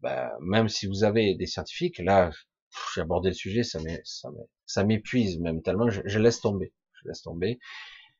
ben, 0.01 0.29
même 0.41 0.69
si 0.69 0.85
vous 0.85 1.03
avez 1.03 1.33
des 1.33 1.47
scientifiques, 1.47 1.97
là, 1.97 2.29
j'ai 2.93 3.01
abordé 3.01 3.29
le 3.29 3.35
sujet, 3.35 3.63
ça 3.63 4.83
m'épuise 4.83 5.39
même 5.39 5.63
tellement, 5.63 5.89
je 5.89 6.19
laisse 6.19 6.39
tomber, 6.39 6.71
je 7.01 7.07
laisse 7.07 7.23
tomber 7.23 7.59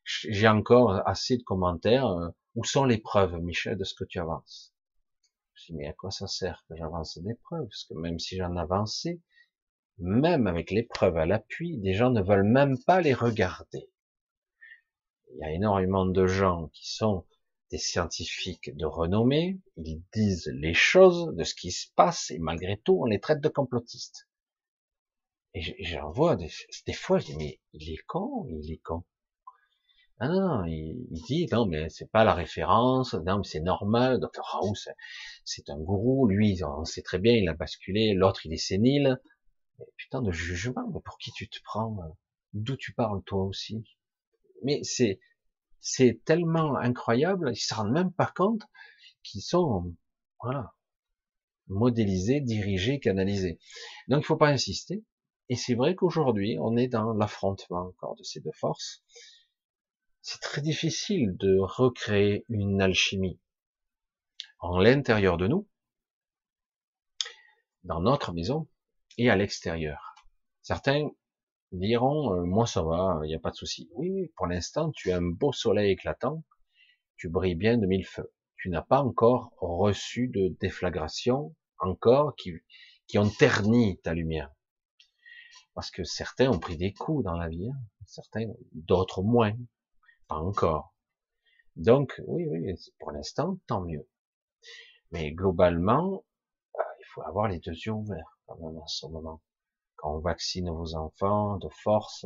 j'ai 0.04 0.48
encore 0.48 1.08
assez 1.08 1.38
de 1.38 1.44
commentaires. 1.44 2.08
Euh, 2.08 2.30
où 2.56 2.64
sont 2.64 2.86
les 2.86 3.00
preuves, 3.00 3.40
Michel, 3.40 3.78
de 3.78 3.84
ce 3.84 3.96
que 3.96 4.04
tu 4.04 4.20
avances? 4.20 4.74
Je 5.56 5.68
dis, 5.68 5.74
mais 5.74 5.88
à 5.88 5.94
quoi 5.94 6.12
ça 6.12 6.28
sert 6.28 6.64
que 6.68 6.76
j'avance 6.76 7.18
des 7.18 7.36
preuves? 7.36 7.66
Parce 7.68 7.86
que 7.86 7.96
même 7.96 8.20
si 8.20 8.38
j'en 8.38 8.56
avançais, 8.56 9.22
même 9.98 10.48
avec 10.48 10.72
les 10.72 10.84
preuves 10.84 11.18
à 11.18 11.26
l'appui, 11.26 11.78
des 11.78 11.94
gens 11.94 12.12
ne 12.12 12.22
veulent 12.22 12.44
même 12.44 12.78
pas 12.84 13.02
les 13.02 13.14
regarder. 13.14 13.90
Il 15.32 15.40
y 15.40 15.44
a 15.44 15.52
énormément 15.52 16.06
de 16.06 16.28
gens 16.28 16.68
qui 16.74 16.92
sont 16.92 17.26
des 17.72 17.80
scientifiques 17.80 18.76
de 18.76 18.86
renommée, 18.86 19.60
ils 19.78 20.04
disent 20.14 20.52
les 20.54 20.76
choses 20.76 21.34
de 21.36 21.44
ce 21.44 21.56
qui 21.56 21.72
se 21.72 21.88
passe 21.96 22.30
et 22.30 22.38
malgré 22.38 22.78
tout 22.78 23.00
on 23.02 23.06
les 23.06 23.20
traite 23.20 23.42
de 23.42 23.50
complotistes. 23.50 24.28
Et 25.56 25.84
j'en 25.84 26.12
vois 26.12 26.36
des, 26.36 26.52
des 26.86 26.94
fois, 26.94 27.18
je 27.18 27.26
dis 27.26 27.38
mais 27.38 27.60
il 27.74 27.92
est 27.92 28.04
con, 28.06 28.46
il 28.48 28.72
est 28.72 28.78
con. 28.78 29.04
Non, 30.22 30.30
non, 30.30 30.66
il, 30.66 31.08
dit 31.28 31.48
non 31.52 31.66
mais 31.66 31.90
c'est 31.90 32.10
pas 32.10 32.24
la 32.24 32.34
référence, 32.34 33.14
non 33.14 33.38
mais 33.38 33.44
c'est 33.44 33.60
normal. 33.60 34.20
Docteur 34.20 34.46
Raoult 34.46 34.76
c'est 35.44 35.70
un 35.70 35.78
gourou, 35.78 36.28
lui 36.28 36.60
on 36.64 36.86
sait 36.86 37.02
très 37.02 37.20
bien, 37.20 37.34
il 37.36 37.50
a 37.50 37.54
basculé, 37.54 38.14
l'autre 38.14 38.46
il 38.46 38.54
est 38.54 38.58
sénile. 38.58 39.20
Putain 39.98 40.22
de 40.22 40.32
jugement, 40.32 40.88
mais 40.94 41.02
pour 41.04 41.18
qui 41.18 41.32
tu 41.32 41.50
te 41.50 41.60
prends? 41.64 41.98
D'où 42.54 42.78
tu 42.78 42.94
parles 42.94 43.24
toi 43.24 43.44
aussi? 43.44 43.84
Mais 44.64 44.80
c'est 44.84 45.20
c'est 45.82 46.22
tellement 46.26 46.76
incroyable, 46.78 47.52
ils 47.54 47.58
se 47.58 47.74
rendent 47.74 47.92
même 47.92 48.14
pas 48.14 48.32
compte 48.36 48.64
qu'ils 49.24 49.42
sont 49.42 49.94
voilà 50.42 50.74
modélisés, 51.68 52.40
dirigés, 52.42 53.00
canalisés. 53.00 53.60
Donc 54.08 54.22
il 54.22 54.26
faut 54.26 54.38
pas 54.38 54.50
insister. 54.50 55.04
Et 55.50 55.56
c'est 55.56 55.76
vrai 55.76 55.96
qu'aujourd'hui 55.96 56.58
on 56.62 56.78
est 56.78 56.88
dans 56.88 57.14
l'affrontement 57.14 57.88
encore 57.88 58.16
de 58.16 58.24
ces 58.24 58.40
deux 58.40 58.52
forces 58.54 59.04
c'est 60.24 60.40
très 60.40 60.62
difficile 60.62 61.36
de 61.36 61.60
recréer 61.60 62.46
une 62.48 62.82
alchimie 62.82 63.42
en 64.60 64.80
l'intérieur 64.80 65.36
de 65.36 65.48
nous, 65.48 65.68
dans 67.84 68.00
notre 68.00 68.32
maison 68.32 68.70
et 69.18 69.30
à 69.30 69.36
l'extérieur. 69.36 70.16
Certains 70.62 71.10
diront, 71.74 72.34
euh, 72.36 72.46
moi 72.46 72.66
ça 72.66 72.84
va, 72.84 73.20
il 73.26 73.28
n'y 73.28 73.36
a 73.36 73.40
pas 73.40 73.52
de 73.52 73.58
souci. 73.58 73.90
Oui, 73.96 74.12
oui, 74.12 74.32
pour 74.38 74.48
l'instant, 74.48 74.92
tu 74.92 75.12
as 75.12 75.18
un 75.18 75.30
beau 75.30 75.52
soleil 75.52 75.92
éclatant, 75.92 76.46
tu 77.18 77.28
brilles 77.28 77.56
bien 77.56 77.78
de 77.78 77.86
mille 77.86 78.08
feux. 78.08 78.32
Tu 78.56 78.70
n'as 78.70 78.82
pas 78.82 79.02
encore 79.02 79.52
reçu 79.58 80.30
de 80.30 80.56
déflagration, 80.62 81.54
encore, 81.80 82.34
qui, 82.38 82.54
qui 83.08 83.18
ont 83.20 83.30
terni 83.30 84.00
ta 84.00 84.14
lumière. 84.14 84.50
Parce 85.74 85.92
que 85.92 86.06
certains 86.06 86.50
ont 86.50 86.60
pris 86.60 86.78
des 86.78 86.94
coups 86.94 87.26
dans 87.26 87.36
la 87.36 87.50
vie, 87.50 87.68
hein. 87.68 87.78
certains, 88.06 88.46
d'autres 88.72 89.22
moins 89.22 89.54
encore. 90.30 90.94
Donc, 91.76 92.22
oui, 92.28 92.46
oui, 92.48 92.74
pour 93.00 93.12
l'instant, 93.12 93.58
tant 93.68 93.82
mieux. 93.82 94.08
Mais 95.12 95.32
globalement, 95.32 96.24
euh, 96.76 96.84
il 97.00 97.06
faut 97.14 97.22
avoir 97.24 97.48
les 97.48 97.60
deux 97.60 97.72
yeux 97.72 97.92
ouverts 97.92 98.40
quand 98.46 98.58
même 98.58 98.78
à 98.78 98.88
ce 98.88 99.08
moment. 99.08 99.42
Quand 99.96 100.16
on 100.16 100.20
vaccine 100.20 100.70
vos 100.70 100.96
enfants 100.96 101.58
de 101.58 101.70
force, 101.70 102.26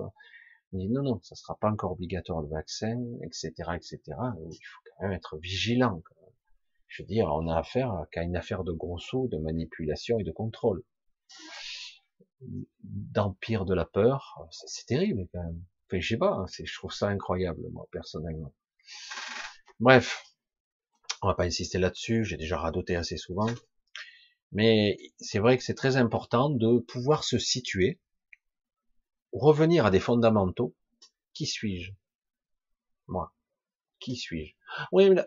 on 0.74 0.78
dit 0.78 0.90
non, 0.90 1.04
non, 1.04 1.20
ça 1.24 1.36
sera 1.36 1.56
pas 1.58 1.70
encore 1.70 1.94
obligatoire 1.94 2.42
le 2.42 2.50
vaccin, 2.50 3.02
etc., 3.24 3.52
etc. 3.76 4.00
Il 4.08 4.66
faut 4.66 4.82
quand 4.86 5.04
même 5.04 5.14
être 5.14 5.38
vigilant. 5.38 6.02
Je 6.88 7.04
veux 7.04 7.08
dire, 7.08 7.28
on 7.28 7.48
a 7.48 7.58
affaire 7.58 8.06
qu'à 8.12 8.24
une 8.24 8.36
affaire 8.36 8.64
de 8.64 8.72
gros 8.72 9.00
sous, 9.00 9.28
de 9.28 9.38
manipulation 9.38 10.20
et 10.20 10.24
de 10.24 10.32
contrôle. 10.32 10.84
D'empire 12.82 13.66
de 13.66 13.74
la 13.74 13.86
peur, 13.86 14.48
c'est 14.52 14.86
terrible 14.86 15.28
quand 15.34 15.44
même. 15.44 15.64
Enfin, 15.88 16.00
je 16.02 16.08
sais 16.08 16.18
pas, 16.18 16.32
hein, 16.32 16.46
je 16.48 16.74
trouve 16.74 16.92
ça 16.92 17.08
incroyable, 17.08 17.62
moi, 17.72 17.88
personnellement. 17.92 18.54
Bref, 19.80 20.24
on 21.22 21.28
va 21.28 21.34
pas 21.34 21.46
insister 21.46 21.78
là-dessus, 21.78 22.26
j'ai 22.26 22.38
déjà 22.38 22.58
radoté 22.60 22.96
assez 22.96 23.18
souvent. 23.18 23.50
Mais 24.52 24.98
c'est 25.20 25.40
vrai 25.40 25.58
que 25.58 25.64
c'est 25.64 25.76
très 25.76 25.98
important 25.98 26.50
de 26.50 26.80
pouvoir 26.80 27.24
se 27.24 27.38
situer, 27.38 28.00
revenir 29.32 29.86
à 29.86 29.92
des 29.92 30.00
fondamentaux. 30.00 30.76
Qui 31.34 31.46
suis-je? 31.46 31.92
Moi. 33.08 33.34
Qui 34.00 34.16
suis-je? 34.16 34.54
Oui, 34.92 35.10
mais 35.10 35.22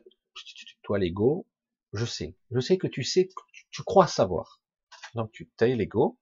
toi, 0.83 0.99
l'ego, 0.99 1.47
je 1.93 2.05
sais. 2.05 2.37
Je 2.51 2.61
sais 2.61 2.79
que 2.79 2.87
tu 2.87 3.03
sais, 3.03 3.29
tu 3.71 3.83
crois 3.83 4.07
savoir. 4.07 4.61
Donc 5.15 5.33
tu 5.33 5.49
tais 5.57 5.75
l'ego. 5.75 6.19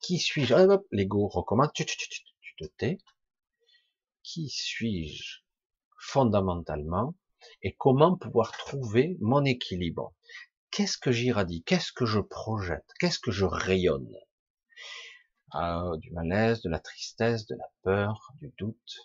Qui 0.00 0.18
suis-je? 0.18 0.54
L'ego 0.92 1.28
recommande 1.28 1.72
Qui 4.22 4.48
suis-je 4.48 5.40
fondamentalement 5.98 7.14
et 7.62 7.74
comment 7.74 8.16
pouvoir 8.16 8.52
trouver 8.52 9.16
mon 9.20 9.44
équilibre? 9.44 10.14
Qu'est-ce 10.70 10.98
que 10.98 11.12
j'irradie? 11.12 11.62
Qu'est-ce 11.64 11.92
que 11.92 12.06
je 12.06 12.20
projette? 12.20 12.86
Qu'est-ce 12.98 13.18
que 13.18 13.30
je 13.30 13.44
rayonne? 13.44 14.14
Ah, 15.52 15.92
Du 15.98 16.10
malaise, 16.12 16.62
de 16.62 16.70
la 16.70 16.80
tristesse, 16.80 17.46
de 17.46 17.56
la 17.56 17.68
peur, 17.82 18.32
du 18.40 18.52
doute, 18.58 18.96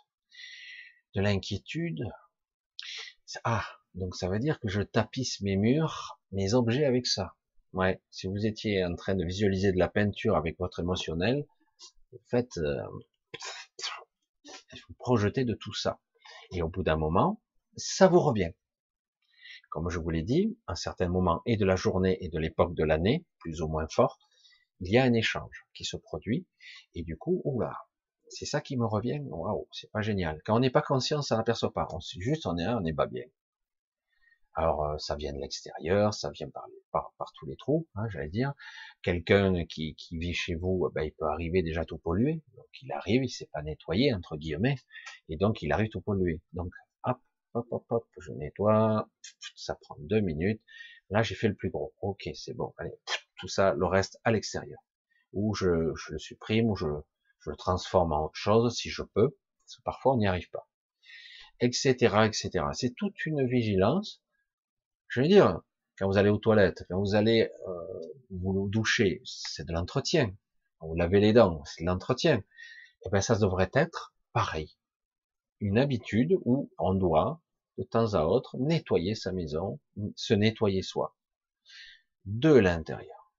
de 1.16 1.22
l'inquiétude. 1.22 2.04
Ah, 3.43 3.66
donc 3.93 4.16
ça 4.16 4.28
veut 4.30 4.39
dire 4.39 4.60
que 4.60 4.68
je 4.70 4.82
tapisse 4.82 5.41
mes 5.41 5.56
murs, 5.58 6.20
mes 6.32 6.54
objets 6.54 6.86
avec 6.86 7.06
ça. 7.08 7.36
Ouais, 7.74 8.02
si 8.10 8.28
vous 8.28 8.45
étiez 8.45 8.84
en 8.84 8.95
train 8.95 9.16
de 9.16 9.24
visualiser 9.26 9.72
de 9.72 9.78
la 9.78 9.89
peinture 9.89 10.36
avec 10.36 10.58
votre 10.58 10.80
émotionnel, 10.80 11.45
vous 12.12 12.20
faites 12.30 12.58
euh, 12.58 12.82
vous 14.88 14.94
projetez 14.98 15.46
de 15.46 15.54
tout 15.54 15.74
ça. 15.74 16.00
Et 16.52 16.62
au 16.62 16.70
bout 16.70 16.84
d'un 16.84 16.98
moment, 16.98 17.42
ça 17.76 18.08
vous 18.08 18.20
revient. 18.20 18.52
Comme 19.70 19.90
je 19.90 20.00
vous 20.00 20.10
l'ai 20.10 20.24
dit, 20.24 20.58
à 20.68 20.72
un 20.72 20.76
certain 20.76 21.10
moment 21.10 21.42
et 21.46 21.58
de 21.58 21.66
la 21.66 21.76
journée 21.76 22.18
et 22.22 22.30
de 22.30 22.40
l'époque 22.40 22.74
de 22.74 22.84
l'année, 22.84 23.26
plus 23.40 23.62
ou 23.62 23.68
moins 23.68 23.88
fort, 23.88 24.18
il 24.80 24.92
y 24.92 24.98
a 24.98 25.04
un 25.04 25.14
échange 25.14 25.68
qui 25.74 25.86
se 25.86 25.98
produit. 25.98 26.48
Et 26.96 27.04
du 27.04 27.18
coup, 27.18 27.42
oula, 27.44 27.78
c'est 28.30 28.46
ça 28.46 28.62
qui 28.62 28.78
me 28.78 28.86
revient. 28.86 29.20
Waouh, 29.26 29.68
c'est 29.72 29.92
pas 29.92 30.02
génial. 30.02 30.42
Quand 30.46 30.56
on 30.56 30.60
n'est 30.60 30.70
pas 30.72 30.82
conscient, 30.82 31.22
ça 31.22 31.38
n'aperçoit 31.38 31.74
pas. 31.74 31.88
On 31.92 32.00
juste, 32.00 32.46
on 32.46 32.58
est 32.58 32.64
là, 32.66 32.78
on 32.78 32.82
n'est 32.82 32.94
pas 32.94 33.08
bien. 33.08 33.26
Alors 34.54 34.84
euh, 34.84 34.98
ça 34.98 35.16
vient 35.16 35.34
de 35.34 35.40
l'extérieur, 35.40 36.14
ça 36.14 36.32
vient 36.32 36.50
par, 36.50 36.66
par, 36.92 37.14
tous 37.36 37.46
les 37.46 37.56
trous, 37.56 37.88
hein, 37.96 38.08
j'allais 38.10 38.30
dire. 38.30 38.54
Quelqu'un 39.02 39.66
qui, 39.66 39.96
qui, 39.96 40.18
vit 40.18 40.34
chez 40.34 40.56
vous, 40.56 40.90
ben, 40.94 41.04
il 41.04 41.12
peut 41.14 41.26
arriver 41.26 41.62
déjà 41.62 41.86
tout 41.86 41.98
pollué. 41.98 42.44
Donc 42.56 42.68
il 42.82 42.92
arrive, 42.92 43.24
il 43.24 43.30
s'est 43.30 43.50
pas 43.52 43.62
nettoyé 43.62 44.14
entre 44.14 44.38
guillemets, 44.38 44.78
et 45.30 45.38
donc 45.38 45.62
il 45.62 45.72
arrive 45.72 45.90
tout 45.90 46.02
pollué. 46.02 46.42
Donc 46.54 46.72
hop, 47.04 47.20
hop, 47.54 47.68
hop, 47.72 47.86
hop, 47.90 48.08
je 48.20 48.32
nettoie. 48.34 49.10
Ça 49.56 49.76
prend 49.76 49.96
deux 50.00 50.22
minutes. 50.22 50.62
Là 51.10 51.24
j'ai 51.24 51.36
fait 51.36 51.48
le 51.48 51.56
plus 51.56 51.70
gros. 51.70 51.94
Ok, 52.02 52.30
c'est 52.34 52.54
bon. 52.54 52.74
Allez, 52.78 52.94
tout 53.40 53.48
ça, 53.48 53.74
le 53.74 53.86
reste 53.86 54.20
à 54.24 54.32
l'extérieur. 54.32 54.80
Ou 55.34 55.54
je, 55.56 55.94
je, 55.96 56.14
le 56.14 56.20
supprime, 56.20 56.70
ou 56.70 56.76
je, 56.76 56.88
je 57.42 57.50
le 57.52 57.56
transforme 57.56 58.14
en 58.14 58.26
autre 58.26 58.36
chose 58.36 58.76
si 58.76 58.90
je 58.90 59.04
peux, 59.04 59.30
parce 59.64 59.78
que 59.78 59.84
parfois 59.84 60.14
on 60.14 60.18
n'y 60.18 60.28
arrive 60.28 60.50
pas, 60.50 60.68
etc., 61.60 61.94
etc. 62.26 62.66
C'est 62.74 62.96
toute 62.96 63.26
une 63.26 63.48
vigilance 63.48 64.22
je 65.10 65.22
veux 65.22 65.28
dire, 65.28 65.60
quand 66.00 66.08
vous 66.08 66.18
allez 66.18 66.30
aux 66.30 66.38
toilettes, 66.38 66.86
quand 66.89 66.97
vous 66.97 67.14
allez 67.14 67.52
euh, 67.68 68.02
vous 68.30 68.70
doucher, 68.70 69.22
c'est 69.26 69.68
de 69.68 69.74
l'entretien. 69.74 70.34
Vous 70.80 70.95
lavez 70.95 71.20
les 71.20 71.34
dents, 71.34 71.62
c'est 71.66 71.84
de 71.84 71.88
l'entretien. 71.88 72.38
Et 72.38 73.08
eh 73.08 73.10
bien 73.10 73.20
ça 73.20 73.38
devrait 73.38 73.70
être 73.74 74.14
pareil. 74.32 74.78
Une 75.60 75.78
habitude 75.78 76.38
où 76.45 76.72
on 76.78 76.93
doit, 76.93 77.41
de 77.78 77.84
temps 77.84 78.14
à 78.14 78.24
autre, 78.24 78.56
nettoyer 78.58 79.14
sa 79.14 79.34
maison, 79.34 79.80
se 80.16 80.34
nettoyer 80.34 80.82
soi. 80.84 81.18
De 82.24 82.54
l'intérieur. 82.54 83.34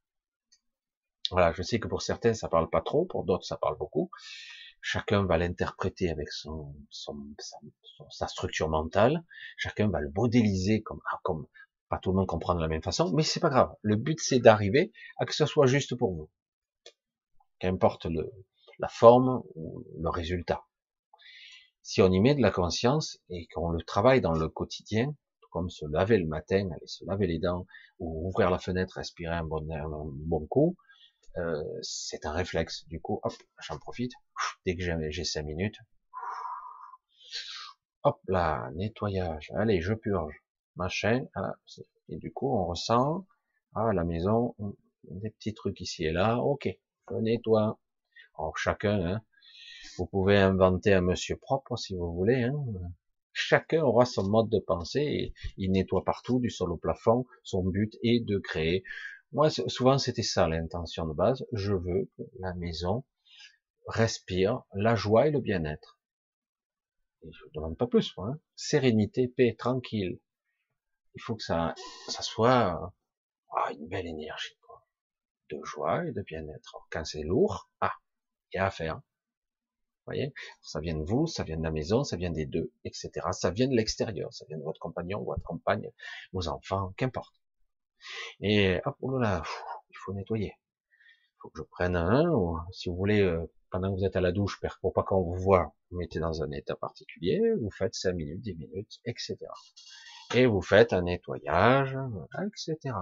Voilà, 1.30 1.52
je 1.52 1.62
sais 1.62 1.80
que 1.80 1.88
pour 1.88 2.02
certains 2.02 2.34
ça 2.34 2.48
parle 2.48 2.68
pas 2.68 2.82
trop, 2.82 3.06
pour 3.06 3.24
d'autres 3.24 3.46
ça 3.46 3.56
parle 3.56 3.78
beaucoup. 3.78 4.10
Chacun 4.82 5.24
va 5.24 5.38
l'interpréter 5.38 6.10
avec 6.10 6.30
son, 6.30 6.74
son, 6.90 7.16
sa, 8.10 8.26
structure 8.28 8.68
mentale. 8.68 9.24
Chacun 9.56 9.88
va 9.88 10.00
le 10.00 10.10
modéliser 10.14 10.82
comme, 10.82 11.00
ah, 11.10 11.20
comme 11.22 11.46
pas 11.90 11.98
tout 11.98 12.12
le 12.12 12.16
monde 12.16 12.28
comprend 12.28 12.54
de 12.54 12.60
la 12.60 12.68
même 12.68 12.82
façon, 12.82 13.12
mais 13.12 13.24
c'est 13.24 13.40
pas 13.40 13.50
grave. 13.50 13.74
Le 13.82 13.96
but 13.96 14.18
c'est 14.20 14.38
d'arriver 14.38 14.92
à 15.18 15.26
que 15.26 15.34
ce 15.34 15.44
soit 15.44 15.66
juste 15.66 15.96
pour 15.96 16.14
vous. 16.14 16.30
Qu'importe 17.58 18.06
la 18.78 18.88
forme 18.88 19.42
ou 19.56 19.84
le 19.98 20.08
résultat. 20.08 20.64
Si 21.82 22.00
on 22.00 22.10
y 22.12 22.20
met 22.20 22.36
de 22.36 22.40
la 22.40 22.52
conscience 22.52 23.18
et 23.28 23.48
qu'on 23.48 23.70
le 23.70 23.82
travaille 23.82 24.20
dans 24.20 24.32
le 24.32 24.48
quotidien, 24.48 25.14
comme 25.50 25.68
se 25.68 25.84
laver 25.86 26.18
le 26.18 26.26
matin, 26.26 26.70
aller 26.70 26.86
se 26.86 27.04
laver 27.04 27.26
les 27.26 27.40
dents, 27.40 27.66
ou 27.98 28.28
ouvrir 28.28 28.50
la 28.50 28.58
fenêtre, 28.58 28.94
respirer 28.96 29.34
un 29.34 29.44
bon, 29.44 29.68
un 29.70 29.88
bon 30.26 30.46
coup, 30.46 30.76
euh, 31.38 31.62
c'est 31.82 32.24
un 32.24 32.32
réflexe. 32.32 32.86
Du 32.86 33.00
coup, 33.00 33.18
hop, 33.24 33.32
j'en 33.60 33.78
profite. 33.78 34.12
Dès 34.64 34.76
que 34.76 35.10
j'ai 35.10 35.24
cinq 35.24 35.44
minutes, 35.44 35.76
hop 38.04 38.20
là, 38.28 38.70
nettoyage. 38.74 39.50
Allez, 39.56 39.80
je 39.80 39.94
purge 39.94 40.40
machin, 40.76 41.26
ah, 41.34 41.54
et 42.08 42.16
du 42.16 42.32
coup 42.32 42.52
on 42.52 42.66
ressent, 42.66 43.26
ah 43.74 43.92
la 43.92 44.04
maison, 44.04 44.54
des 45.04 45.30
petits 45.30 45.54
trucs 45.54 45.80
ici 45.80 46.04
et 46.04 46.12
là, 46.12 46.38
ok, 46.38 46.68
je 47.10 47.16
nettoie. 47.16 47.78
Alors 48.38 48.56
chacun, 48.56 49.00
hein, 49.04 49.22
vous 49.98 50.06
pouvez 50.06 50.36
inventer 50.38 50.92
un 50.94 51.00
monsieur 51.00 51.36
propre 51.36 51.76
si 51.76 51.94
vous 51.94 52.12
voulez, 52.12 52.42
hein. 52.42 52.54
chacun 53.32 53.82
aura 53.82 54.04
son 54.04 54.28
mode 54.28 54.48
de 54.48 54.58
pensée, 54.58 55.00
et 55.00 55.34
il 55.56 55.72
nettoie 55.72 56.04
partout, 56.04 56.40
du 56.40 56.50
sol 56.50 56.72
au 56.72 56.76
plafond, 56.76 57.26
son 57.42 57.64
but 57.64 57.96
est 58.02 58.20
de 58.20 58.38
créer. 58.38 58.82
Moi, 59.32 59.50
souvent 59.50 59.98
c'était 59.98 60.22
ça 60.22 60.48
l'intention 60.48 61.06
de 61.06 61.12
base, 61.12 61.44
je 61.52 61.72
veux 61.72 62.10
que 62.16 62.22
la 62.40 62.54
maison 62.54 63.04
respire 63.86 64.62
la 64.74 64.94
joie 64.94 65.28
et 65.28 65.30
le 65.30 65.40
bien-être. 65.40 65.98
Je 67.22 67.44
ne 67.46 67.50
demande 67.54 67.76
pas 67.76 67.86
plus, 67.86 68.16
moi. 68.16 68.28
Hein. 68.28 68.40
Sérénité, 68.56 69.28
paix, 69.28 69.54
tranquille. 69.58 70.20
Il 71.14 71.22
faut 71.22 71.36
que 71.36 71.42
ça, 71.42 71.74
ça 72.08 72.22
soit 72.22 72.92
ah, 73.50 73.72
une 73.72 73.88
belle 73.88 74.06
énergie, 74.06 74.56
quoi. 74.62 74.86
De 75.50 75.62
joie 75.64 76.06
et 76.06 76.12
de 76.12 76.22
bien-être. 76.22 76.86
Quand 76.90 77.04
c'est 77.04 77.22
lourd, 77.22 77.68
ah, 77.80 77.92
il 78.52 78.56
y 78.56 78.60
a 78.60 78.66
à 78.66 78.70
faire. 78.70 78.96
Vous 78.96 80.14
voyez? 80.14 80.32
Ça 80.62 80.80
vient 80.80 80.96
de 80.96 81.04
vous, 81.04 81.26
ça 81.26 81.44
vient 81.44 81.56
de 81.56 81.62
la 81.62 81.70
maison, 81.70 82.04
ça 82.04 82.16
vient 82.16 82.30
des 82.30 82.46
deux, 82.46 82.72
etc. 82.84 83.10
Ça 83.32 83.50
vient 83.50 83.68
de 83.68 83.74
l'extérieur, 83.74 84.32
ça 84.32 84.44
vient 84.48 84.58
de 84.58 84.62
votre 84.62 84.80
compagnon, 84.80 85.22
votre 85.22 85.42
compagne, 85.42 85.90
vos 86.32 86.48
enfants, 86.48 86.94
qu'importe. 86.96 87.34
Et 88.40 88.80
hop, 88.84 88.96
oh 89.02 89.20
il 89.20 89.96
faut 89.96 90.12
nettoyer. 90.14 90.54
Il 90.56 91.36
faut 91.42 91.50
que 91.50 91.58
je 91.58 91.62
prenne 91.64 91.96
un, 91.96 92.30
ou 92.30 92.58
si 92.72 92.88
vous 92.88 92.96
voulez, 92.96 93.20
euh, 93.20 93.46
pendant 93.70 93.92
que 93.92 93.98
vous 94.00 94.04
êtes 94.04 94.16
à 94.16 94.20
la 94.20 94.32
douche, 94.32 94.60
pour 94.80 94.92
pas 94.92 95.02
qu'on 95.02 95.22
vous 95.22 95.36
voit, 95.36 95.74
vous 95.90 95.98
mettez 95.98 96.18
dans 96.18 96.42
un 96.42 96.50
état 96.52 96.76
particulier, 96.76 97.40
vous 97.60 97.70
faites 97.70 97.94
5 97.94 98.12
minutes, 98.12 98.40
10 98.40 98.54
minutes, 98.56 99.00
etc. 99.04 99.36
Et 100.34 100.46
vous 100.46 100.62
faites 100.62 100.92
un 100.92 101.02
nettoyage, 101.02 101.96
etc. 102.46 102.94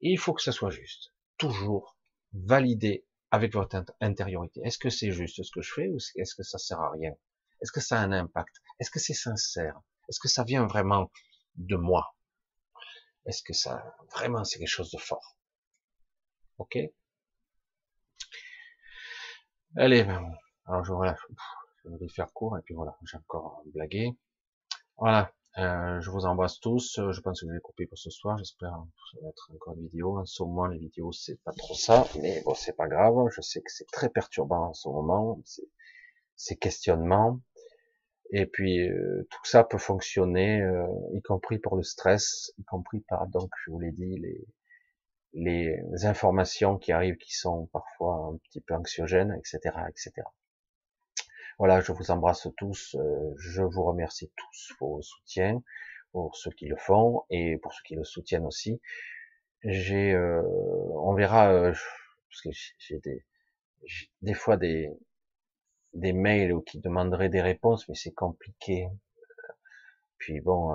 Et 0.00 0.10
il 0.10 0.18
faut 0.18 0.34
que 0.34 0.42
ça 0.42 0.52
soit 0.52 0.70
juste. 0.70 1.12
Toujours 1.38 1.96
validé 2.32 3.06
avec 3.30 3.52
votre 3.54 3.84
intériorité. 4.00 4.60
Est-ce 4.64 4.78
que 4.78 4.90
c'est 4.90 5.12
juste 5.12 5.42
ce 5.42 5.50
que 5.50 5.62
je 5.62 5.72
fais 5.72 5.88
ou 5.88 5.96
est-ce 6.16 6.34
que 6.34 6.42
ça 6.42 6.58
sert 6.58 6.80
à 6.80 6.90
rien? 6.90 7.12
Est-ce 7.60 7.72
que 7.72 7.80
ça 7.80 8.00
a 8.00 8.02
un 8.02 8.12
impact? 8.12 8.54
Est-ce 8.78 8.90
que 8.90 8.98
c'est 8.98 9.14
sincère? 9.14 9.80
Est-ce 10.08 10.20
que 10.20 10.28
ça 10.28 10.44
vient 10.44 10.66
vraiment 10.66 11.10
de 11.56 11.76
moi? 11.76 12.14
Est-ce 13.24 13.42
que 13.42 13.52
ça 13.52 13.96
vraiment 14.12 14.44
c'est 14.44 14.58
quelque 14.58 14.68
chose 14.68 14.90
de 14.90 14.98
fort? 14.98 15.38
Ok? 16.58 16.76
Allez, 19.76 20.04
ben, 20.04 20.22
alors 20.66 20.84
je, 20.84 20.92
voilà, 20.92 21.16
je 21.84 21.90
vais 21.90 22.08
faire 22.08 22.30
court 22.32 22.58
et 22.58 22.62
puis 22.62 22.74
voilà, 22.74 22.98
j'ai 23.04 23.16
encore 23.16 23.62
blagué. 23.66 24.18
Voilà, 24.98 25.32
euh, 25.58 26.00
je 26.00 26.10
vous 26.10 26.24
embrasse 26.24 26.60
tous. 26.60 26.98
Je 27.10 27.20
pense 27.20 27.40
que 27.40 27.46
je 27.46 27.52
vais 27.52 27.60
couper 27.60 27.86
pour 27.86 27.98
ce 27.98 28.10
soir. 28.10 28.38
J'espère 28.38 28.70
que 28.70 29.16
ça 29.16 29.22
va 29.22 29.28
être 29.28 29.50
encore 29.54 29.74
une 29.74 29.82
vidéo. 29.82 30.18
En 30.18 30.24
ce 30.24 30.42
moment, 30.42 30.66
les 30.66 30.78
vidéos, 30.78 31.12
c'est 31.12 31.40
pas 31.42 31.52
trop 31.52 31.74
ça, 31.74 32.06
mais 32.20 32.42
bon, 32.44 32.54
c'est 32.54 32.76
pas 32.76 32.88
grave. 32.88 33.14
Je 33.30 33.40
sais 33.40 33.60
que 33.60 33.70
c'est 33.70 33.90
très 33.90 34.08
perturbant 34.08 34.68
en 34.68 34.74
ce 34.74 34.88
moment, 34.88 35.40
ces 36.36 36.56
questionnements. 36.56 37.40
Et 38.34 38.46
puis 38.46 38.88
euh, 38.88 39.26
tout 39.30 39.44
ça 39.44 39.62
peut 39.62 39.78
fonctionner, 39.78 40.62
euh, 40.62 40.86
y 41.12 41.20
compris 41.20 41.58
pour 41.58 41.76
le 41.76 41.82
stress, 41.82 42.52
y 42.58 42.64
compris 42.64 43.00
par 43.00 43.26
donc, 43.26 43.50
je 43.64 43.70
vous 43.70 43.78
l'ai 43.78 43.92
dit, 43.92 44.16
les 44.18 44.46
les 45.34 46.04
informations 46.04 46.78
qui 46.78 46.92
arrivent 46.92 47.16
qui 47.16 47.32
sont 47.32 47.66
parfois 47.72 48.30
un 48.32 48.36
petit 48.36 48.60
peu 48.60 48.74
anxiogènes, 48.74 49.34
etc., 49.38 49.74
etc. 49.88 50.12
Voilà, 51.58 51.80
je 51.80 51.92
vous 51.92 52.10
embrasse 52.10 52.48
tous, 52.56 52.96
euh, 52.98 53.34
je 53.38 53.62
vous 53.62 53.84
remercie 53.84 54.30
tous 54.36 54.72
pour 54.78 54.96
vos 54.96 55.02
soutiens, 55.02 55.62
pour 56.12 56.36
ceux 56.36 56.50
qui 56.50 56.66
le 56.66 56.76
font 56.76 57.22
et 57.30 57.56
pour 57.58 57.72
ceux 57.72 57.82
qui 57.84 57.94
le 57.94 58.04
soutiennent 58.04 58.46
aussi. 58.46 58.80
J'ai, 59.64 60.12
euh, 60.14 60.42
on 60.44 61.14
verra, 61.14 61.52
euh, 61.52 61.72
parce 62.30 62.42
que 62.42 62.50
j'ai 62.78 62.98
des, 63.00 63.24
des 64.22 64.34
fois 64.34 64.56
des, 64.56 64.90
des 65.94 66.12
mails 66.12 66.54
qui 66.66 66.80
demanderaient 66.80 67.30
des 67.30 67.40
réponses, 67.40 67.88
mais 67.88 67.94
c'est 67.94 68.12
compliqué. 68.12 68.88
Puis 70.18 70.40
bon, 70.40 70.72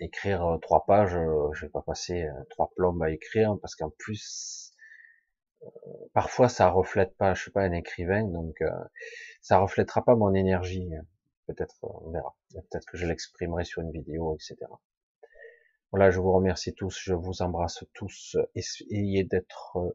écrire 0.00 0.58
trois 0.62 0.84
pages, 0.84 1.16
je 1.52 1.60
vais 1.64 1.70
pas 1.70 1.82
passer 1.82 2.26
trois 2.48 2.70
plombes 2.74 3.02
à 3.02 3.10
écrire 3.10 3.56
parce 3.60 3.76
qu'en 3.76 3.90
plus 3.90 4.69
parfois 6.12 6.48
ça 6.48 6.68
reflète 6.68 7.16
pas, 7.16 7.34
je 7.34 7.42
suis 7.42 7.50
pas 7.50 7.62
un 7.62 7.72
écrivain, 7.72 8.24
donc 8.24 8.60
euh, 8.62 8.70
ça 9.40 9.58
reflètera 9.58 10.04
pas 10.04 10.16
mon 10.16 10.34
énergie. 10.34 10.90
Peut-être, 11.46 11.76
on 11.82 12.10
verra. 12.10 12.36
Peut-être 12.52 12.86
que 12.86 12.96
je 12.96 13.06
l'exprimerai 13.06 13.64
sur 13.64 13.82
une 13.82 13.90
vidéo, 13.90 14.36
etc. 14.36 14.56
Voilà, 15.90 16.10
je 16.10 16.20
vous 16.20 16.32
remercie 16.32 16.74
tous, 16.74 16.96
je 17.02 17.14
vous 17.14 17.42
embrasse 17.42 17.84
tous. 17.94 18.36
Essayez 18.54 19.24
d'être 19.24 19.76
euh, 19.76 19.90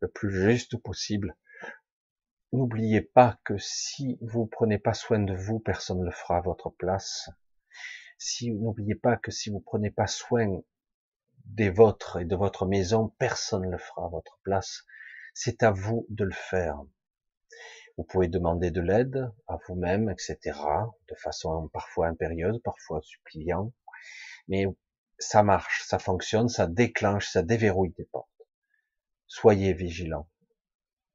le 0.00 0.08
plus 0.08 0.32
juste 0.32 0.76
possible. 0.76 1.36
N'oubliez 2.52 3.02
pas 3.02 3.38
que 3.44 3.56
si 3.58 4.18
vous 4.20 4.46
prenez 4.46 4.78
pas 4.78 4.94
soin 4.94 5.20
de 5.20 5.34
vous, 5.34 5.60
personne 5.60 6.00
ne 6.00 6.06
le 6.06 6.10
fera 6.10 6.38
à 6.38 6.40
votre 6.40 6.70
place. 6.70 7.30
Si 8.16 8.50
n'oubliez 8.50 8.96
pas 8.96 9.16
que 9.16 9.30
si 9.30 9.50
vous 9.50 9.60
prenez 9.60 9.90
pas 9.90 10.08
soin 10.08 10.60
des 11.48 11.70
vôtres 11.70 12.18
et 12.18 12.24
de 12.24 12.36
votre 12.36 12.66
maison, 12.66 13.08
personne 13.18 13.66
ne 13.66 13.70
le 13.70 13.78
fera 13.78 14.06
à 14.06 14.08
votre 14.08 14.38
place. 14.42 14.84
C'est 15.34 15.62
à 15.62 15.70
vous 15.70 16.06
de 16.10 16.24
le 16.24 16.32
faire. 16.32 16.80
Vous 17.96 18.04
pouvez 18.04 18.28
demander 18.28 18.70
de 18.70 18.80
l'aide 18.80 19.30
à 19.48 19.58
vous-même, 19.66 20.08
etc., 20.08 20.38
de 21.08 21.14
façon 21.16 21.68
parfois 21.72 22.06
impérieuse, 22.06 22.60
parfois 22.62 23.00
suppliant, 23.02 23.72
mais 24.46 24.66
ça 25.18 25.42
marche, 25.42 25.84
ça 25.84 25.98
fonctionne, 25.98 26.48
ça 26.48 26.66
déclenche, 26.66 27.28
ça 27.28 27.42
déverrouille 27.42 27.92
des 27.98 28.04
portes. 28.04 28.28
Soyez 29.26 29.72
vigilants, 29.72 30.28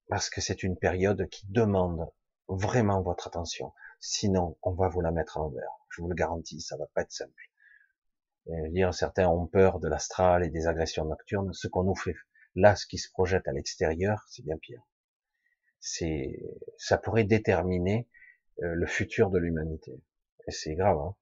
parce 0.09 0.29
que 0.29 0.41
c'est 0.41 0.61
une 0.63 0.77
période 0.77 1.27
qui 1.29 1.47
demande 1.47 2.11
vraiment 2.49 3.01
votre 3.01 3.27
attention. 3.27 3.73
Sinon, 3.99 4.57
on 4.61 4.73
va 4.73 4.89
vous 4.89 5.01
la 5.01 5.11
mettre 5.11 5.38
à 5.38 5.39
l'envers. 5.39 5.71
Je 5.89 6.01
vous 6.01 6.09
le 6.09 6.15
garantis, 6.15 6.59
ça 6.59 6.75
va 6.75 6.88
pas 6.93 7.03
être 7.03 7.11
simple. 7.13 7.49
Dire, 8.46 8.94
certains 8.94 9.28
ont 9.28 9.48
peur 9.48 9.80
de 9.80 9.88
l'astral 9.88 10.44
et 10.44 10.50
des 10.50 10.68
agressions 10.68 11.06
nocturnes. 11.06 11.54
Ce 11.54 11.68
qu'on 11.68 11.84
nous 11.84 11.96
fait 11.96 12.16
Là, 12.56 12.76
ce 12.76 12.86
qui 12.86 12.98
se 12.98 13.10
projette 13.10 13.48
à 13.48 13.52
l'extérieur, 13.52 14.24
c'est 14.30 14.44
bien 14.44 14.58
pire. 14.58 14.82
C'est, 15.80 16.39
ça 16.78 16.98
pourrait 16.98 17.24
déterminer 17.24 18.08
euh, 18.62 18.76
le 18.76 18.86
futur 18.86 19.32
de 19.32 19.39
l'humanité. 19.39 20.02
Et 20.48 20.52
c'est 20.52 20.76
grave. 20.76 20.98
Hein 20.98 21.16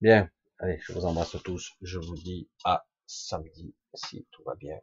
bien, 0.00 0.30
allez, 0.58 0.78
je 0.82 0.92
vous 0.92 1.06
embrasse 1.06 1.36
tous. 1.42 1.72
Je 1.80 1.98
vous 1.98 2.16
dis 2.16 2.50
à 2.64 2.86
samedi 3.06 3.74
si 3.94 4.26
tout 4.30 4.42
va 4.44 4.54
bien. 4.54 4.78